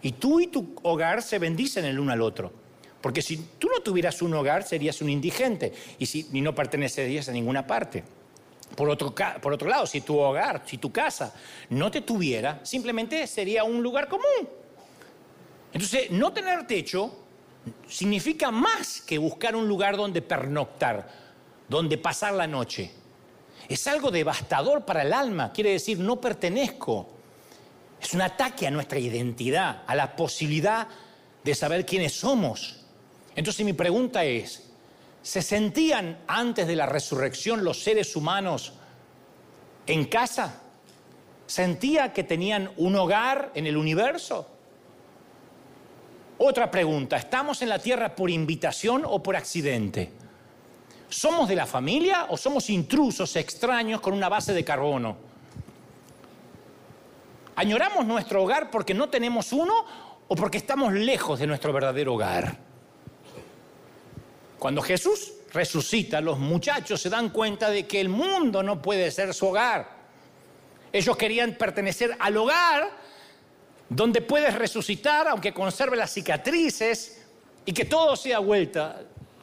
Y 0.03 0.13
tú 0.13 0.39
y 0.39 0.47
tu 0.47 0.77
hogar 0.85 1.21
se 1.21 1.41
bendicen 1.41 1.85
el 1.85 1.99
uno 1.99 2.13
al 2.13 2.23
otro. 2.23 2.68
Porque 3.01 3.23
si 3.23 3.37
tú 3.59 3.69
no 3.69 3.81
tuvieras 3.81 4.23
un 4.23 4.35
hogar, 4.35 4.65
serías 4.65 5.01
un 5.01 5.09
indigente 5.09 5.73
y, 5.99 6.07
si, 6.07 6.29
no 6.41 6.55
pertenecerías 6.55 7.29
a 7.29 7.33
ninguna 7.33 7.67
parte. 7.67 8.03
Por 8.75 8.89
otro, 8.91 9.15
por 9.41 9.53
otro 9.53 9.69
lado, 9.69 9.87
si 9.87 10.01
tu 10.01 10.19
hogar, 10.19 10.63
si 10.67 10.79
tu 10.79 10.93
casa 10.93 11.35
no 11.71 11.91
te 11.91 12.01
tuviera, 12.01 12.61
simplemente 12.65 13.27
sería 13.27 13.65
un 13.65 13.83
lugar 13.83 14.09
común. 14.09 14.49
Entonces, 15.73 16.11
no 16.11 16.33
tener 16.33 16.67
techo 16.67 17.15
significa 17.89 18.51
más 18.51 19.01
que 19.01 19.19
buscar 19.19 19.55
un 19.55 19.69
lugar 19.69 19.97
donde 19.97 20.23
pernoctar, 20.23 21.09
donde 21.69 21.99
pasar 21.99 22.35
la 22.35 22.47
noche. 22.47 22.91
Es 23.69 23.87
algo 23.87 24.11
devastador 24.11 24.85
para 24.85 25.03
el 25.03 25.13
alma, 25.13 25.53
quiere 25.53 25.71
decir, 25.71 25.99
no 25.99 26.21
pertenezco. 26.21 27.09
Es 28.01 28.15
un 28.15 28.23
ataque 28.23 28.67
a 28.67 28.71
nuestra 28.71 28.99
identidad, 28.99 29.83
a 29.87 29.95
la 29.95 30.15
posibilidad 30.15 30.89
de 31.45 31.55
saber 31.55 31.85
quiénes 31.85 32.13
somos. 32.13 32.78
Entonces 33.39 33.65
mi 33.65 33.73
pregunta 33.73 34.25
es, 34.25 34.65
¿se 35.23 35.43
sentían 35.43 36.19
antes 36.27 36.67
de 36.67 36.75
la 36.75 36.87
resurrección 36.87 37.63
los 37.63 37.81
seres 37.81 38.17
humanos 38.17 38.73
en 39.87 40.07
casa? 40.07 40.61
¿Sentía 41.47 42.13
que 42.13 42.25
tenían 42.25 42.73
un 42.79 42.97
hogar 42.97 43.53
en 43.55 43.69
el 43.69 43.77
universo? 43.77 44.49
Otra 46.39 46.69
pregunta, 46.69 47.17
¿estamos 47.17 47.63
en 47.63 47.69
la 47.69 47.79
tierra 47.79 48.17
por 48.17 48.29
invitación 48.29 49.05
o 49.07 49.23
por 49.23 49.37
accidente? 49.37 50.11
¿Somos 51.09 51.49
de 51.49 51.55
la 51.55 51.67
familia 51.67 52.27
o 52.31 52.37
somos 52.37 52.69
intrusos 52.69 53.37
extraños 53.37 54.01
con 54.01 54.15
una 54.15 54.29
base 54.29 54.53
de 54.53 54.65
carbono? 54.65 55.17
¿Añoramos 57.55 58.05
nuestro 58.05 58.43
hogar 58.43 58.69
porque 58.69 58.95
no 58.95 59.09
tenemos 59.09 59.53
uno 59.53 59.75
o 60.27 60.35
porque 60.35 60.59
estamos 60.59 60.93
lejos 60.93 61.39
de 61.39 61.47
nuestro 61.47 61.73
verdadero 61.73 62.15
hogar? 62.15 62.67
Cuando 64.59 64.83
Jesús 64.83 65.33
resucita, 65.53 66.21
los 66.21 66.39
muchachos 66.39 67.01
se 67.01 67.09
dan 67.09 67.31
cuenta 67.31 67.71
de 67.71 67.87
que 67.87 68.01
el 68.01 68.09
mundo 68.09 68.63
no 68.63 68.83
puede 68.83 69.11
ser 69.11 69.33
su 69.33 69.47
hogar. 69.47 69.89
Ellos 70.93 71.17
querían 71.17 71.55
pertenecer 71.55 72.17
al 72.19 72.37
hogar 72.37 72.91
donde 73.89 74.21
puedes 74.21 74.55
resucitar 74.55 75.29
aunque 75.29 75.53
conserve 75.53 75.97
las 75.97 76.13
cicatrices 76.13 77.25
y 77.65 77.73
que 77.73 77.85
todo 77.85 78.17
sea 78.17 78.39
vuelta 78.39 79.03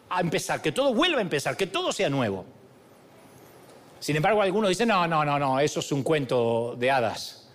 a 0.09 0.21
empezar, 0.21 0.61
que 0.61 0.71
todo 0.71 0.93
vuelva 0.93 1.19
a 1.19 1.21
empezar, 1.21 1.55
que 1.55 1.67
todo 1.67 1.91
sea 1.91 2.09
nuevo. 2.09 2.45
Sin 3.99 4.15
embargo, 4.15 4.41
algunos 4.41 4.69
dicen, 4.69 4.89
no, 4.89 5.07
no, 5.07 5.25
no, 5.25 5.39
no, 5.39 5.59
eso 5.59 5.79
es 5.79 5.91
un 5.91 6.03
cuento 6.03 6.75
de 6.77 6.91
hadas. 6.91 7.47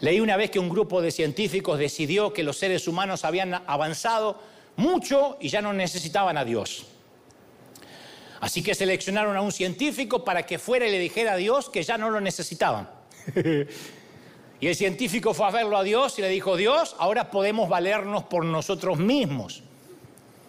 Leí 0.00 0.18
una 0.20 0.36
vez 0.36 0.50
que 0.50 0.58
un 0.58 0.68
grupo 0.68 1.00
de 1.02 1.10
científicos 1.10 1.78
decidió 1.78 2.32
que 2.32 2.42
los 2.42 2.56
seres 2.56 2.88
humanos 2.88 3.24
habían 3.24 3.54
avanzado 3.54 4.40
mucho 4.76 5.36
y 5.40 5.48
ya 5.48 5.62
no 5.62 5.72
necesitaban 5.72 6.36
a 6.36 6.44
Dios. 6.44 6.86
Así 8.40 8.62
que 8.62 8.74
seleccionaron 8.74 9.36
a 9.36 9.40
un 9.40 9.52
científico 9.52 10.24
para 10.24 10.44
que 10.44 10.58
fuera 10.58 10.86
y 10.86 10.90
le 10.90 10.98
dijera 10.98 11.34
a 11.34 11.36
Dios 11.36 11.70
que 11.70 11.82
ya 11.82 11.96
no 11.96 12.10
lo 12.10 12.20
necesitaban. 12.20 12.90
y 14.60 14.66
el 14.66 14.74
científico 14.74 15.32
fue 15.32 15.46
a 15.46 15.50
verlo 15.50 15.76
a 15.76 15.84
Dios 15.84 16.18
y 16.18 16.22
le 16.22 16.28
dijo, 16.28 16.56
Dios, 16.56 16.96
ahora 16.98 17.30
podemos 17.30 17.68
valernos 17.68 18.24
por 18.24 18.44
nosotros 18.44 18.98
mismos. 18.98 19.62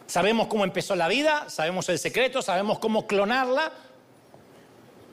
Sabemos 0.08 0.48
cómo 0.48 0.64
empezó 0.64 0.96
la 0.96 1.08
vida, 1.08 1.50
sabemos 1.50 1.88
el 1.90 2.00
secreto, 2.00 2.42
sabemos 2.42 2.80
cómo 2.80 3.06
clonarla, 3.06 3.72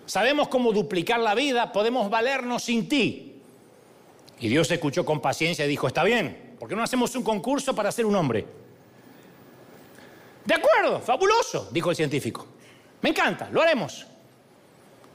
sabemos 0.07 0.49
cómo 0.49 0.73
duplicar 0.73 1.21
la 1.21 1.35
vida, 1.35 1.73
podemos 1.73 2.09
valernos 2.09 2.63
sin 2.63 2.89
ti. 2.89 3.43
Y 4.41 4.49
Dios 4.49 4.71
escuchó 4.71 5.05
con 5.05 5.21
paciencia 5.21 5.67
y 5.67 5.69
dijo, 5.69 5.87
está 5.87 6.03
bien, 6.03 6.57
¿por 6.59 6.67
qué 6.67 6.75
no 6.75 6.83
hacemos 6.83 7.15
un 7.15 7.23
concurso 7.23 7.75
para 7.75 7.93
ser 7.93 8.07
un 8.07 8.17
hombre? 8.17 8.47
De 10.45 10.55
acuerdo, 10.55 11.01
fabuloso, 11.01 11.68
dijo 11.70 11.91
el 11.91 11.97
científico. 11.97 12.47
Me 13.03 13.11
encanta, 13.11 13.49
lo 13.51 13.62
haremos. 13.62 14.07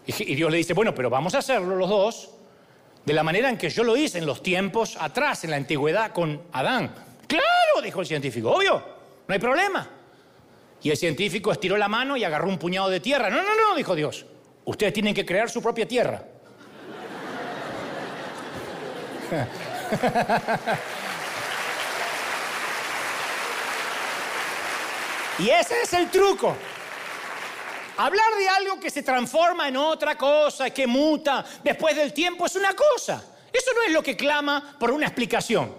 Y 0.08 0.36
Dios 0.36 0.52
le 0.52 0.58
dice, 0.58 0.74
bueno, 0.74 0.94
pero 0.94 1.10
vamos 1.10 1.34
a 1.34 1.40
hacerlo 1.40 1.76
los 1.76 1.90
dos 1.90 2.30
de 3.06 3.14
la 3.14 3.24
manera 3.24 3.50
en 3.50 3.58
que 3.58 3.70
yo 3.70 3.84
lo 3.84 3.96
hice 3.96 4.18
en 4.18 4.26
los 4.26 4.42
tiempos 4.42 4.98
atrás, 5.00 5.44
en 5.44 5.52
la 5.52 5.58
antigüedad 5.58 6.12
con 6.12 6.42
Adán. 6.52 6.94
Claro, 7.28 7.82
dijo 7.84 8.02
el 8.02 8.08
científico, 8.08 8.52
obvio, 8.52 8.84
no 9.28 9.34
hay 9.34 9.40
problema. 9.40 9.88
Y 10.82 10.90
el 10.92 10.98
científico 10.98 11.52
estiró 11.52 11.78
la 11.78 11.88
mano 11.88 12.18
y 12.18 12.24
agarró 12.24 12.48
un 12.48 12.58
puñado 12.60 12.90
de 12.90 13.00
tierra. 13.00 13.30
No, 13.30 13.38
no, 13.42 13.56
no, 13.56 13.76
dijo 13.76 13.96
Dios. 13.96 14.26
Ustedes 14.66 14.94
tienen 14.94 15.14
que 15.14 15.26
crear 15.26 15.50
su 15.50 15.62
propia 15.62 15.88
tierra. 15.88 16.24
y 25.40 25.50
ese 25.50 25.82
es 25.82 25.94
el 25.94 26.10
truco. 26.10 26.56
Hablar 27.98 28.36
de 28.38 28.50
algo 28.50 28.80
que 28.80 28.90
se 28.90 29.04
transforma 29.04 29.68
en 29.68 29.78
otra 29.78 30.18
cosa, 30.18 30.70
que 30.70 30.86
muta 30.86 31.46
después 31.64 31.96
del 31.96 32.14
tiempo, 32.14 32.46
es 32.46 32.56
una 32.56 32.74
cosa. 32.74 33.24
Eso 33.52 33.72
no 33.74 33.84
es 33.84 33.92
lo 33.92 34.04
que 34.04 34.18
clama 34.18 34.76
por 34.78 34.92
una 34.92 35.06
explicación. 35.06 35.74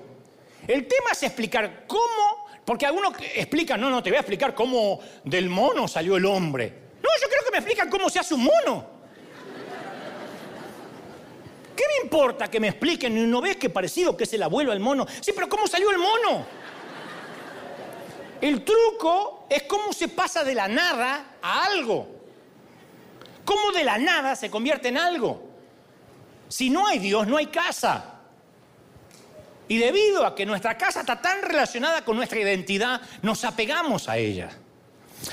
El 0.67 0.89
tema 0.89 1.11
es 1.13 1.23
explicar 1.23 1.85
cómo, 1.87 2.49
porque 2.65 2.87
algunos 2.87 3.13
explican, 3.35 3.81
no, 3.81 3.91
no, 3.91 4.03
te 4.03 4.11
voy 4.11 4.17
a 4.17 4.21
explicar 4.21 4.55
cómo 4.55 4.99
del 5.25 5.51
mono 5.51 5.87
salió 5.87 6.17
el 6.17 6.25
hombre. 6.25 6.87
No, 7.03 7.09
yo 7.21 7.29
creo 7.29 7.45
que 7.45 7.51
me 7.51 7.59
explican 7.59 7.91
cómo 7.91 8.09
se 8.09 8.19
hace 8.19 8.35
un 8.35 8.45
mono. 8.45 8.97
¿Qué 11.77 11.85
me 11.87 12.05
importa 12.05 12.51
que 12.51 12.59
me 12.59 12.69
expliquen? 12.69 13.31
¿No 13.31 13.43
ves 13.43 13.57
qué 13.59 13.69
parecido 13.69 14.17
que 14.17 14.25
es 14.25 14.33
el 14.33 14.43
abuelo 14.43 14.73
al 14.73 14.81
mono? 14.81 15.07
Sí, 15.21 15.33
pero 15.35 15.49
¿cómo 15.49 15.67
salió 15.67 15.91
el 15.91 15.99
mono? 15.99 16.47
El 18.47 18.63
truco 18.63 19.49
es 19.51 19.65
cómo 19.65 19.93
se 19.93 20.07
pasa 20.07 20.45
de 20.45 20.55
la 20.55 20.69
nada 20.69 21.39
a 21.43 21.65
algo. 21.65 22.07
¿Cómo 23.45 23.73
de 23.73 23.83
la 23.83 23.99
nada 23.99 24.37
se 24.37 24.49
convierte 24.49 24.87
en 24.87 24.99
algo? 24.99 25.51
Si 26.47 26.71
no 26.71 26.87
hay 26.87 27.01
Dios, 27.01 27.27
no 27.27 27.39
hay 27.39 27.47
casa. 27.47 28.21
Y 29.67 29.79
debido 29.79 30.25
a 30.25 30.37
que 30.37 30.47
nuestra 30.47 30.79
casa 30.79 31.01
está 31.01 31.21
tan 31.21 31.43
relacionada 31.43 32.05
con 32.05 32.17
nuestra 32.17 32.39
identidad, 32.39 33.01
nos 33.21 33.43
apegamos 33.45 34.09
a 34.09 34.17
ella. 34.17 34.51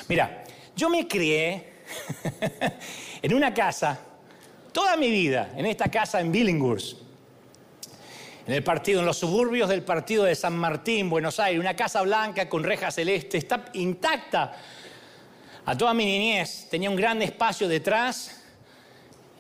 Mira, 0.08 0.44
yo 0.76 0.90
me 0.90 1.08
crié 1.08 1.84
en 3.22 3.32
una 3.32 3.54
casa, 3.54 4.00
toda 4.72 4.98
mi 4.98 5.12
vida, 5.12 5.52
en 5.56 5.68
esta 5.68 5.88
casa 5.92 6.20
en 6.20 6.32
Billinghurst 6.32 7.03
en 8.46 8.54
el 8.54 8.64
partido, 8.64 9.00
en 9.00 9.06
los 9.06 9.18
suburbios 9.18 9.70
del 9.70 9.84
partido 9.84 10.26
de 10.26 10.36
San 10.36 10.58
Martín, 10.58 11.10
Buenos 11.10 11.40
Aires, 11.40 11.60
una 11.60 11.76
casa 11.76 12.02
blanca 12.02 12.50
con 12.50 12.64
reja 12.64 12.92
celeste, 12.92 13.38
está 13.38 13.66
intacta. 13.74 14.58
A 15.66 15.78
toda 15.78 15.94
mi 15.94 16.06
niñez 16.06 16.68
tenía 16.70 16.90
un 16.90 16.98
gran 16.98 17.22
espacio 17.22 17.70
detrás 17.70 18.44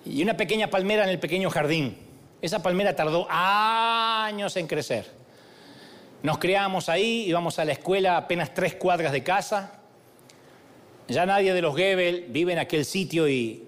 y 0.06 0.24
una 0.24 0.38
pequeña 0.38 0.70
palmera 0.70 1.04
en 1.04 1.10
el 1.10 1.20
pequeño 1.20 1.49
jardín. 1.49 1.97
Esa 2.41 2.64
palmera 2.64 2.95
tardó 2.95 3.28
años 3.30 4.56
en 4.56 4.68
crecer. 4.68 5.12
Nos 6.22 6.38
criábamos 6.38 6.88
ahí, 6.88 7.26
íbamos 7.28 7.60
a 7.60 7.66
la 7.66 7.74
escuela 7.74 8.16
apenas 8.16 8.54
tres 8.54 8.76
cuadras 8.76 9.12
de 9.12 9.22
casa. 9.22 9.80
Ya 11.10 11.26
nadie 11.26 11.54
de 11.54 11.62
los 11.62 11.76
Gebel 11.76 12.28
vive 12.30 12.54
en 12.54 12.60
aquel 12.60 12.86
sitio 12.86 13.28
y 13.28 13.68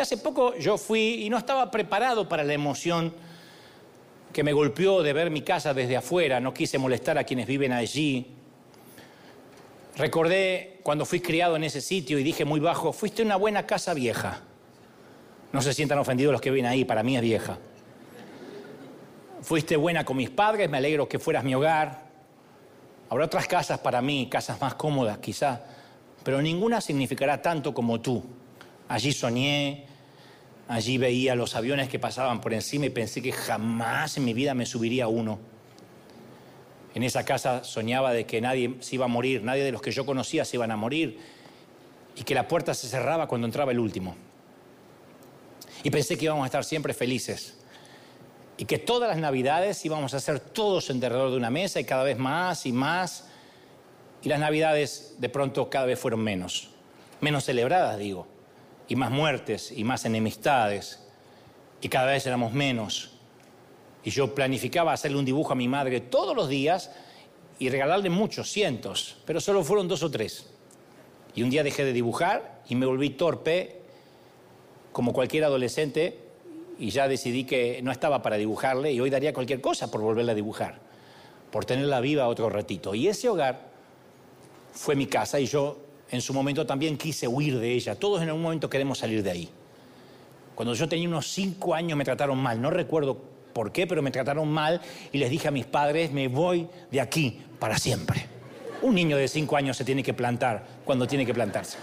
hace 0.00 0.16
poco 0.16 0.56
yo 0.56 0.78
fui 0.78 1.22
y 1.24 1.28
no 1.28 1.36
estaba 1.36 1.70
preparado 1.70 2.30
para 2.30 2.44
la 2.44 2.54
emoción 2.54 3.12
que 4.32 4.44
me 4.44 4.52
golpeó 4.52 5.02
de 5.02 5.12
ver 5.12 5.30
mi 5.30 5.42
casa 5.42 5.74
desde 5.74 5.96
afuera, 5.96 6.40
no 6.40 6.54
quise 6.54 6.78
molestar 6.78 7.18
a 7.18 7.24
quienes 7.24 7.46
viven 7.46 7.72
allí. 7.72 8.26
Recordé 9.96 10.78
cuando 10.82 11.04
fui 11.04 11.20
criado 11.20 11.56
en 11.56 11.64
ese 11.64 11.80
sitio 11.80 12.18
y 12.18 12.22
dije 12.22 12.44
muy 12.44 12.60
bajo, 12.60 12.92
fuiste 12.92 13.22
una 13.22 13.36
buena 13.36 13.66
casa 13.66 13.92
vieja. 13.92 14.40
No 15.52 15.60
se 15.62 15.74
sientan 15.74 15.98
ofendidos 15.98 16.32
los 16.32 16.40
que 16.40 16.50
viven 16.50 16.66
ahí, 16.66 16.84
para 16.84 17.02
mí 17.02 17.16
es 17.16 17.22
vieja. 17.22 17.58
Fuiste 19.42 19.76
buena 19.76 20.04
con 20.04 20.16
mis 20.16 20.30
padres, 20.30 20.70
me 20.70 20.76
alegro 20.76 21.08
que 21.08 21.18
fueras 21.18 21.42
mi 21.42 21.54
hogar. 21.54 22.08
Habrá 23.08 23.24
otras 23.24 23.48
casas 23.48 23.80
para 23.80 24.00
mí, 24.00 24.28
casas 24.30 24.60
más 24.60 24.74
cómodas 24.74 25.18
quizá, 25.18 25.64
pero 26.22 26.40
ninguna 26.40 26.80
significará 26.80 27.42
tanto 27.42 27.74
como 27.74 28.00
tú. 28.00 28.22
Allí 28.88 29.12
soñé, 29.12 29.86
Allí 30.70 30.98
veía 30.98 31.34
los 31.34 31.56
aviones 31.56 31.88
que 31.88 31.98
pasaban 31.98 32.40
por 32.40 32.54
encima 32.54 32.86
y 32.86 32.90
pensé 32.90 33.20
que 33.20 33.32
jamás 33.32 34.16
en 34.16 34.24
mi 34.24 34.32
vida 34.32 34.54
me 34.54 34.64
subiría 34.64 35.08
uno. 35.08 35.40
En 36.94 37.02
esa 37.02 37.24
casa 37.24 37.64
soñaba 37.64 38.12
de 38.12 38.24
que 38.24 38.40
nadie 38.40 38.76
se 38.78 38.94
iba 38.94 39.06
a 39.06 39.08
morir, 39.08 39.42
nadie 39.42 39.64
de 39.64 39.72
los 39.72 39.82
que 39.82 39.90
yo 39.90 40.06
conocía 40.06 40.44
se 40.44 40.58
iban 40.58 40.70
a 40.70 40.76
morir 40.76 41.18
y 42.14 42.22
que 42.22 42.36
la 42.36 42.46
puerta 42.46 42.72
se 42.72 42.86
cerraba 42.86 43.26
cuando 43.26 43.48
entraba 43.48 43.72
el 43.72 43.80
último. 43.80 44.14
Y 45.82 45.90
pensé 45.90 46.16
que 46.16 46.26
íbamos 46.26 46.44
a 46.44 46.46
estar 46.46 46.64
siempre 46.64 46.94
felices 46.94 47.56
y 48.56 48.64
que 48.64 48.78
todas 48.78 49.08
las 49.08 49.18
navidades 49.18 49.84
íbamos 49.84 50.14
a 50.14 50.20
ser 50.20 50.38
todos 50.38 50.88
en 50.90 51.00
derredor 51.00 51.32
de 51.32 51.36
una 51.36 51.50
mesa 51.50 51.80
y 51.80 51.84
cada 51.84 52.04
vez 52.04 52.16
más 52.16 52.64
y 52.64 52.70
más. 52.70 53.26
Y 54.22 54.28
las 54.28 54.38
navidades 54.38 55.16
de 55.18 55.28
pronto 55.30 55.68
cada 55.68 55.86
vez 55.86 55.98
fueron 55.98 56.20
menos, 56.20 56.70
menos 57.20 57.42
celebradas, 57.42 57.98
digo 57.98 58.39
y 58.90 58.96
más 58.96 59.12
muertes 59.12 59.72
y 59.74 59.84
más 59.84 60.04
enemistades 60.04 60.98
y 61.80 61.88
cada 61.88 62.10
vez 62.10 62.26
éramos 62.26 62.52
menos. 62.52 63.12
Y 64.02 64.10
yo 64.10 64.34
planificaba 64.34 64.92
hacerle 64.92 65.16
un 65.16 65.24
dibujo 65.24 65.52
a 65.52 65.54
mi 65.54 65.68
madre 65.68 66.00
todos 66.00 66.34
los 66.34 66.48
días 66.48 66.90
y 67.60 67.68
regalarle 67.68 68.10
muchos, 68.10 68.50
cientos, 68.50 69.18
pero 69.24 69.40
solo 69.40 69.62
fueron 69.62 69.86
dos 69.86 70.02
o 70.02 70.10
tres. 70.10 70.50
Y 71.36 71.44
un 71.44 71.50
día 71.50 71.62
dejé 71.62 71.84
de 71.84 71.92
dibujar 71.92 72.62
y 72.68 72.74
me 72.74 72.84
volví 72.84 73.10
torpe 73.10 73.80
como 74.90 75.12
cualquier 75.12 75.44
adolescente 75.44 76.18
y 76.76 76.90
ya 76.90 77.06
decidí 77.06 77.44
que 77.44 77.80
no 77.82 77.92
estaba 77.92 78.22
para 78.22 78.38
dibujarle 78.38 78.90
y 78.92 78.98
hoy 78.98 79.08
daría 79.08 79.32
cualquier 79.32 79.60
cosa 79.60 79.88
por 79.88 80.00
volverla 80.00 80.32
a 80.32 80.34
dibujar, 80.34 80.80
por 81.52 81.64
tenerla 81.64 82.00
viva 82.00 82.26
otro 82.26 82.50
ratito. 82.50 82.96
Y 82.96 83.06
ese 83.06 83.28
hogar 83.28 83.68
fue 84.72 84.96
mi 84.96 85.06
casa 85.06 85.38
y 85.38 85.46
yo 85.46 85.78
en 86.10 86.20
su 86.20 86.34
momento 86.34 86.66
también 86.66 86.96
quise 86.96 87.28
huir 87.28 87.58
de 87.58 87.72
ella. 87.72 87.94
Todos 87.94 88.22
en 88.22 88.28
algún 88.28 88.42
momento 88.42 88.68
queremos 88.68 88.98
salir 88.98 89.22
de 89.22 89.30
ahí. 89.30 89.48
Cuando 90.54 90.74
yo 90.74 90.88
tenía 90.88 91.08
unos 91.08 91.26
cinco 91.28 91.74
años 91.74 91.96
me 91.96 92.04
trataron 92.04 92.38
mal, 92.38 92.60
no 92.60 92.70
recuerdo 92.70 93.16
por 93.52 93.72
qué, 93.72 93.86
pero 93.86 94.02
me 94.02 94.10
trataron 94.10 94.48
mal 94.50 94.80
y 95.12 95.18
les 95.18 95.30
dije 95.30 95.48
a 95.48 95.50
mis 95.50 95.66
padres, 95.66 96.12
me 96.12 96.28
voy 96.28 96.68
de 96.90 97.00
aquí 97.00 97.40
para 97.58 97.78
siempre. 97.78 98.26
Un 98.82 98.94
niño 98.94 99.16
de 99.16 99.28
cinco 99.28 99.56
años 99.56 99.76
se 99.76 99.84
tiene 99.84 100.02
que 100.02 100.14
plantar 100.14 100.66
cuando 100.84 101.06
tiene 101.06 101.24
que 101.24 101.34
plantarse. 101.34 101.78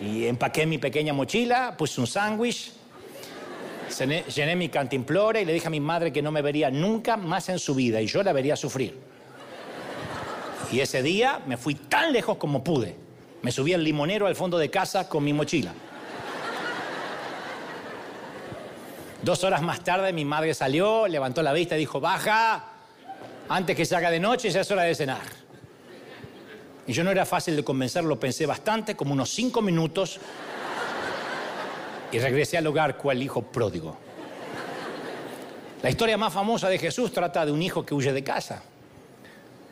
Y 0.00 0.26
empaqué 0.26 0.66
mi 0.66 0.78
pequeña 0.78 1.12
mochila, 1.12 1.76
puse 1.76 2.00
un 2.00 2.06
sándwich, 2.06 2.72
llené 4.34 4.54
mi 4.54 4.68
cantimplora 4.68 5.40
y 5.40 5.44
le 5.44 5.52
dije 5.52 5.66
a 5.66 5.70
mi 5.70 5.80
madre 5.80 6.12
que 6.12 6.22
no 6.22 6.30
me 6.30 6.42
vería 6.42 6.70
nunca 6.70 7.16
más 7.16 7.48
en 7.48 7.58
su 7.58 7.74
vida 7.74 8.00
y 8.00 8.06
yo 8.06 8.22
la 8.22 8.32
vería 8.32 8.54
sufrir. 8.54 9.08
Y 10.72 10.80
ese 10.80 11.02
día 11.02 11.40
me 11.46 11.56
fui 11.56 11.74
tan 11.74 12.12
lejos 12.12 12.36
como 12.36 12.62
pude. 12.62 12.96
Me 13.42 13.52
subí 13.52 13.72
al 13.72 13.84
limonero 13.84 14.26
al 14.26 14.36
fondo 14.36 14.58
de 14.58 14.70
casa 14.70 15.08
con 15.08 15.24
mi 15.24 15.32
mochila. 15.32 15.72
Dos 19.22 19.44
horas 19.44 19.62
más 19.62 19.82
tarde 19.82 20.12
mi 20.12 20.24
madre 20.24 20.54
salió, 20.54 21.08
levantó 21.08 21.42
la 21.42 21.52
vista 21.52 21.76
y 21.76 21.80
dijo, 21.80 22.00
baja, 22.00 22.64
antes 23.48 23.76
que 23.76 23.84
se 23.84 23.96
haga 23.96 24.10
de 24.10 24.20
noche 24.20 24.50
ya 24.50 24.60
es 24.60 24.70
hora 24.70 24.82
de 24.82 24.94
cenar. 24.94 25.22
Y 26.86 26.92
yo 26.92 27.04
no 27.04 27.10
era 27.10 27.26
fácil 27.26 27.54
de 27.56 27.64
convencerlo, 27.64 28.18
pensé 28.18 28.46
bastante, 28.46 28.96
como 28.96 29.12
unos 29.12 29.28
cinco 29.30 29.60
minutos, 29.60 30.18
y 32.10 32.18
regresé 32.18 32.56
al 32.56 32.66
hogar 32.66 32.96
cual 32.96 33.22
hijo 33.22 33.42
pródigo. 33.42 33.98
La 35.82 35.90
historia 35.90 36.16
más 36.16 36.32
famosa 36.32 36.68
de 36.68 36.78
Jesús 36.78 37.12
trata 37.12 37.44
de 37.44 37.52
un 37.52 37.62
hijo 37.62 37.84
que 37.84 37.94
huye 37.94 38.12
de 38.12 38.24
casa. 38.24 38.62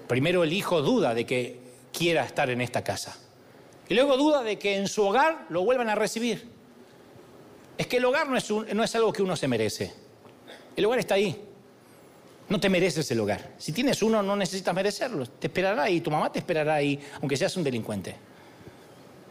Primero 0.07 0.45
el 0.45 0.53
hijo 0.53 0.83
duda 0.83 1.15
de 1.15 1.27
que 1.27 1.61
quiera 1.93 2.25
estar 2.25 2.51
en 2.51 2.61
esta 2.61 2.85
casa. 2.85 3.17
Y 3.89 3.95
luego 3.95 4.17
duda 4.17 4.43
de 4.43 4.59
que 4.59 4.77
en 4.77 4.89
su 4.89 5.05
hogar 5.05 5.47
lo 5.49 5.65
vuelvan 5.65 5.89
a 5.89 5.95
recibir. 5.95 6.49
Es 7.79 7.87
que 7.87 7.99
el 7.99 8.05
hogar 8.05 8.29
no 8.29 8.37
es, 8.37 8.95
algo 8.95 9.13
que 9.13 9.23
uno 9.23 9.37
se 9.37 9.49
merece. 9.49 9.93
El 10.75 10.85
hogar 10.85 10.99
está 10.99 11.15
ahí. 11.15 11.43
No 12.49 12.61
te 12.61 12.69
mereces 12.69 13.11
el 13.11 13.21
hogar. 13.21 13.55
Si 13.59 13.73
tienes 13.73 14.03
uno, 14.03 14.23
no 14.23 14.37
necesitas 14.37 14.75
merecerlo. 14.75 15.27
Te 15.27 15.49
esperará 15.49 15.85
ahí, 15.85 16.01
tu 16.01 16.11
mamá 16.11 16.31
te 16.31 16.39
esperará 16.39 16.75
ahí, 16.75 17.01
aunque 17.21 17.37
seas 17.37 17.57
un 17.57 17.65
delincuente. 17.65 18.17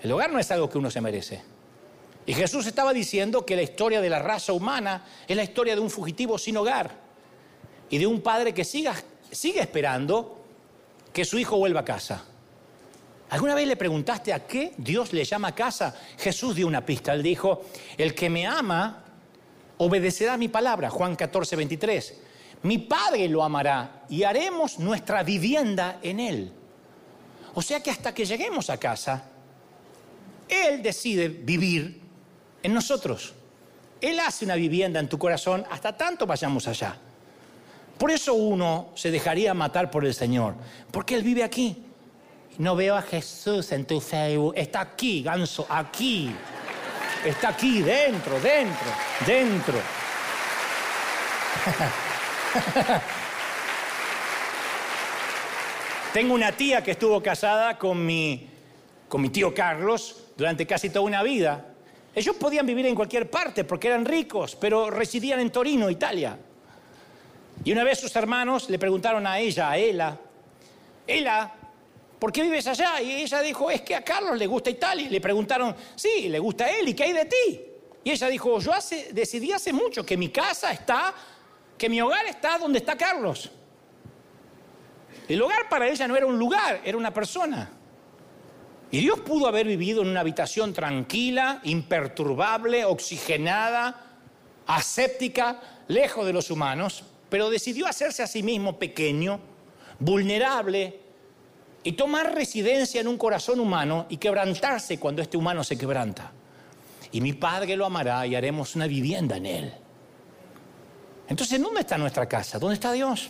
El 0.02 0.12
hogar 0.12 0.32
no 0.32 0.40
es 0.40 0.52
algo 0.52 0.70
que 0.70 0.78
uno 0.78 0.92
se 0.92 1.02
merece. 1.02 1.42
Y 2.26 2.34
Jesús 2.34 2.66
estaba 2.66 2.94
diciendo 2.94 3.46
que 3.46 3.56
la 3.56 3.62
historia 3.62 4.02
de 4.02 4.10
la 4.10 4.20
raza 4.20 4.52
humana 4.54 5.06
es 5.28 5.36
la 5.36 5.44
historia 5.44 5.76
de 5.76 5.82
un 5.82 5.90
fugitivo 5.90 6.38
sin 6.38 6.58
hogar 6.58 6.92
y 7.90 7.98
de 7.98 8.08
un 8.08 8.22
padre 8.22 8.54
que 8.54 8.64
sigue 8.64 8.92
esperando 9.60 10.45
que 11.16 11.24
su 11.24 11.40
hijo 11.40 11.58
vuelva 11.58 11.80
a 11.80 11.86
casa. 11.86 12.26
¿Alguna 13.30 13.56
vez 13.56 13.66
le 13.66 13.78
preguntaste 13.78 14.34
a 14.34 14.46
qué 14.46 14.74
Dios 14.76 15.14
le 15.14 15.24
llama 15.24 15.56
casa? 15.56 15.96
Jesús 16.20 16.58
dio 16.58 16.68
una 16.68 16.86
pista. 16.86 17.14
Él 17.14 17.24
dijo, 17.24 17.64
el 17.98 18.14
que 18.14 18.30
me 18.30 18.46
ama 18.46 19.02
obedecerá 19.78 20.34
a 20.34 20.38
mi 20.38 20.50
palabra. 20.50 20.90
Juan 20.90 21.16
14, 21.16 21.56
23. 21.56 22.16
Mi 22.64 22.80
Padre 22.80 23.30
lo 23.30 23.46
amará 23.46 24.04
y 24.10 24.24
haremos 24.24 24.78
nuestra 24.78 25.24
vivienda 25.24 26.00
en 26.02 26.20
Él. 26.20 26.52
O 27.54 27.62
sea 27.62 27.82
que 27.82 27.92
hasta 27.92 28.14
que 28.14 28.26
lleguemos 28.26 28.70
a 28.70 28.78
casa, 28.78 29.24
Él 30.50 30.84
decide 30.84 31.30
vivir 31.30 32.02
en 32.62 32.74
nosotros. 32.74 33.34
Él 34.02 34.20
hace 34.20 34.44
una 34.44 34.56
vivienda 34.56 35.00
en 35.00 35.08
tu 35.08 35.18
corazón 35.18 35.66
hasta 35.72 35.96
tanto 35.96 36.26
vayamos 36.26 36.68
allá. 36.68 37.00
Por 37.98 38.12
eso 38.12 38.34
uno 38.34 38.90
se 38.96 39.12
dejaría 39.12 39.54
matar 39.54 39.90
por 39.90 40.06
el 40.06 40.14
Señor, 40.14 40.56
porque 40.92 41.16
Él 41.16 41.24
vive 41.24 41.44
aquí. 41.44 41.82
No 42.58 42.76
veo 42.76 42.96
a 42.96 43.02
Jesús 43.02 43.72
en 43.72 43.86
tu 43.86 44.02
Facebook. 44.02 44.54
Está 44.56 44.82
aquí, 44.82 45.24
ganso, 45.24 45.66
aquí. 45.70 46.36
Está 47.26 47.50
aquí, 47.50 47.82
dentro, 47.82 48.40
dentro, 48.40 48.88
dentro. 49.26 49.80
Tengo 56.14 56.34
una 56.34 56.52
tía 56.52 56.84
que 56.84 56.92
estuvo 56.92 57.22
casada 57.22 57.78
con 57.78 58.06
mi, 58.06 58.50
con 59.10 59.22
mi 59.22 59.30
tío 59.30 59.54
Carlos 59.54 60.24
durante 60.38 60.66
casi 60.66 60.90
toda 60.90 61.06
una 61.06 61.22
vida. 61.24 61.74
Ellos 62.14 62.36
podían 62.38 62.66
vivir 62.66 62.86
en 62.86 62.96
cualquier 62.96 63.30
parte 63.30 63.66
porque 63.66 63.90
eran 63.90 64.06
ricos, 64.06 64.56
pero 64.56 64.90
residían 64.90 65.42
en 65.42 65.50
Torino, 65.50 65.90
Italia. 65.90 66.38
Y 67.64 67.72
una 67.72 67.84
vez 67.84 68.00
sus 68.00 68.16
hermanos 68.16 68.70
le 68.70 68.78
preguntaron 68.78 69.26
a 69.26 69.40
ella, 69.40 69.72
a 69.72 69.78
Ela, 69.78 70.18
Ela, 71.08 71.54
¿por 72.20 72.32
qué 72.32 72.42
vives 72.42 72.68
allá? 72.68 73.02
Y 73.02 73.24
ella 73.24 73.42
dijo, 73.42 73.70
es 73.72 73.82
que 73.82 73.96
a 73.96 74.04
Carlos 74.04 74.38
le 74.38 74.48
gusta 74.48 74.70
Italia. 74.70 75.06
Y 75.06 75.10
le 75.10 75.22
preguntaron, 75.22 75.76
sí, 75.96 76.30
le 76.30 76.40
gusta 76.40 76.66
a 76.66 76.70
él, 76.70 76.90
¿y 76.90 76.94
qué 76.94 77.04
hay 77.04 77.14
de 77.14 77.26
ti? 77.26 77.62
Y 78.04 78.12
ella 78.12 78.28
dijo, 78.28 78.60
yo 78.60 78.72
decidí 79.12 79.52
hace 79.52 79.74
mucho 79.74 80.06
que 80.06 80.16
mi 80.16 80.30
casa 80.30 80.72
está, 80.72 81.14
que 81.78 81.90
mi 81.90 82.02
hogar 82.02 82.26
está 82.28 82.58
donde 82.58 82.80
está 82.80 82.96
Carlos. 82.96 83.52
El 85.28 85.42
hogar 85.42 85.68
para 85.70 85.88
ella 85.88 86.08
no 86.08 86.16
era 86.16 86.26
un 86.26 86.38
lugar, 86.38 86.82
era 86.84 86.98
una 86.98 87.12
persona. 87.12 87.72
Y 88.92 89.00
Dios 89.00 89.20
pudo 89.22 89.48
haber 89.48 89.66
vivido 89.66 90.04
en 90.04 90.10
una 90.10 90.20
habitación 90.20 90.72
tranquila, 90.72 91.62
imperturbable, 91.64 92.86
oxigenada, 92.86 94.20
aséptica, 94.68 95.60
lejos 95.88 96.26
de 96.26 96.34
los 96.34 96.52
humanos, 96.52 97.04
pero 97.30 97.50
decidió 97.50 97.88
hacerse 97.88 98.24
a 98.24 98.28
sí 98.28 98.44
mismo 98.44 98.78
pequeño, 98.78 99.40
vulnerable, 100.00 101.00
y 101.84 101.92
tomar 101.92 102.34
residencia 102.34 103.00
en 103.00 103.08
un 103.08 103.18
corazón 103.18 103.60
humano 103.60 104.08
y 104.10 104.18
quebrantarse 104.18 104.98
cuando 104.98 105.22
este 105.22 105.38
humano 105.38 105.64
se 105.64 105.78
quebranta. 105.78 106.32
Y 107.12 107.22
mi 107.22 107.34
Padre 107.34 107.78
lo 107.78 107.86
amará 107.86 108.26
y 108.26 108.36
haremos 108.36 108.76
una 108.76 108.88
vivienda 108.88 109.38
en 109.38 109.46
él. 109.46 109.74
Entonces, 111.28 111.62
¿dónde 111.62 111.82
está 111.82 111.98
nuestra 111.98 112.28
casa? 112.28 112.58
¿Dónde 112.58 112.74
está 112.74 112.92
Dios? 112.92 113.30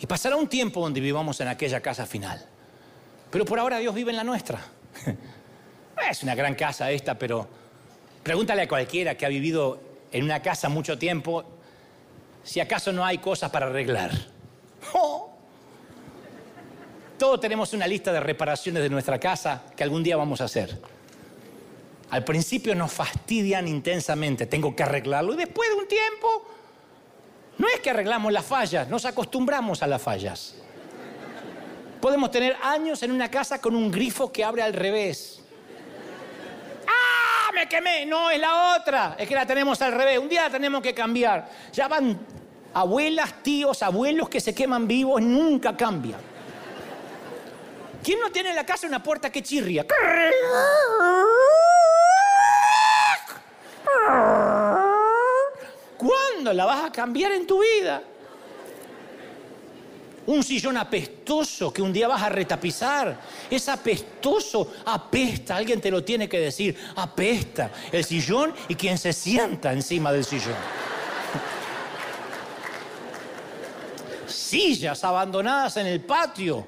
Y 0.00 0.06
pasará 0.06 0.36
un 0.36 0.48
tiempo 0.48 0.80
donde 0.80 1.00
vivamos 1.00 1.40
en 1.40 1.48
aquella 1.48 1.80
casa 1.80 2.06
final. 2.06 2.44
Pero 3.32 3.44
por 3.44 3.58
ahora 3.58 3.78
Dios 3.78 3.94
vive 3.94 4.10
en 4.10 4.16
la 4.16 4.24
nuestra. 4.24 4.60
Es 6.10 6.22
una 6.22 6.34
gran 6.34 6.54
casa 6.54 6.90
esta, 6.90 7.18
pero 7.18 7.46
pregúntale 8.22 8.62
a 8.62 8.68
cualquiera 8.68 9.16
que 9.16 9.26
ha 9.26 9.28
vivido 9.28 9.80
en 10.10 10.24
una 10.24 10.40
casa 10.40 10.68
mucho 10.70 10.98
tiempo 10.98 11.44
si 12.42 12.60
acaso 12.60 12.92
no 12.92 13.04
hay 13.04 13.18
cosas 13.18 13.50
para 13.50 13.66
arreglar. 13.66 14.10
¡Oh! 14.92 15.30
Todos 17.18 17.40
tenemos 17.40 17.72
una 17.74 17.86
lista 17.86 18.12
de 18.12 18.20
reparaciones 18.20 18.82
de 18.82 18.88
nuestra 18.88 19.20
casa 19.20 19.64
que 19.76 19.82
algún 19.82 20.02
día 20.02 20.16
vamos 20.16 20.40
a 20.40 20.44
hacer. 20.44 20.80
Al 22.10 22.24
principio 22.24 22.74
nos 22.74 22.92
fastidian 22.92 23.68
intensamente, 23.68 24.46
tengo 24.46 24.74
que 24.74 24.82
arreglarlo 24.82 25.34
y 25.34 25.36
después 25.36 25.68
de 25.68 25.76
un 25.76 25.86
tiempo 25.86 26.46
no 27.58 27.68
es 27.68 27.80
que 27.80 27.90
arreglamos 27.90 28.32
las 28.32 28.46
fallas, 28.46 28.88
nos 28.88 29.04
acostumbramos 29.04 29.82
a 29.82 29.86
las 29.86 30.00
fallas. 30.00 30.54
Podemos 32.00 32.30
tener 32.30 32.56
años 32.62 33.02
en 33.02 33.12
una 33.12 33.30
casa 33.30 33.60
con 33.60 33.76
un 33.76 33.90
grifo 33.90 34.32
que 34.32 34.42
abre 34.42 34.62
al 34.62 34.72
revés. 34.72 35.39
Me 37.54 37.68
quemé. 37.68 38.06
No, 38.06 38.30
es 38.30 38.38
la 38.38 38.76
otra. 38.76 39.16
Es 39.18 39.28
que 39.28 39.34
la 39.34 39.46
tenemos 39.46 39.80
al 39.82 39.92
revés. 39.92 40.18
Un 40.18 40.28
día 40.28 40.42
la 40.44 40.50
tenemos 40.50 40.82
que 40.82 40.94
cambiar. 40.94 41.48
Ya 41.72 41.88
van 41.88 42.18
abuelas, 42.74 43.42
tíos, 43.42 43.82
abuelos 43.82 44.28
que 44.28 44.40
se 44.40 44.54
queman 44.54 44.86
vivos, 44.86 45.20
nunca 45.20 45.76
cambian. 45.76 46.20
¿Quién 48.02 48.20
no 48.20 48.30
tiene 48.30 48.50
en 48.50 48.56
la 48.56 48.64
casa 48.64 48.86
una 48.86 49.02
puerta 49.02 49.30
que 49.30 49.42
chirria? 49.42 49.84
¿Cuándo 55.96 56.52
la 56.52 56.64
vas 56.64 56.84
a 56.84 56.92
cambiar 56.92 57.32
en 57.32 57.46
tu 57.46 57.60
vida? 57.60 58.02
Un 60.26 60.42
sillón 60.42 60.76
apestoso 60.76 61.72
que 61.72 61.82
un 61.82 61.92
día 61.92 62.06
vas 62.06 62.22
a 62.22 62.28
retapizar. 62.28 63.18
Es 63.50 63.68
apestoso, 63.68 64.74
apesta, 64.84 65.56
alguien 65.56 65.80
te 65.80 65.90
lo 65.90 66.04
tiene 66.04 66.28
que 66.28 66.38
decir. 66.38 66.76
Apesta 66.96 67.70
el 67.90 68.04
sillón 68.04 68.52
y 68.68 68.74
quien 68.74 68.98
se 68.98 69.12
sienta 69.12 69.72
encima 69.72 70.12
del 70.12 70.24
sillón. 70.24 70.54
Sillas 74.26 75.02
abandonadas 75.04 75.76
en 75.78 75.86
el 75.86 76.00
patio 76.00 76.66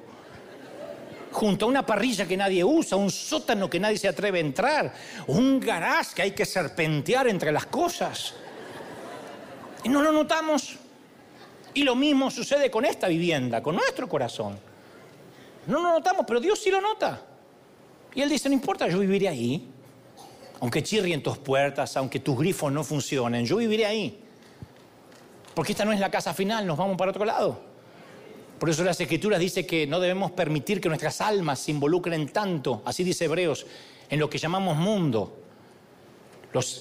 junto 1.33 1.65
a 1.65 1.69
una 1.69 1.85
parrilla 1.85 2.27
que 2.27 2.37
nadie 2.37 2.63
usa, 2.63 2.97
un 2.97 3.11
sótano 3.11 3.69
que 3.69 3.81
nadie 3.81 3.99
se 3.99 4.09
atreve 4.09 4.39
a 4.39 4.43
entrar, 4.43 4.95
un 5.27 5.59
garage 5.59 6.15
que 6.15 6.23
hay 6.23 6.31
que 6.33 6.45
serpentear 6.45 7.27
entre 7.27 7.51
las 7.51 7.67
cosas. 7.67 8.35
Y 9.83 9.89
no 9.89 10.03
lo 10.03 10.13
notamos. 10.13 10.79
Y 11.75 11.85
lo 11.85 11.95
mismo 11.95 12.31
sucede 12.31 12.71
con 12.71 12.85
esta 12.85 13.09
vivienda, 13.09 13.63
con 13.63 13.77
nuestro 13.77 14.09
corazón. 14.09 14.59
No 15.67 15.81
lo 15.81 15.91
notamos, 15.91 16.25
pero 16.27 16.41
Dios 16.41 16.59
sí 16.59 16.71
lo 16.71 16.81
nota. 16.81 17.23
Y 18.15 18.21
Él 18.21 18.29
dice, 18.29 18.49
no 18.49 18.55
importa, 18.55 18.89
yo 18.89 18.99
viviré 18.99 19.29
ahí. 19.29 19.69
Aunque 20.61 20.83
chirrien 20.83 21.23
tus 21.23 21.39
puertas, 21.39 21.97
aunque 21.97 22.21
tus 22.21 22.39
grifos 22.39 22.73
no 22.73 22.85
funcionen, 22.85 23.45
yo 23.45 23.57
viviré 23.57 23.87
ahí. 23.87 24.19
Porque 25.55 25.73
esta 25.73 25.85
no 25.85 25.93
es 25.93 26.01
la 26.01 26.11
casa 26.11 26.33
final, 26.35 26.67
nos 26.67 26.79
vamos 26.79 26.97
para 26.97 27.11
otro 27.11 27.25
lado. 27.25 27.61
Por 28.59 28.71
eso 28.71 28.85
las 28.85 29.01
escrituras 29.01 29.41
dice 29.41 29.67
que 29.67 29.87
no 29.87 29.99
debemos 29.99 30.31
permitir 30.31 30.81
que 30.81 30.89
nuestras 30.89 31.21
almas 31.21 31.59
se 31.59 31.73
involucren 31.73 32.29
tanto, 32.29 32.83
así 32.85 33.03
dice 33.03 33.25
Hebreos, 33.25 33.67
en 34.09 34.21
lo 34.21 34.31
que 34.31 34.39
llamamos 34.39 34.77
mundo. 34.77 35.42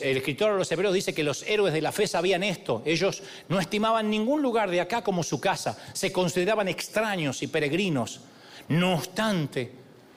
El 0.01 0.17
escritor 0.17 0.51
de 0.51 0.57
los 0.57 0.71
Hebreos 0.71 0.93
dice 0.93 1.13
que 1.13 1.23
los 1.23 1.43
héroes 1.43 1.73
de 1.73 1.81
la 1.81 1.91
fe 1.91 2.05
sabían 2.07 2.43
esto. 2.43 2.81
Ellos 2.85 3.23
no 3.47 3.59
estimaban 3.59 4.09
ningún 4.09 4.41
lugar 4.41 4.69
de 4.69 4.81
acá 4.81 5.01
como 5.01 5.23
su 5.23 5.39
casa. 5.39 5.77
Se 5.93 6.11
consideraban 6.11 6.67
extraños 6.67 7.41
y 7.41 7.47
peregrinos. 7.47 8.21
No 8.67 8.95
obstante, 8.95 9.71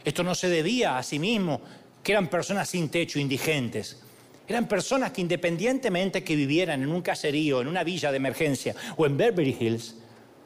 esto 0.05 0.23
no 0.23 0.35
se 0.35 0.49
debía 0.49 0.99
a 0.99 1.03
sí 1.03 1.19
mismo, 1.19 1.61
que 2.03 2.13
eran 2.13 2.29
personas 2.29 2.69
sin 2.69 2.89
techo, 2.89 3.19
indigentes. 3.19 4.01
Eran 4.47 4.69
personas 4.69 5.13
que 5.13 5.23
independientemente 5.23 6.23
que 6.23 6.37
vivieran 6.37 6.83
en 6.83 6.91
un 6.91 7.01
caserío, 7.01 7.61
en 7.61 7.69
una 7.69 7.85
villa 7.85 8.11
de 8.11 8.19
emergencia 8.19 8.75
o 8.97 9.07
en 9.07 9.17
Beverly 9.17 9.57
Hills, 9.59 9.95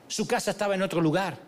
su 0.07 0.27
casa 0.27 0.53
estaba 0.53 0.75
en 0.75 0.83
otro 0.83 1.01
lugar. 1.01 1.39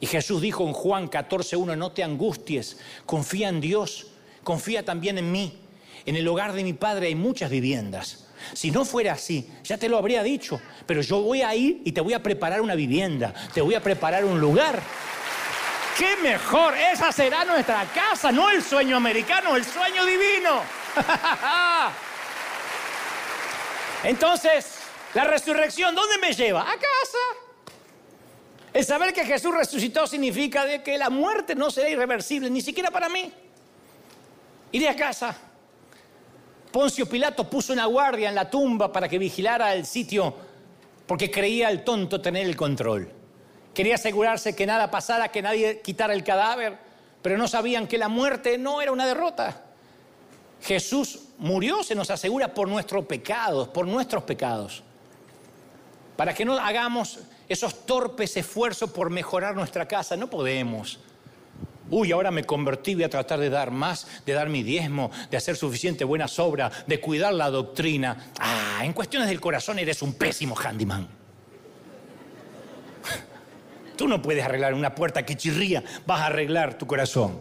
Y 0.00 0.06
Jesús 0.06 0.40
dijo 0.40 0.66
en 0.66 0.72
Juan 0.72 1.10
14.1, 1.10 1.76
no 1.76 1.92
te 1.92 2.02
angusties, 2.02 2.78
confía 3.06 3.48
en 3.48 3.60
Dios, 3.60 4.08
confía 4.42 4.84
también 4.84 5.18
en 5.18 5.30
mí. 5.30 5.58
En 6.08 6.16
el 6.16 6.26
hogar 6.26 6.54
de 6.54 6.64
mi 6.64 6.72
Padre 6.72 7.08
hay 7.08 7.14
muchas 7.14 7.50
viviendas. 7.50 8.24
Si 8.54 8.70
no 8.70 8.86
fuera 8.86 9.12
así, 9.12 9.46
ya 9.62 9.76
te 9.76 9.90
lo 9.90 9.98
habría 9.98 10.22
dicho. 10.22 10.58
Pero 10.86 11.02
yo 11.02 11.20
voy 11.20 11.42
a 11.42 11.54
ir 11.54 11.82
y 11.84 11.92
te 11.92 12.00
voy 12.00 12.14
a 12.14 12.22
preparar 12.22 12.62
una 12.62 12.74
vivienda, 12.74 13.34
te 13.52 13.60
voy 13.60 13.74
a 13.74 13.82
preparar 13.82 14.24
un 14.24 14.40
lugar. 14.40 14.80
¡Qué 15.98 16.16
mejor! 16.22 16.74
Esa 16.78 17.12
será 17.12 17.44
nuestra 17.44 17.84
casa, 17.92 18.32
no 18.32 18.50
el 18.50 18.62
sueño 18.62 18.96
americano, 18.96 19.54
el 19.54 19.66
sueño 19.66 20.06
divino. 20.06 20.62
Entonces, 24.02 24.78
la 25.12 25.24
resurrección, 25.24 25.94
¿dónde 25.94 26.16
me 26.16 26.32
lleva? 26.32 26.62
A 26.62 26.72
casa. 26.72 27.18
El 28.72 28.82
saber 28.82 29.12
que 29.12 29.26
Jesús 29.26 29.54
resucitó 29.54 30.06
significa 30.06 30.64
de 30.64 30.82
que 30.82 30.96
la 30.96 31.10
muerte 31.10 31.54
no 31.54 31.70
será 31.70 31.90
irreversible, 31.90 32.48
ni 32.48 32.62
siquiera 32.62 32.90
para 32.90 33.10
mí. 33.10 33.30
Iré 34.72 34.88
a 34.88 34.96
casa. 34.96 35.47
Poncio 36.70 37.08
Pilato 37.08 37.48
puso 37.48 37.72
una 37.72 37.86
guardia 37.86 38.28
en 38.28 38.34
la 38.34 38.50
tumba 38.50 38.92
para 38.92 39.08
que 39.08 39.18
vigilara 39.18 39.74
el 39.74 39.86
sitio 39.86 40.34
porque 41.06 41.30
creía 41.30 41.70
el 41.70 41.84
tonto 41.84 42.20
tener 42.20 42.46
el 42.46 42.56
control. 42.56 43.10
Quería 43.72 43.94
asegurarse 43.94 44.54
que 44.54 44.66
nada 44.66 44.90
pasara, 44.90 45.28
que 45.28 45.40
nadie 45.40 45.80
quitara 45.80 46.12
el 46.12 46.22
cadáver, 46.22 46.78
pero 47.22 47.38
no 47.38 47.48
sabían 47.48 47.86
que 47.86 47.96
la 47.96 48.08
muerte 48.08 48.58
no 48.58 48.82
era 48.82 48.92
una 48.92 49.06
derrota. 49.06 49.64
Jesús 50.62 51.20
murió, 51.38 51.82
se 51.82 51.94
nos 51.94 52.10
asegura, 52.10 52.52
por 52.52 52.68
nuestros 52.68 53.06
pecados, 53.06 53.68
por 53.68 53.86
nuestros 53.86 54.24
pecados. 54.24 54.82
Para 56.16 56.34
que 56.34 56.44
no 56.44 56.58
hagamos 56.58 57.20
esos 57.48 57.86
torpes 57.86 58.36
esfuerzos 58.36 58.90
por 58.90 59.08
mejorar 59.08 59.54
nuestra 59.54 59.88
casa, 59.88 60.16
no 60.16 60.28
podemos. 60.28 60.98
Uy, 61.90 62.12
ahora 62.12 62.30
me 62.30 62.44
convertí, 62.44 62.94
voy 62.94 63.04
a 63.04 63.10
tratar 63.10 63.40
de 63.40 63.48
dar 63.48 63.70
más, 63.70 64.06
de 64.26 64.32
dar 64.32 64.48
mi 64.48 64.62
diezmo, 64.62 65.10
de 65.30 65.36
hacer 65.36 65.56
suficiente 65.56 66.04
buena 66.04 66.28
sobra, 66.28 66.70
de 66.86 67.00
cuidar 67.00 67.32
la 67.32 67.50
doctrina. 67.50 68.32
Ah, 68.38 68.82
en 68.84 68.92
cuestiones 68.92 69.28
del 69.28 69.40
corazón 69.40 69.78
eres 69.78 70.02
un 70.02 70.14
pésimo 70.14 70.54
handyman. 70.54 71.08
Tú 73.96 74.06
no 74.06 74.20
puedes 74.20 74.44
arreglar 74.44 74.74
una 74.74 74.94
puerta 74.94 75.24
que 75.24 75.36
chirría, 75.36 75.82
vas 76.06 76.20
a 76.20 76.26
arreglar 76.26 76.76
tu 76.76 76.86
corazón. 76.86 77.40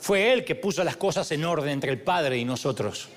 Fue 0.00 0.32
Él 0.32 0.44
que 0.44 0.54
puso 0.54 0.84
las 0.84 0.96
cosas 0.96 1.30
en 1.32 1.44
orden 1.44 1.70
entre 1.70 1.90
el 1.90 2.00
Padre 2.00 2.38
y 2.38 2.44
nosotros. 2.44 3.08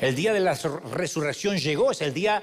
El 0.00 0.14
día 0.14 0.32
de 0.32 0.40
la 0.40 0.54
resurrección 0.92 1.58
llegó, 1.58 1.90
es 1.90 2.00
el 2.00 2.14
día 2.14 2.42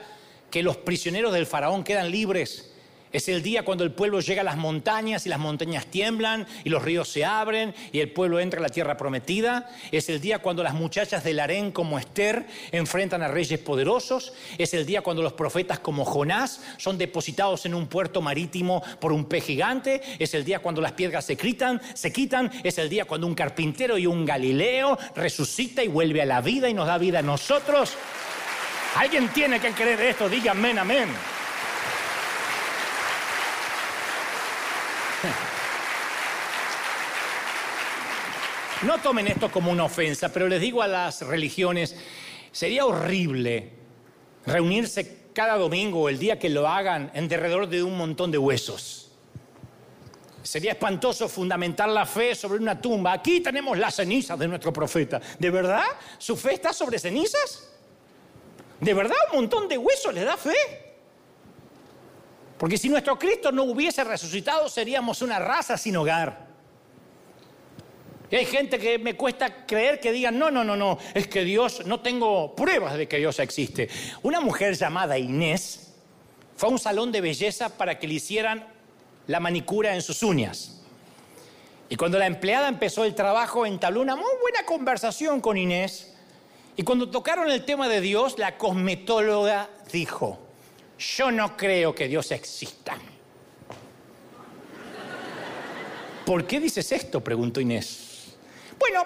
que 0.52 0.64
los 0.64 0.78
prisioneros 0.78 1.34
del 1.34 1.46
faraón 1.46 1.84
quedan 1.84 2.12
libres 2.12 2.73
es 3.14 3.30
el 3.30 3.44
día 3.44 3.64
cuando 3.64 3.84
el 3.84 3.92
pueblo 3.92 4.22
llega 4.22 4.42
a 4.42 4.44
las 4.44 4.58
montañas 4.58 5.28
y 5.28 5.30
las 5.30 5.38
montañas 5.38 5.86
tiemblan 5.86 6.48
y 6.64 6.70
los 6.70 6.82
ríos 6.82 7.08
se 7.08 7.24
abren 7.24 7.76
y 7.92 8.00
el 8.00 8.12
pueblo 8.12 8.40
entra 8.40 8.60
a 8.60 8.64
la 8.64 8.70
tierra 8.70 8.98
prometida. 8.98 9.70
Es 9.92 10.10
el 10.10 10.20
día 10.20 10.40
cuando 10.40 10.64
las 10.64 10.74
muchachas 10.74 11.24
del 11.24 11.40
harén 11.40 11.72
como 11.72 12.00
Esther 12.00 12.48
enfrentan 12.72 13.22
a 13.22 13.28
reyes 13.28 13.60
poderosos. 13.60 14.34
Es 14.58 14.74
el 14.74 14.88
día 14.88 15.02
cuando 15.02 15.22
los 15.22 15.34
profetas 15.34 15.78
como 15.78 16.06
Jonás 16.06 16.64
son 16.78 16.98
depositados 16.98 17.68
en 17.68 17.76
un 17.76 17.86
puerto 17.86 18.20
marítimo 18.20 18.82
por 19.00 19.12
un 19.12 19.26
pez 19.26 19.46
gigante. 19.46 20.02
Es 20.18 20.34
el 20.34 20.44
día 20.44 20.58
cuando 20.58 20.82
las 20.82 20.94
piedras 20.94 21.24
se 21.24 21.38
quitan, 21.38 21.80
se 21.94 22.12
quitan. 22.12 22.52
Es 22.64 22.80
el 22.80 22.90
día 22.90 23.06
cuando 23.06 23.28
un 23.28 23.36
carpintero 23.36 23.96
y 24.00 24.08
un 24.08 24.26
galileo 24.26 24.98
resucita 25.16 25.84
y 25.84 25.88
vuelve 25.88 26.24
a 26.24 26.26
la 26.26 26.42
vida 26.42 26.68
y 26.68 26.74
nos 26.74 26.88
da 26.88 26.98
vida 26.98 27.20
a 27.20 27.22
nosotros. 27.22 27.94
Alguien 28.96 29.30
tiene 29.30 29.60
que 29.60 29.70
creer 29.70 30.02
esto, 30.02 30.28
diga 30.28 30.54
amén, 30.54 30.80
amén. 30.80 31.33
No 38.84 38.98
tomen 38.98 39.28
esto 39.28 39.50
como 39.50 39.72
una 39.72 39.86
ofensa, 39.86 40.28
pero 40.34 40.50
les 40.50 40.60
digo 40.60 40.82
a 40.82 40.88
las 40.90 41.22
religiones, 41.22 41.96
sería 42.52 42.86
horrible 42.86 43.72
reunirse 44.46 45.30
cada 45.34 45.56
domingo 45.56 46.02
o 46.02 46.10
el 46.10 46.20
día 46.20 46.38
que 46.38 46.50
lo 46.50 46.68
hagan 46.68 47.10
en 47.14 47.30
derredor 47.30 47.70
de 47.70 47.82
un 47.82 47.98
montón 47.98 48.30
de 48.30 48.38
huesos. 48.38 49.12
Sería 50.44 50.74
espantoso 50.74 51.30
fundamentar 51.30 51.88
la 51.88 52.06
fe 52.06 52.36
sobre 52.36 52.60
una 52.60 52.80
tumba. 52.82 53.14
Aquí 53.14 53.40
tenemos 53.40 53.78
las 53.78 53.96
cenizas 53.96 54.38
de 54.38 54.50
nuestro 54.50 54.74
profeta. 54.74 55.22
¿De 55.40 55.50
verdad? 55.50 55.86
¿Su 56.18 56.36
fe 56.36 56.56
está 56.56 56.74
sobre 56.74 57.00
cenizas? 57.00 57.70
¿De 58.82 58.94
verdad 58.94 59.16
un 59.32 59.38
montón 59.38 59.70
de 59.70 59.78
huesos 59.78 60.14
le 60.14 60.26
da 60.26 60.36
fe? 60.36 60.93
Porque 62.64 62.78
si 62.78 62.88
nuestro 62.88 63.20
Cristo 63.20 63.52
no 63.52 63.64
hubiese 63.64 64.06
resucitado, 64.06 64.70
seríamos 64.70 65.22
una 65.22 65.38
raza 65.38 65.78
sin 65.78 65.98
hogar. 65.98 66.48
Y 68.32 68.38
hay 68.38 68.46
gente 68.46 68.80
que 68.80 68.98
me 68.98 69.18
cuesta 69.18 69.66
creer 69.66 70.00
que 70.00 70.14
digan, 70.14 70.40
no, 70.40 70.50
no, 70.50 70.64
no, 70.64 70.78
no, 70.78 70.98
es 71.14 71.28
que 71.28 71.44
Dios, 71.44 71.86
no 71.86 72.00
tengo 72.00 72.56
pruebas 72.56 72.98
de 72.98 73.06
que 73.10 73.18
Dios 73.18 73.38
existe. 73.40 73.90
Una 74.22 74.40
mujer 74.40 74.76
llamada 74.76 75.18
Inés 75.18 75.92
fue 76.56 76.70
a 76.70 76.72
un 76.72 76.80
salón 76.80 77.12
de 77.12 77.20
belleza 77.20 77.68
para 77.68 78.00
que 78.00 78.08
le 78.08 78.14
hicieran 78.14 78.66
la 79.28 79.42
manicura 79.42 79.94
en 79.94 80.02
sus 80.02 80.24
uñas. 80.24 80.84
Y 81.90 81.98
cuando 81.98 82.18
la 82.18 82.28
empleada 82.28 82.70
empezó 82.70 83.04
el 83.04 83.14
trabajo, 83.14 83.66
entabló 83.66 84.00
una 84.00 84.16
muy 84.16 84.32
buena 84.42 84.66
conversación 84.66 85.42
con 85.42 85.58
Inés. 85.58 86.16
Y 86.78 86.84
cuando 86.84 87.10
tocaron 87.10 87.52
el 87.52 87.66
tema 87.66 87.90
de 87.90 88.00
Dios, 88.00 88.40
la 88.40 88.58
cosmetóloga 88.58 89.70
dijo, 89.92 90.43
yo 90.98 91.32
no 91.32 91.56
creo 91.58 91.94
que 91.94 92.08
Dios 92.08 92.32
exista. 92.32 92.98
¿Por 96.26 96.48
qué 96.48 96.60
dices 96.60 96.92
esto? 96.92 97.22
preguntó 97.22 97.60
Inés. 97.60 98.36
Bueno, 98.80 99.06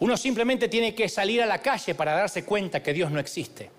uno 0.00 0.16
simplemente 0.16 0.68
tiene 0.68 0.94
que 0.94 1.08
salir 1.08 1.42
a 1.42 1.46
la 1.46 1.62
calle 1.62 1.94
para 1.94 2.12
darse 2.12 2.44
cuenta 2.44 2.82
que 2.82 2.92
Dios 2.92 3.10
no 3.10 3.20
existe. 3.20 3.70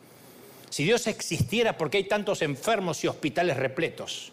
Si 0.69 0.83
Dios 0.83 1.07
existiera, 1.07 1.77
¿por 1.77 1.89
qué 1.89 1.97
hay 1.97 2.03
tantos 2.05 2.41
enfermos 2.41 3.03
y 3.03 3.07
hospitales 3.07 3.57
repletos? 3.57 4.31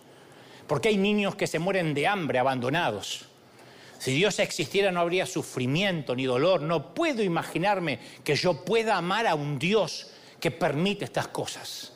¿Por 0.66 0.80
qué 0.80 0.88
hay 0.90 0.96
niños 0.96 1.34
que 1.34 1.46
se 1.46 1.58
mueren 1.58 1.94
de 1.94 2.06
hambre 2.06 2.38
abandonados? 2.38 3.26
Si 4.04 4.12
Dios 4.12 4.38
existiera 4.38 4.92
no 4.92 5.00
habría 5.00 5.24
sufrimiento 5.24 6.14
ni 6.14 6.26
dolor. 6.26 6.60
No 6.60 6.92
puedo 6.92 7.22
imaginarme 7.22 7.98
que 8.22 8.36
yo 8.36 8.62
pueda 8.62 8.96
amar 8.96 9.26
a 9.26 9.34
un 9.34 9.58
Dios 9.58 10.10
que 10.40 10.50
permite 10.50 11.06
estas 11.06 11.28
cosas. 11.28 11.93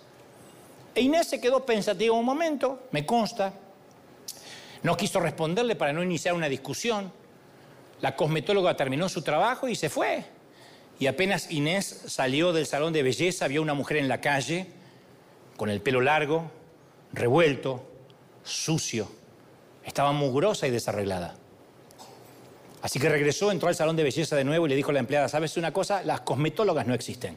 E 0.94 1.00
Inés 1.00 1.28
se 1.28 1.40
quedó 1.40 1.64
pensativa 1.64 2.14
un 2.14 2.24
momento, 2.24 2.88
me 2.90 3.06
consta. 3.06 3.52
No 4.82 4.96
quiso 4.96 5.20
responderle 5.20 5.76
para 5.76 5.92
no 5.92 6.02
iniciar 6.02 6.34
una 6.34 6.48
discusión. 6.48 7.12
La 8.00 8.16
cosmetóloga 8.16 8.76
terminó 8.76 9.08
su 9.08 9.22
trabajo 9.22 9.68
y 9.68 9.74
se 9.74 9.88
fue. 9.88 10.24
Y 10.98 11.06
apenas 11.06 11.50
Inés 11.50 12.02
salió 12.06 12.52
del 12.52 12.66
salón 12.66 12.92
de 12.92 13.02
belleza, 13.02 13.48
vio 13.48 13.62
una 13.62 13.74
mujer 13.74 13.98
en 13.98 14.08
la 14.08 14.20
calle, 14.20 14.66
con 15.56 15.70
el 15.70 15.80
pelo 15.80 16.00
largo, 16.00 16.50
revuelto, 17.12 17.82
sucio. 18.44 19.08
Estaba 19.84 20.12
mugrosa 20.12 20.66
y 20.66 20.70
desarreglada. 20.70 21.36
Así 22.82 23.00
que 23.00 23.08
regresó, 23.08 23.50
entró 23.50 23.68
al 23.68 23.74
salón 23.74 23.96
de 23.96 24.04
belleza 24.04 24.36
de 24.36 24.44
nuevo 24.44 24.66
y 24.66 24.68
le 24.68 24.76
dijo 24.76 24.90
a 24.90 24.94
la 24.94 25.00
empleada, 25.00 25.28
¿sabes 25.28 25.56
una 25.56 25.72
cosa? 25.72 26.02
Las 26.02 26.20
cosmetólogas 26.20 26.86
no 26.86 26.94
existen. 26.94 27.36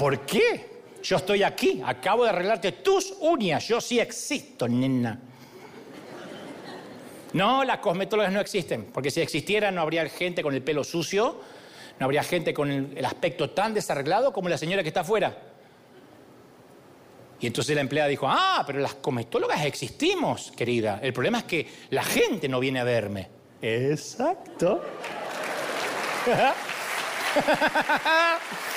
¿Por 0.00 0.20
qué? 0.20 0.80
Yo 1.02 1.16
estoy 1.16 1.42
aquí, 1.42 1.82
acabo 1.84 2.24
de 2.24 2.30
arreglarte 2.30 2.72
tus 2.72 3.12
uñas, 3.20 3.68
yo 3.68 3.82
sí 3.82 4.00
existo, 4.00 4.66
nena. 4.66 5.20
No, 7.34 7.64
las 7.64 7.80
cosmetólogas 7.80 8.32
no 8.32 8.40
existen, 8.40 8.86
porque 8.94 9.10
si 9.10 9.20
existieran 9.20 9.74
no 9.74 9.82
habría 9.82 10.08
gente 10.08 10.42
con 10.42 10.54
el 10.54 10.62
pelo 10.62 10.84
sucio, 10.84 11.42
no 11.98 12.06
habría 12.06 12.22
gente 12.22 12.54
con 12.54 12.70
el, 12.70 13.04
aspecto 13.04 13.50
tan 13.50 13.74
desarreglado 13.74 14.32
como 14.32 14.48
la 14.48 14.56
señora 14.56 14.82
que 14.82 14.88
está 14.88 15.00
afuera. 15.00 15.36
Y 17.38 17.46
entonces 17.46 17.74
la 17.74 17.82
empleada 17.82 18.08
dijo, 18.08 18.26
ah, 18.26 18.64
pero 18.66 18.78
las 18.78 18.94
cosmetólogas 18.94 19.66
existimos, 19.66 20.50
querida. 20.56 20.98
El 21.02 21.12
problema 21.12 21.40
es 21.40 21.44
que 21.44 21.68
la 21.90 22.04
gente 22.04 22.48
no 22.48 22.58
viene 22.58 22.80
a 22.80 22.84
verme. 22.84 23.28
Exacto. 23.60 24.82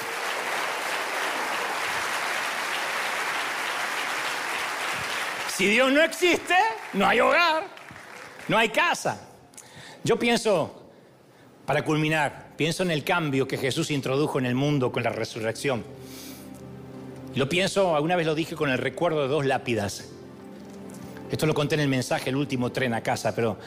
si 5.58 5.68
Dios 5.68 5.91
no 5.91 6.01
existe, 6.01 6.56
no 6.93 7.08
hay 7.08 7.20
hogar. 7.20 7.68
No 8.47 8.58
hay 8.58 8.70
casa. 8.70 9.30
Yo 10.04 10.20
pienso, 10.20 10.84
para 11.66 11.86
culminar, 11.86 12.54
pienso 12.58 12.84
en 12.84 12.91
el 12.91 13.04
cambio 13.04 13.47
que 13.47 13.58
Jesús 13.58 13.91
introdujo 13.91 14.39
en 14.39 14.45
el 14.45 14.56
mundo 14.56 14.91
con 14.91 15.04
la 15.04 15.12
resurrección. 15.12 15.84
Lo 17.36 17.47
pienso, 17.47 17.95
alguna 17.95 18.16
vez 18.16 18.26
lo 18.26 18.36
dije 18.36 18.56
con 18.56 18.70
el 18.70 18.78
recuerdo 18.78 19.22
de 19.22 19.28
dos 19.28 19.45
lápidas. 19.45 20.10
Esto 21.32 21.45
lo 21.45 21.54
conté 21.54 21.76
en 21.76 21.82
el 21.82 21.88
mensaje, 21.88 22.30
el 22.30 22.36
último 22.36 22.72
tren 22.72 22.93
a 22.93 23.01
casa, 23.01 23.34
pero 23.34 23.58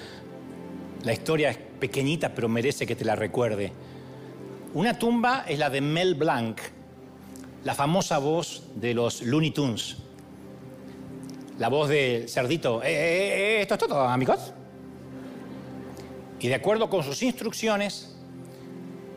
la 1.05 1.13
historia 1.13 1.51
es 1.51 1.57
pequeñita, 1.57 2.35
pero 2.35 2.49
merece 2.49 2.87
que 2.87 2.95
te 2.97 3.05
la 3.05 3.17
recuerde. 3.17 3.73
Una 4.75 4.99
tumba 4.99 5.45
es 5.49 5.59
la 5.59 5.71
de 5.71 5.81
Mel 5.81 6.15
Blanc, 6.17 6.61
la 7.65 7.75
famosa 7.75 8.19
voz 8.19 8.65
de 8.75 8.93
los 8.93 9.23
Looney 9.23 9.53
Tunes. 9.53 9.97
La 11.59 11.69
voz 11.69 11.89
del 11.89 12.29
cerdito. 12.29 12.83
Eh, 12.83 12.89
eh, 12.89 13.59
eh, 13.59 13.63
esto 13.63 13.75
es 13.75 13.81
todo, 13.81 14.01
amigos. 14.01 14.53
Y 16.39 16.49
de 16.49 16.55
acuerdo 16.55 16.91
con 16.91 17.03
sus 17.03 17.23
instrucciones, 17.23 18.15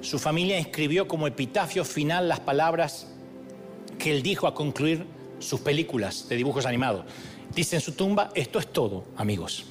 su 0.02 0.20
familia 0.20 0.58
escribió 0.58 1.08
como 1.08 1.28
epitafio 1.28 1.84
final 1.84 2.30
las 2.30 2.40
palabras 2.40 3.08
que 3.98 4.12
él 4.12 4.24
dijo 4.24 4.48
a 4.48 4.54
concluir 4.54 5.06
sus 5.40 5.60
películas 5.60 6.30
de 6.30 6.38
dibujos 6.38 6.66
animados. 6.66 7.06
Dice 7.54 7.76
en 7.76 7.82
su 7.82 7.92
tumba, 7.92 8.30
esto 8.36 8.58
es 8.58 8.68
todo, 8.68 9.04
amigos. 9.18 9.66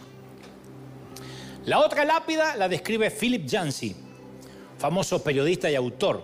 La 1.64 1.78
otra 1.80 2.04
lápida 2.04 2.54
la 2.56 2.68
describe 2.68 3.10
Philip 3.10 3.46
Yancey, 3.46 3.96
famoso 4.76 5.22
periodista 5.22 5.70
y 5.70 5.74
autor. 5.74 6.22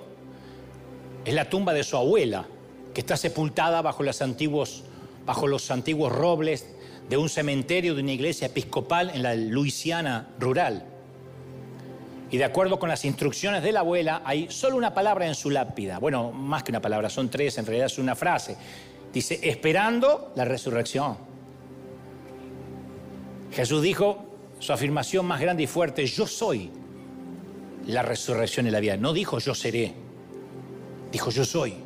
Es 1.24 1.32
la 1.32 1.49
tumba 1.49 1.72
de 1.72 1.84
su 1.84 1.97
abuela, 1.97 2.47
que 2.92 3.01
está 3.01 3.16
sepultada 3.16 3.80
bajo 3.80 4.03
los 4.03 4.20
antiguos, 4.20 4.84
bajo 5.27 5.47
los 5.47 5.70
antiguos 5.70 6.12
robles 6.12 6.66
de 7.09 7.16
un 7.16 7.29
cementerio 7.29 7.95
de 7.95 8.03
una 8.03 8.12
iglesia 8.12 8.47
episcopal 8.47 9.11
en 9.11 9.22
la 9.22 9.35
Luisiana 9.35 10.29
rural. 10.39 10.87
Y 12.31 12.37
de 12.37 12.45
acuerdo 12.45 12.79
con 12.79 12.89
las 12.89 13.05
instrucciones 13.05 13.62
de 13.62 13.72
la 13.72 13.81
abuela, 13.81 14.22
hay 14.25 14.49
solo 14.51 14.77
una 14.77 14.95
palabra 14.95 15.27
en 15.27 15.35
su 15.35 15.51
lápida. 15.51 15.99
Bueno, 15.99 16.33
más 16.33 16.62
que 16.62 16.72
una 16.72 16.81
palabra, 16.81 17.09
son 17.09 17.29
tres, 17.29 17.59
en 17.59 17.66
realidad 17.66 17.87
es 17.87 17.99
una 17.99 18.16
frase. 18.16 18.57
Dice, 19.12 19.39
esperando 19.43 20.33
la 20.35 20.45
resurrección. 20.45 21.16
Jesús 23.53 23.83
dijo 23.83 24.25
su 24.59 24.72
afirmación 24.72 25.27
más 25.27 25.41
grande 25.41 25.62
y 25.62 25.66
fuerte, 25.66 26.07
yo 26.07 26.27
soy 26.27 26.72
la 27.87 28.03
resurrección 28.03 28.66
y 28.66 28.70
la 28.70 28.81
vida. 28.81 28.97
No 28.97 29.12
dijo 29.12 29.39
yo 29.39 29.55
seré, 29.55 29.95
dijo 31.12 31.31
yo 31.31 31.45
soy. 31.45 31.84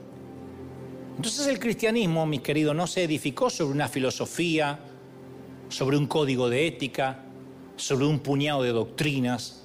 Entonces 1.19 1.49
el 1.49 1.59
cristianismo, 1.59 2.27
mis 2.27 2.43
queridos, 2.43 2.77
no 2.77 2.87
se 2.87 3.03
edificó 3.03 3.51
sobre 3.51 3.73
una 3.75 3.89
filosofía, 3.89 4.79
sobre 5.69 5.97
un 5.97 6.07
código 6.07 6.49
de 6.49 6.69
ética, 6.69 7.25
sobre 7.75 8.07
un 8.07 8.21
puñado 8.21 8.63
de 8.63 8.71
doctrinas. 8.71 9.65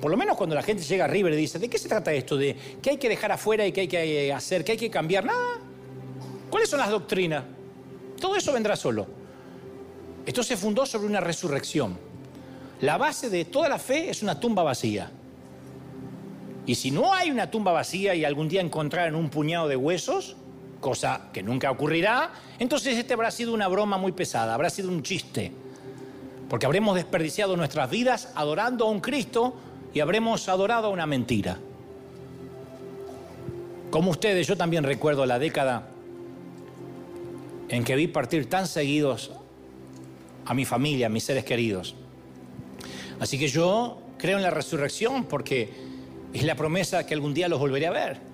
Por 0.00 0.10
lo 0.10 0.16
menos 0.16 0.36
cuando 0.36 0.56
la 0.56 0.64
gente 0.64 0.82
llega 0.82 1.04
a 1.04 1.06
River 1.06 1.32
y 1.34 1.36
dice, 1.36 1.60
¿de 1.60 1.70
qué 1.70 1.78
se 1.78 1.88
trata 1.88 2.12
esto? 2.12 2.36
¿De 2.36 2.56
qué 2.82 2.90
hay 2.90 2.96
que 2.96 3.08
dejar 3.08 3.30
afuera 3.30 3.64
y 3.64 3.70
qué 3.70 3.82
hay 3.82 3.88
que 3.88 4.32
hacer? 4.32 4.64
¿Qué 4.64 4.72
hay 4.72 4.78
que 4.78 4.90
cambiar? 4.90 5.24
Nada. 5.24 5.60
¿Cuáles 6.50 6.68
son 6.68 6.80
las 6.80 6.90
doctrinas? 6.90 7.44
Todo 8.20 8.34
eso 8.34 8.52
vendrá 8.52 8.74
solo. 8.74 9.06
Esto 10.26 10.42
se 10.42 10.56
fundó 10.56 10.86
sobre 10.86 11.06
una 11.06 11.20
resurrección. 11.20 11.96
La 12.80 12.98
base 12.98 13.30
de 13.30 13.44
toda 13.44 13.68
la 13.68 13.78
fe 13.78 14.10
es 14.10 14.24
una 14.24 14.40
tumba 14.40 14.64
vacía. 14.64 15.08
Y 16.66 16.74
si 16.74 16.90
no 16.90 17.14
hay 17.14 17.30
una 17.30 17.48
tumba 17.48 17.70
vacía 17.70 18.16
y 18.16 18.24
algún 18.24 18.48
día 18.48 18.60
encontraran 18.60 19.14
un 19.14 19.30
puñado 19.30 19.68
de 19.68 19.76
huesos, 19.76 20.36
cosa 20.84 21.30
que 21.32 21.42
nunca 21.42 21.70
ocurrirá, 21.70 22.30
entonces 22.58 22.98
este 22.98 23.14
habrá 23.14 23.30
sido 23.30 23.54
una 23.54 23.68
broma 23.68 23.96
muy 23.96 24.12
pesada, 24.12 24.52
habrá 24.52 24.68
sido 24.68 24.90
un 24.90 25.02
chiste, 25.02 25.50
porque 26.50 26.66
habremos 26.66 26.94
desperdiciado 26.94 27.56
nuestras 27.56 27.88
vidas 27.88 28.30
adorando 28.34 28.84
a 28.84 28.90
un 28.90 29.00
Cristo 29.00 29.56
y 29.94 30.00
habremos 30.00 30.46
adorado 30.46 30.88
a 30.88 30.90
una 30.90 31.06
mentira. 31.06 31.56
Como 33.90 34.10
ustedes, 34.10 34.46
yo 34.46 34.58
también 34.58 34.84
recuerdo 34.84 35.24
la 35.24 35.38
década 35.38 35.88
en 37.70 37.82
que 37.82 37.96
vi 37.96 38.06
partir 38.06 38.50
tan 38.50 38.66
seguidos 38.66 39.30
a 40.44 40.52
mi 40.52 40.66
familia, 40.66 41.06
a 41.06 41.08
mis 41.08 41.24
seres 41.24 41.46
queridos. 41.46 41.94
Así 43.20 43.38
que 43.38 43.48
yo 43.48 44.02
creo 44.18 44.36
en 44.36 44.42
la 44.42 44.50
resurrección 44.50 45.24
porque 45.24 45.72
es 46.34 46.44
la 46.44 46.56
promesa 46.56 47.06
que 47.06 47.14
algún 47.14 47.32
día 47.32 47.48
los 47.48 47.58
volveré 47.58 47.86
a 47.86 47.90
ver. 47.90 48.33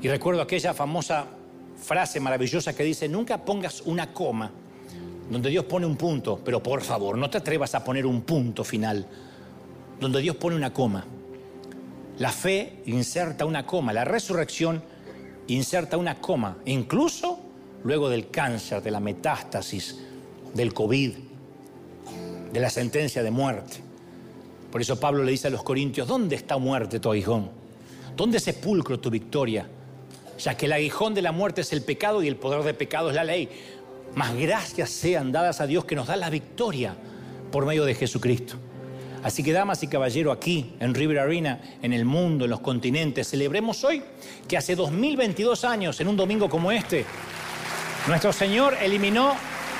Y 0.00 0.08
recuerdo 0.08 0.42
aquella 0.42 0.74
famosa 0.74 1.26
frase 1.76 2.20
maravillosa 2.20 2.74
que 2.74 2.84
dice, 2.84 3.08
nunca 3.08 3.44
pongas 3.44 3.82
una 3.82 4.12
coma 4.12 4.50
donde 5.30 5.50
Dios 5.50 5.64
pone 5.64 5.86
un 5.86 5.96
punto, 5.96 6.40
pero 6.44 6.62
por 6.62 6.82
favor, 6.82 7.18
no 7.18 7.28
te 7.28 7.38
atrevas 7.38 7.74
a 7.74 7.84
poner 7.84 8.06
un 8.06 8.22
punto 8.22 8.64
final, 8.64 9.06
donde 10.00 10.20
Dios 10.20 10.36
pone 10.36 10.56
una 10.56 10.72
coma. 10.72 11.04
La 12.18 12.32
fe 12.32 12.82
inserta 12.86 13.44
una 13.44 13.66
coma, 13.66 13.92
la 13.92 14.04
resurrección 14.04 14.82
inserta 15.48 15.96
una 15.96 16.20
coma, 16.20 16.56
incluso 16.64 17.40
luego 17.84 18.08
del 18.08 18.30
cáncer, 18.30 18.82
de 18.82 18.90
la 18.90 19.00
metástasis, 19.00 19.98
del 20.54 20.72
COVID, 20.72 21.12
de 22.52 22.60
la 22.60 22.70
sentencia 22.70 23.22
de 23.22 23.30
muerte. 23.30 23.76
Por 24.70 24.80
eso 24.80 24.98
Pablo 24.98 25.24
le 25.24 25.32
dice 25.32 25.48
a 25.48 25.50
los 25.50 25.62
corintios, 25.62 26.08
¿dónde 26.08 26.36
está 26.36 26.58
muerte 26.58 27.00
tu 27.00 27.10
aguijón? 27.10 27.50
¿Dónde 28.16 28.40
sepulcro 28.40 28.98
tu 28.98 29.10
victoria? 29.10 29.68
Ya 30.38 30.56
que 30.56 30.66
el 30.66 30.72
aguijón 30.72 31.14
de 31.14 31.22
la 31.22 31.32
muerte 31.32 31.62
es 31.62 31.72
el 31.72 31.82
pecado 31.82 32.22
y 32.22 32.28
el 32.28 32.36
poder 32.36 32.62
de 32.62 32.74
pecado 32.74 33.10
es 33.10 33.16
la 33.16 33.24
ley. 33.24 33.48
Más 34.14 34.34
gracias 34.36 34.90
sean 34.90 35.32
dadas 35.32 35.60
a 35.60 35.66
Dios 35.66 35.84
que 35.84 35.94
nos 35.94 36.06
da 36.06 36.16
la 36.16 36.30
victoria 36.30 36.96
por 37.50 37.66
medio 37.66 37.84
de 37.84 37.94
Jesucristo. 37.94 38.56
Así 39.22 39.42
que 39.42 39.52
damas 39.52 39.82
y 39.82 39.88
caballeros, 39.88 40.36
aquí 40.36 40.74
en 40.78 40.94
River 40.94 41.18
Arena, 41.18 41.60
en 41.82 41.92
el 41.92 42.04
mundo, 42.04 42.44
en 42.44 42.50
los 42.50 42.60
continentes, 42.60 43.28
celebremos 43.28 43.82
hoy 43.82 44.02
que 44.46 44.56
hace 44.56 44.76
2022 44.76 45.64
años, 45.64 46.00
en 46.00 46.08
un 46.08 46.16
domingo 46.16 46.48
como 46.48 46.70
este, 46.70 47.04
nuestro 48.06 48.32
Señor 48.32 48.76
eliminó 48.80 49.34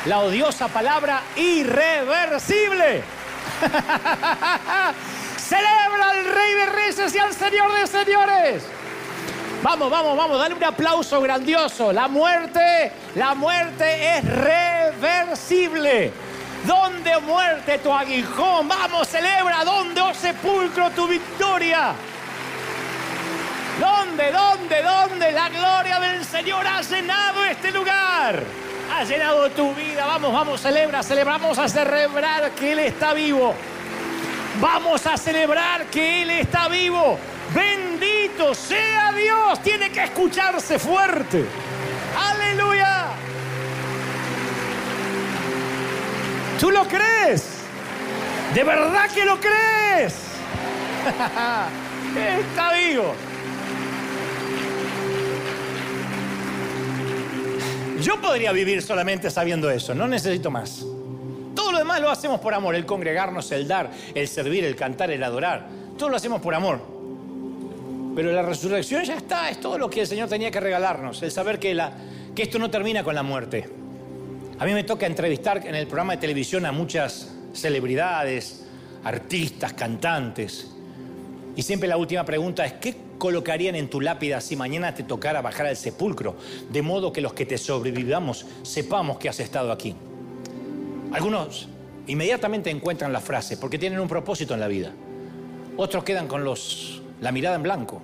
la 0.07 0.21
odiosa 0.21 0.69
palabra 0.69 1.23
irreversible. 1.37 3.03
Celebra 5.39 6.11
al 6.11 6.25
Rey 6.25 6.55
de 6.55 6.67
Reyes 6.67 7.15
y 7.15 7.19
al 7.19 7.33
Señor 7.33 7.73
de 7.81 7.87
Señores. 7.87 8.78
Vamos, 9.61 9.91
vamos, 9.91 10.17
vamos, 10.17 10.39
dale 10.39 10.55
un 10.55 10.63
aplauso 10.63 11.21
grandioso. 11.21 11.93
La 11.93 12.07
muerte, 12.07 12.93
la 13.17 13.35
muerte 13.35 14.17
es 14.17 14.25
reversible. 14.25 16.13
¿Dónde 16.65 17.19
muerte 17.19 17.79
tu 17.79 17.93
aguijón? 17.93 18.69
Vamos, 18.69 19.09
celebra. 19.09 19.65
¿Dónde, 19.65 20.01
oh 20.01 20.15
sepulcro, 20.15 20.91
tu 20.91 21.09
victoria? 21.09 21.93
¿Dónde, 23.81 24.31
dónde, 24.31 24.83
dónde 24.83 25.33
la 25.33 25.49
gloria 25.49 25.99
del 26.01 26.25
Señor 26.25 26.65
ha 26.65 26.81
llenado 26.83 27.45
este 27.45 27.73
lugar? 27.73 28.41
Ha 28.95 29.05
llenado 29.05 29.51
tu 29.51 29.75
vida. 29.75 30.07
Vamos, 30.07 30.33
vamos, 30.33 30.61
celebra, 30.61 31.03
celebramos 31.03 31.59
a 31.59 31.69
celebrar 31.69 32.53
que 32.53 32.73
Él 32.73 32.79
está 32.79 33.13
vivo. 33.13 33.55
Vamos 34.61 35.05
a 35.05 35.17
celebrar 35.17 35.87
que 35.87 36.23
Él 36.23 36.31
está 36.31 36.69
vivo. 36.69 37.19
Bendito 37.55 38.55
sea 38.55 39.13
Dios. 39.13 39.63
Tiene 39.63 39.91
que 39.91 40.05
escucharse 40.05 40.79
fuerte. 40.79 41.45
Aleluya. 42.17 43.09
¿Tú 46.59 46.71
lo 46.71 46.87
crees? 46.89 47.59
¿De 48.55 48.65
verdad 48.65 49.09
que 49.11 49.25
lo 49.25 49.39
crees? 49.39 50.15
Está 52.17 52.73
vivo. 52.75 53.15
Yo 58.03 58.21
podría 58.21 58.53
vivir 58.53 58.83
solamente 58.83 59.31
sabiendo 59.31 59.71
eso, 59.71 59.95
no 59.95 60.07
necesito 60.09 60.51
más. 60.51 60.85
Todo 61.55 61.73
lo 61.73 61.79
demás 61.79 62.01
lo 62.01 62.11
hacemos 62.11 62.41
por 62.41 62.55
amor, 62.55 62.75
el 62.75 62.87
congregarnos, 62.87 63.51
el 63.53 63.67
dar, 63.67 63.91
el 64.15 64.29
servir, 64.29 64.65
el 64.65 64.77
cantar, 64.77 65.11
el 65.11 65.23
adorar. 65.23 65.67
Todo 65.99 66.09
lo 66.09 66.17
hacemos 66.17 66.41
por 66.41 66.55
amor. 66.55 66.98
Pero 68.19 68.33
la 68.33 68.43
resurrección 68.43 69.05
ya 69.05 69.15
está, 69.15 69.49
es 69.49 69.61
todo 69.61 69.79
lo 69.79 69.89
que 69.89 70.01
el 70.01 70.07
Señor 70.09 70.29
tenía 70.29 70.51
que 70.51 70.59
regalarnos, 70.59 71.23
el 71.23 71.31
saber 71.31 71.61
que, 71.61 71.81
esto 72.37 72.59
no 72.59 72.69
termina 72.69 73.05
con 73.05 73.15
la 73.15 73.23
muerte. 73.23 73.71
A 74.59 74.65
mí 74.65 74.73
me 74.73 74.83
toca 74.83 75.07
entrevistar 75.07 75.65
en 75.65 75.77
el 75.77 75.87
programa 75.87 76.15
de 76.15 76.19
televisión 76.19 76.67
a 76.67 76.73
muchas 76.73 77.33
celebridades, 77.53 78.67
artistas, 79.05 79.73
cantantes. 79.75 80.69
Y 81.55 81.63
siempre 81.63 81.89
la 81.89 81.97
última 81.97 82.25
pregunta 82.25 82.67
es, 82.67 82.73
¿qué 82.73 82.97
colocarían 83.19 83.77
en 83.77 83.89
tu 83.89 84.01
lápida 84.01 84.41
si 84.41 84.57
mañana 84.57 84.93
te 84.93 85.05
tocara 85.05 85.41
bajar 85.41 85.67
al 85.67 85.77
sepulcro? 85.77 86.35
De 86.73 86.83
modo 86.83 87.13
que 87.13 87.21
los 87.21 87.35
que 87.35 87.47
te 87.47 87.57
sobrevivamos 87.57 88.47
sepamos 88.65 89.19
que 89.19 89.29
has 89.29 89.39
estado 89.39 89.71
aquí. 89.71 89.95
Algunos 91.13 91.69
inmediatamente 92.09 92.69
encuentran 92.69 93.13
la 93.13 93.21
frase 93.21 93.59
porque 93.59 93.79
tienen 93.79 94.01
un 94.01 94.09
propósito 94.09 94.55
en 94.55 94.61
la 94.61 94.67
vida. 94.67 94.91
Otros 95.77 96.03
quedan 96.03 96.27
con 96.27 96.43
los 96.43 97.03
la 97.21 97.33
mirada 97.33 97.57
en 97.57 97.63
blanco. 97.63 98.03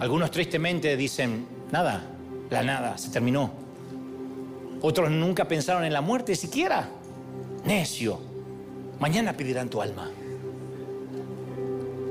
Algunos 0.00 0.30
tristemente 0.30 0.96
dicen, 0.96 1.46
nada, 1.72 2.04
la 2.50 2.62
nada, 2.62 2.98
se 2.98 3.10
terminó. 3.10 3.50
Otros 4.82 5.10
nunca 5.10 5.46
pensaron 5.46 5.84
en 5.84 5.92
la 5.92 6.00
muerte 6.00 6.36
siquiera. 6.36 6.88
Necio, 7.64 8.20
mañana 9.00 9.32
pedirán 9.32 9.68
tu 9.68 9.80
alma. 9.80 10.10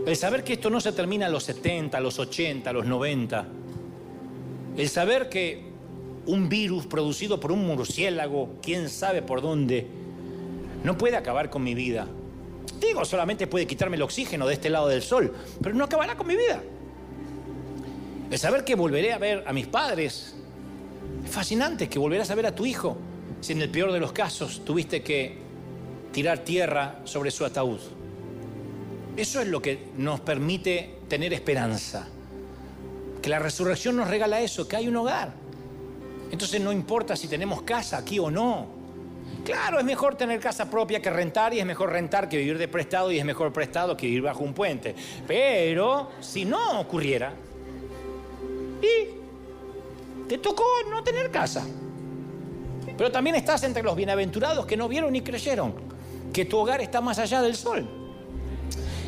El 0.05 0.15
saber 0.15 0.43
que 0.43 0.53
esto 0.53 0.69
no 0.69 0.79
se 0.81 0.91
termina 0.91 1.27
a 1.27 1.29
los 1.29 1.43
70, 1.43 1.97
a 1.97 2.01
los 2.01 2.19
80, 2.19 2.69
a 2.69 2.73
los 2.73 2.85
90. 2.85 3.45
El 4.77 4.89
saber 4.89 5.29
que 5.29 5.71
un 6.25 6.49
virus 6.49 6.85
producido 6.85 7.39
por 7.39 7.51
un 7.51 7.65
murciélago, 7.65 8.57
quién 8.61 8.89
sabe 8.89 9.21
por 9.21 9.41
dónde, 9.41 9.87
no 10.83 10.97
puede 10.97 11.15
acabar 11.15 11.49
con 11.49 11.63
mi 11.63 11.73
vida. 11.75 12.07
Digo, 12.79 13.05
solamente 13.05 13.47
puede 13.47 13.67
quitarme 13.67 13.95
el 13.95 14.01
oxígeno 14.01 14.47
de 14.47 14.53
este 14.53 14.69
lado 14.69 14.87
del 14.87 15.01
sol, 15.01 15.33
pero 15.61 15.75
no 15.75 15.85
acabará 15.85 16.15
con 16.15 16.27
mi 16.27 16.35
vida. 16.35 16.61
El 18.29 18.39
saber 18.39 18.63
que 18.63 18.75
volveré 18.75 19.13
a 19.13 19.17
ver 19.17 19.43
a 19.47 19.53
mis 19.53 19.67
padres 19.67 20.35
es 21.23 21.31
fascinante, 21.31 21.87
que 21.87 21.99
volverás 21.99 22.29
a 22.31 22.35
ver 22.35 22.47
a 22.47 22.55
tu 22.55 22.65
hijo 22.65 22.97
si 23.41 23.53
en 23.53 23.61
el 23.61 23.69
peor 23.69 23.91
de 23.91 23.99
los 23.99 24.11
casos 24.11 24.63
tuviste 24.65 25.03
que 25.03 25.37
tirar 26.11 26.39
tierra 26.39 27.01
sobre 27.03 27.31
su 27.31 27.45
ataúd. 27.45 27.79
Eso 29.15 29.41
es 29.41 29.47
lo 29.47 29.61
que 29.61 29.89
nos 29.97 30.19
permite 30.19 30.99
tener 31.07 31.33
esperanza. 31.33 32.07
Que 33.21 33.29
la 33.29 33.39
resurrección 33.39 33.95
nos 33.95 34.09
regala 34.09 34.41
eso, 34.41 34.67
que 34.67 34.75
hay 34.75 34.87
un 34.87 34.95
hogar. 34.97 35.33
Entonces 36.31 36.59
no 36.59 36.71
importa 36.71 37.15
si 37.15 37.27
tenemos 37.27 37.61
casa 37.61 37.97
aquí 37.97 38.19
o 38.19 38.29
no. 38.29 38.67
Claro, 39.45 39.77
es 39.77 39.85
mejor 39.85 40.15
tener 40.15 40.39
casa 40.39 40.69
propia 40.69 40.99
que 40.99 41.11
rentar 41.11 41.53
y 41.53 41.59
es 41.59 41.65
mejor 41.65 41.91
rentar 41.91 42.27
que 42.27 42.37
vivir 42.37 42.57
de 42.57 42.67
prestado 42.67 43.11
y 43.11 43.19
es 43.19 43.25
mejor 43.25 43.53
prestado 43.53 43.95
que 43.95 44.07
vivir 44.07 44.23
bajo 44.23 44.43
un 44.43 44.55
puente. 44.55 44.95
Pero 45.27 46.09
si 46.19 46.45
no 46.45 46.79
ocurriera 46.79 47.31
y 48.81 50.27
te 50.27 50.39
tocó 50.39 50.65
no 50.89 51.03
tener 51.03 51.29
casa. 51.29 51.63
Pero 52.97 53.11
también 53.11 53.35
estás 53.35 53.63
entre 53.63 53.83
los 53.83 53.95
bienaventurados 53.95 54.65
que 54.65 54.75
no 54.75 54.87
vieron 54.87 55.13
ni 55.13 55.21
creyeron 55.21 55.75
que 56.33 56.45
tu 56.45 56.57
hogar 56.57 56.81
está 56.81 56.99
más 56.99 57.19
allá 57.19 57.41
del 57.41 57.55
sol. 57.55 58.04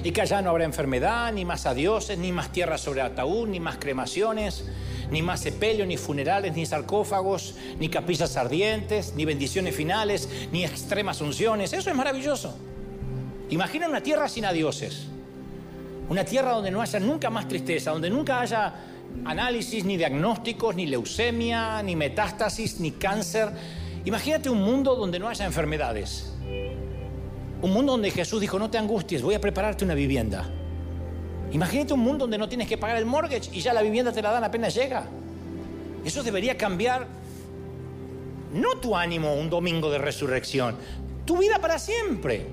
Y 0.07 0.11
que 0.11 0.21
allá 0.21 0.41
no 0.41 0.51
habrá 0.51 0.63
enfermedad, 0.63 1.33
ni 1.33 1.43
más 1.43 1.65
adioses, 1.65 2.17
ni 2.17 2.31
más 2.31 2.53
tierra 2.53 2.77
sobre 2.77 3.01
ataúd, 3.01 3.49
ni 3.49 3.59
más 3.59 3.75
cremaciones, 3.75 4.63
ni 5.11 5.21
más 5.21 5.41
sepelio, 5.41 5.85
ni 5.85 5.97
funerales, 5.97 6.55
ni 6.55 6.65
sarcófagos, 6.65 7.55
ni 7.77 7.89
capillas 7.89 8.37
ardientes, 8.37 9.15
ni 9.17 9.25
bendiciones 9.25 9.75
finales, 9.75 10.29
ni 10.53 10.63
extremas 10.63 11.19
unciones. 11.19 11.73
Eso 11.73 11.89
es 11.89 11.95
maravilloso. 11.97 12.57
Imagina 13.49 13.89
una 13.89 13.99
tierra 13.99 14.29
sin 14.29 14.45
adioses. 14.45 15.07
Una 16.07 16.23
tierra 16.23 16.51
donde 16.51 16.71
no 16.71 16.81
haya 16.81 17.01
nunca 17.01 17.29
más 17.29 17.49
tristeza, 17.49 17.91
donde 17.91 18.09
nunca 18.09 18.39
haya 18.39 18.75
análisis, 19.25 19.83
ni 19.83 19.97
diagnósticos, 19.97 20.73
ni 20.73 20.85
leucemia, 20.85 21.83
ni 21.83 21.97
metástasis, 21.97 22.79
ni 22.79 22.91
cáncer. 22.91 23.49
Imagínate 24.05 24.49
un 24.49 24.61
mundo 24.61 24.95
donde 24.95 25.19
no 25.19 25.27
haya 25.27 25.45
enfermedades. 25.45 26.31
Un 27.67 27.73
mundo 27.73 27.91
donde 27.91 28.11
Jesús 28.11 28.39
dijo, 28.39 28.57
no 28.57 28.71
te 28.71 28.77
angusties, 28.77 29.21
voy 29.21 29.35
a 29.35 29.41
prepararte 29.41 29.83
una 29.83 29.93
vivienda. 29.93 30.49
Imagínate 31.51 31.93
un 31.93 31.99
mundo 31.99 32.23
donde 32.23 32.37
no 32.37 32.47
tienes 32.47 32.65
que 32.65 32.77
pagar 32.77 32.95
el 32.95 33.05
mortgage 33.05 33.49
y 33.51 33.59
ya 33.59 33.73
la 33.73 33.81
vivienda 33.81 34.13
te 34.13 34.21
la 34.21 34.31
dan 34.31 34.45
apenas 34.45 34.73
llega. 34.73 35.03
Eso 36.05 36.23
debería 36.23 36.55
cambiar 36.55 37.07
no 38.53 38.77
tu 38.79 38.95
ánimo 38.95 39.33
un 39.33 39.49
domingo 39.49 39.91
de 39.91 39.97
resurrección, 39.97 40.77
tu 41.25 41.39
vida 41.39 41.59
para 41.59 41.77
siempre. 41.77 42.45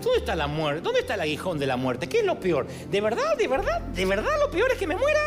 ¿Dónde 0.00 0.20
está 0.20 0.36
la 0.36 0.46
muerte? 0.46 0.82
¿Dónde 0.82 1.00
está 1.00 1.14
el 1.14 1.22
aguijón 1.22 1.58
de 1.58 1.66
la 1.66 1.76
muerte? 1.76 2.08
¿Qué 2.08 2.20
es 2.20 2.24
lo 2.24 2.38
peor? 2.38 2.68
¿De 2.92 3.00
verdad, 3.00 3.36
de 3.36 3.48
verdad, 3.48 3.80
de 3.80 4.06
verdad 4.06 4.30
lo 4.38 4.52
peor 4.52 4.70
es 4.70 4.78
que 4.78 4.86
me 4.86 4.94
muera? 4.94 5.18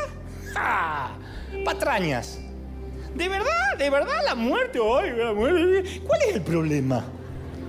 ¡Ah! 0.56 1.18
Patrañas. 1.66 2.40
¿De 3.14 3.28
verdad, 3.28 3.78
de 3.78 3.90
verdad 3.90 4.24
la 4.24 4.36
muerte? 4.36 4.80
La 4.80 5.34
muerte. 5.34 6.00
¿Cuál 6.08 6.22
es 6.30 6.36
el 6.36 6.42
problema? 6.44 7.04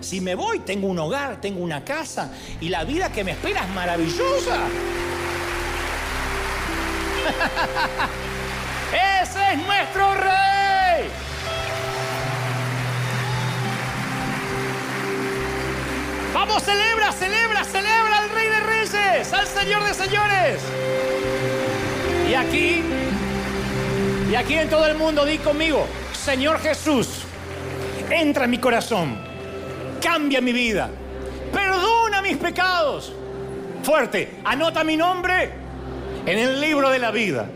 Si 0.01 0.21
me 0.21 0.35
voy, 0.35 0.61
tengo 0.61 0.87
un 0.89 0.99
hogar, 0.99 1.41
tengo 1.41 1.61
una 1.61 1.85
casa 1.85 2.31
y 2.61 2.69
la 2.69 2.85
vida 2.85 3.11
que 3.11 3.25
me 3.25 3.33
espera 3.33 3.63
es 3.63 3.71
maravillosa. 3.71 4.59
Ese 9.23 9.53
es 9.53 9.59
nuestro 9.67 10.15
rey. 10.15 11.11
Vamos, 16.33 16.63
celebra, 16.63 17.13
celebra, 17.13 17.65
celebra 17.65 18.19
al 18.19 18.31
Rey 18.31 18.49
de 18.49 18.61
Reyes, 18.61 19.33
al 19.33 19.47
Señor 19.47 19.85
de 19.85 19.95
Señores. 19.95 20.61
Y 22.31 22.35
aquí, 22.35 22.83
y 24.31 24.35
aquí 24.35 24.55
en 24.55 24.69
todo 24.69 24.87
el 24.87 24.99
mundo, 24.99 25.25
di 25.25 25.39
conmigo, 25.39 25.87
Señor 26.13 26.61
Jesús, 26.61 27.23
entra 28.11 28.45
en 28.45 28.51
mi 28.51 28.59
corazón, 28.59 29.17
cambia 30.07 30.41
mi 30.41 30.53
vida, 30.53 30.89
perdona 31.53 32.23
mis 32.23 32.37
pecados. 32.37 33.13
Fuerte, 33.83 34.37
anota 34.45 34.85
mi 34.85 34.97
nombre 34.97 35.51
en 36.25 36.39
el 36.39 36.61
libro 36.61 36.91
de 36.91 36.99
la 37.01 37.11
vida. 37.11 37.49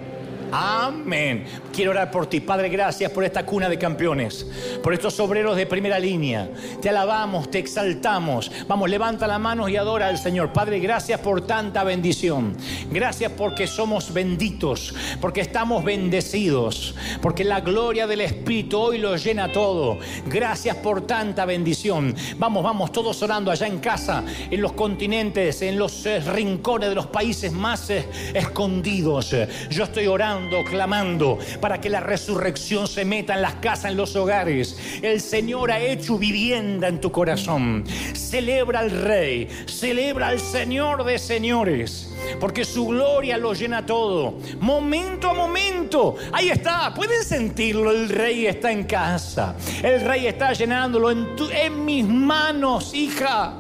Amén. 0.53 1.45
Quiero 1.73 1.93
orar 1.93 2.11
por 2.11 2.27
ti. 2.27 2.41
Padre, 2.41 2.69
gracias 2.69 3.11
por 3.13 3.25
esta 3.25 3.47
cuna 3.47 3.69
de 3.69 3.79
campeones, 3.79 4.47
por 4.83 4.93
estos 4.93 5.19
obreros 5.21 5.57
de 5.57 5.67
primera 5.67 5.99
línea. 5.99 6.49
Te 6.81 6.89
alabamos, 6.89 7.51
te 7.51 7.59
exaltamos. 7.59 8.51
Vamos, 8.67 8.91
levanta 8.91 9.27
la 9.27 9.39
mano 9.39 9.69
y 9.69 9.77
adora 9.77 10.09
al 10.09 10.19
Señor. 10.19 10.53
Padre, 10.53 10.81
gracias 10.81 11.21
por 11.21 11.47
tanta 11.47 11.85
bendición. 11.85 12.57
Gracias 12.91 13.33
porque 13.33 13.67
somos 13.67 14.13
benditos, 14.13 14.95
porque 15.21 15.41
estamos 15.41 15.85
bendecidos, 15.85 16.95
porque 17.23 17.45
la 17.45 17.61
gloria 17.61 18.07
del 18.07 18.23
Espíritu 18.23 18.79
hoy 18.79 18.99
lo 18.99 19.17
llena 19.17 19.53
todo. 19.53 19.99
Gracias 20.27 20.77
por 20.77 21.07
tanta 21.07 21.45
bendición. 21.45 22.15
Vamos, 22.39 22.65
vamos, 22.65 22.93
todos 22.93 23.23
orando 23.23 23.51
allá 23.51 23.67
en 23.67 23.79
casa, 23.79 24.25
en 24.51 24.61
los 24.61 24.73
continentes, 24.73 25.63
en 25.63 25.79
los 25.79 26.05
eh, 26.07 26.21
rincones 26.21 26.89
de 26.89 26.95
los 26.95 27.07
países 27.07 27.53
más 27.53 27.91
eh, 27.91 28.07
escondidos. 28.35 29.35
Yo 29.71 29.85
estoy 29.85 30.07
orando, 30.07 30.40
clamando 30.65 31.39
para 31.61 31.81
que 31.81 31.89
la 31.89 32.01
resurrección 32.01 32.87
se 32.87 33.05
meta 33.05 33.35
en 33.35 33.43
las 33.43 33.55
casas, 33.57 33.91
en 33.91 33.97
los 33.97 34.17
hogares. 34.17 34.77
El 35.03 35.21
Señor 35.21 35.71
ha 35.71 35.81
hecho 35.81 36.19
vivienda 36.19 36.89
en 36.89 37.01
tu 37.01 37.11
corazón. 37.13 37.85
Celebra 38.15 38.81
al 38.81 38.91
Rey, 38.91 39.49
celebra 39.67 40.29
al 40.29 40.41
Señor 40.41 41.05
de 41.05 41.19
señores, 41.19 42.13
porque 42.39 42.65
su 42.65 42.87
gloria 42.87 43.37
lo 43.37 43.53
llena 43.53 43.85
todo. 43.85 44.39
Momento 44.61 45.31
a 45.31 45.35
momento, 45.35 46.17
ahí 46.33 46.51
está, 46.51 46.93
pueden 46.95 47.25
sentirlo, 47.25 47.91
el 47.91 48.09
Rey 48.09 48.47
está 48.47 48.71
en 48.71 48.85
casa. 48.85 49.55
El 49.83 50.01
Rey 50.03 50.27
está 50.27 50.53
llenándolo 50.53 51.11
en, 51.11 51.29
en 51.53 51.85
mis 51.85 52.07
manos, 52.07 52.95
hija. 52.95 53.60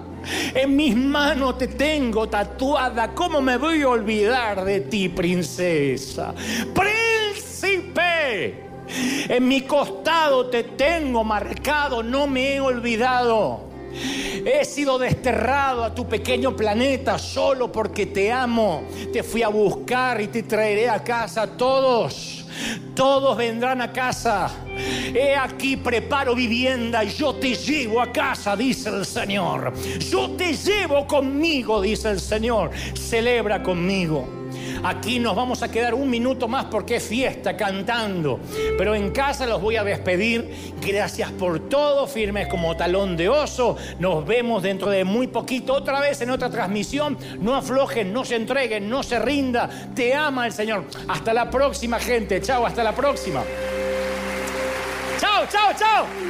En 0.54 0.76
mis 0.76 0.96
manos 0.96 1.58
te 1.58 1.68
tengo 1.68 2.28
tatuada. 2.28 3.14
¿Cómo 3.14 3.40
me 3.40 3.56
voy 3.56 3.82
a 3.82 3.88
olvidar 3.88 4.64
de 4.64 4.80
ti, 4.82 5.08
princesa? 5.08 6.34
Príncipe. 6.74 8.64
En 9.28 9.46
mi 9.46 9.62
costado 9.62 10.46
te 10.46 10.64
tengo 10.64 11.24
marcado. 11.24 12.02
No 12.02 12.26
me 12.26 12.54
he 12.54 12.60
olvidado. 12.60 13.68
He 13.92 14.64
sido 14.64 14.98
desterrado 14.98 15.84
a 15.84 15.94
tu 15.94 16.06
pequeño 16.06 16.56
planeta 16.56 17.18
solo 17.18 17.70
porque 17.70 18.06
te 18.06 18.32
amo. 18.32 18.84
Te 19.12 19.22
fui 19.22 19.42
a 19.42 19.48
buscar 19.48 20.20
y 20.20 20.28
te 20.28 20.42
traeré 20.44 20.88
a 20.88 21.02
casa 21.02 21.46
todos. 21.56 22.39
Todos 22.94 23.36
vendrán 23.36 23.80
a 23.80 23.92
casa. 23.92 24.50
He 25.14 25.34
aquí 25.34 25.76
preparo 25.76 26.34
vivienda 26.34 27.04
y 27.04 27.10
yo 27.10 27.34
te 27.34 27.54
llevo 27.54 28.00
a 28.00 28.12
casa, 28.12 28.56
dice 28.56 28.88
el 28.90 29.04
Señor. 29.04 29.72
Yo 30.10 30.30
te 30.30 30.54
llevo 30.54 31.06
conmigo, 31.06 31.80
dice 31.80 32.10
el 32.10 32.20
Señor. 32.20 32.70
Celebra 32.94 33.62
conmigo. 33.62 34.39
Aquí 34.82 35.18
nos 35.18 35.36
vamos 35.36 35.62
a 35.62 35.70
quedar 35.70 35.94
un 35.94 36.08
minuto 36.08 36.48
más 36.48 36.66
porque 36.66 36.96
es 36.96 37.04
fiesta 37.04 37.56
cantando. 37.56 38.40
Pero 38.78 38.94
en 38.94 39.10
casa 39.10 39.46
los 39.46 39.60
voy 39.60 39.76
a 39.76 39.84
despedir. 39.84 40.72
Gracias 40.80 41.30
por 41.32 41.68
todo, 41.68 42.06
firmes 42.06 42.48
como 42.48 42.76
talón 42.76 43.16
de 43.16 43.28
oso. 43.28 43.76
Nos 43.98 44.26
vemos 44.26 44.62
dentro 44.62 44.90
de 44.90 45.04
muy 45.04 45.26
poquito 45.26 45.74
otra 45.74 46.00
vez 46.00 46.20
en 46.20 46.30
otra 46.30 46.50
transmisión. 46.50 47.18
No 47.40 47.54
aflojen, 47.54 48.12
no 48.12 48.24
se 48.24 48.36
entreguen, 48.36 48.88
no 48.88 49.02
se 49.02 49.18
rinda. 49.18 49.68
Te 49.94 50.14
ama 50.14 50.46
el 50.46 50.52
Señor. 50.52 50.84
Hasta 51.08 51.34
la 51.34 51.50
próxima, 51.50 51.98
gente. 51.98 52.40
Chao, 52.40 52.64
hasta 52.64 52.82
la 52.82 52.94
próxima. 52.94 53.42
Chao, 55.18 55.46
chao, 55.50 55.72
chao. 55.78 56.29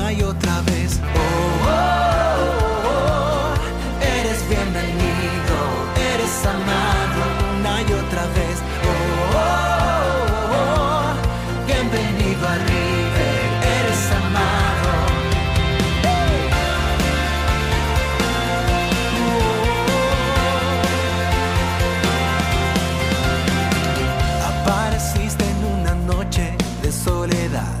una 0.00 0.12
y 0.12 0.22
otra 0.22 0.60
vez. 0.62 1.00
Oh, 1.02 1.18
oh, 1.66 1.72
oh, 2.46 2.90
oh, 2.90 3.54
eres 4.02 4.48
bienvenido, 4.48 5.56
eres 6.12 6.46
amado 6.46 7.20
una 7.58 7.80
y 7.82 7.92
otra 7.92 8.24
vez. 8.38 8.56
Oh, 8.84 9.36
oh, 9.36 9.48
oh, 10.56 11.12
bienvenido 11.66 12.48
a 12.48 12.54
River, 12.54 13.42
eres 13.78 14.02
amado. 14.20 14.90
Apareciste 24.50 25.44
en 25.44 25.60
una 25.80 25.94
noche 25.94 26.56
de 26.82 26.90
soledad 26.92 27.80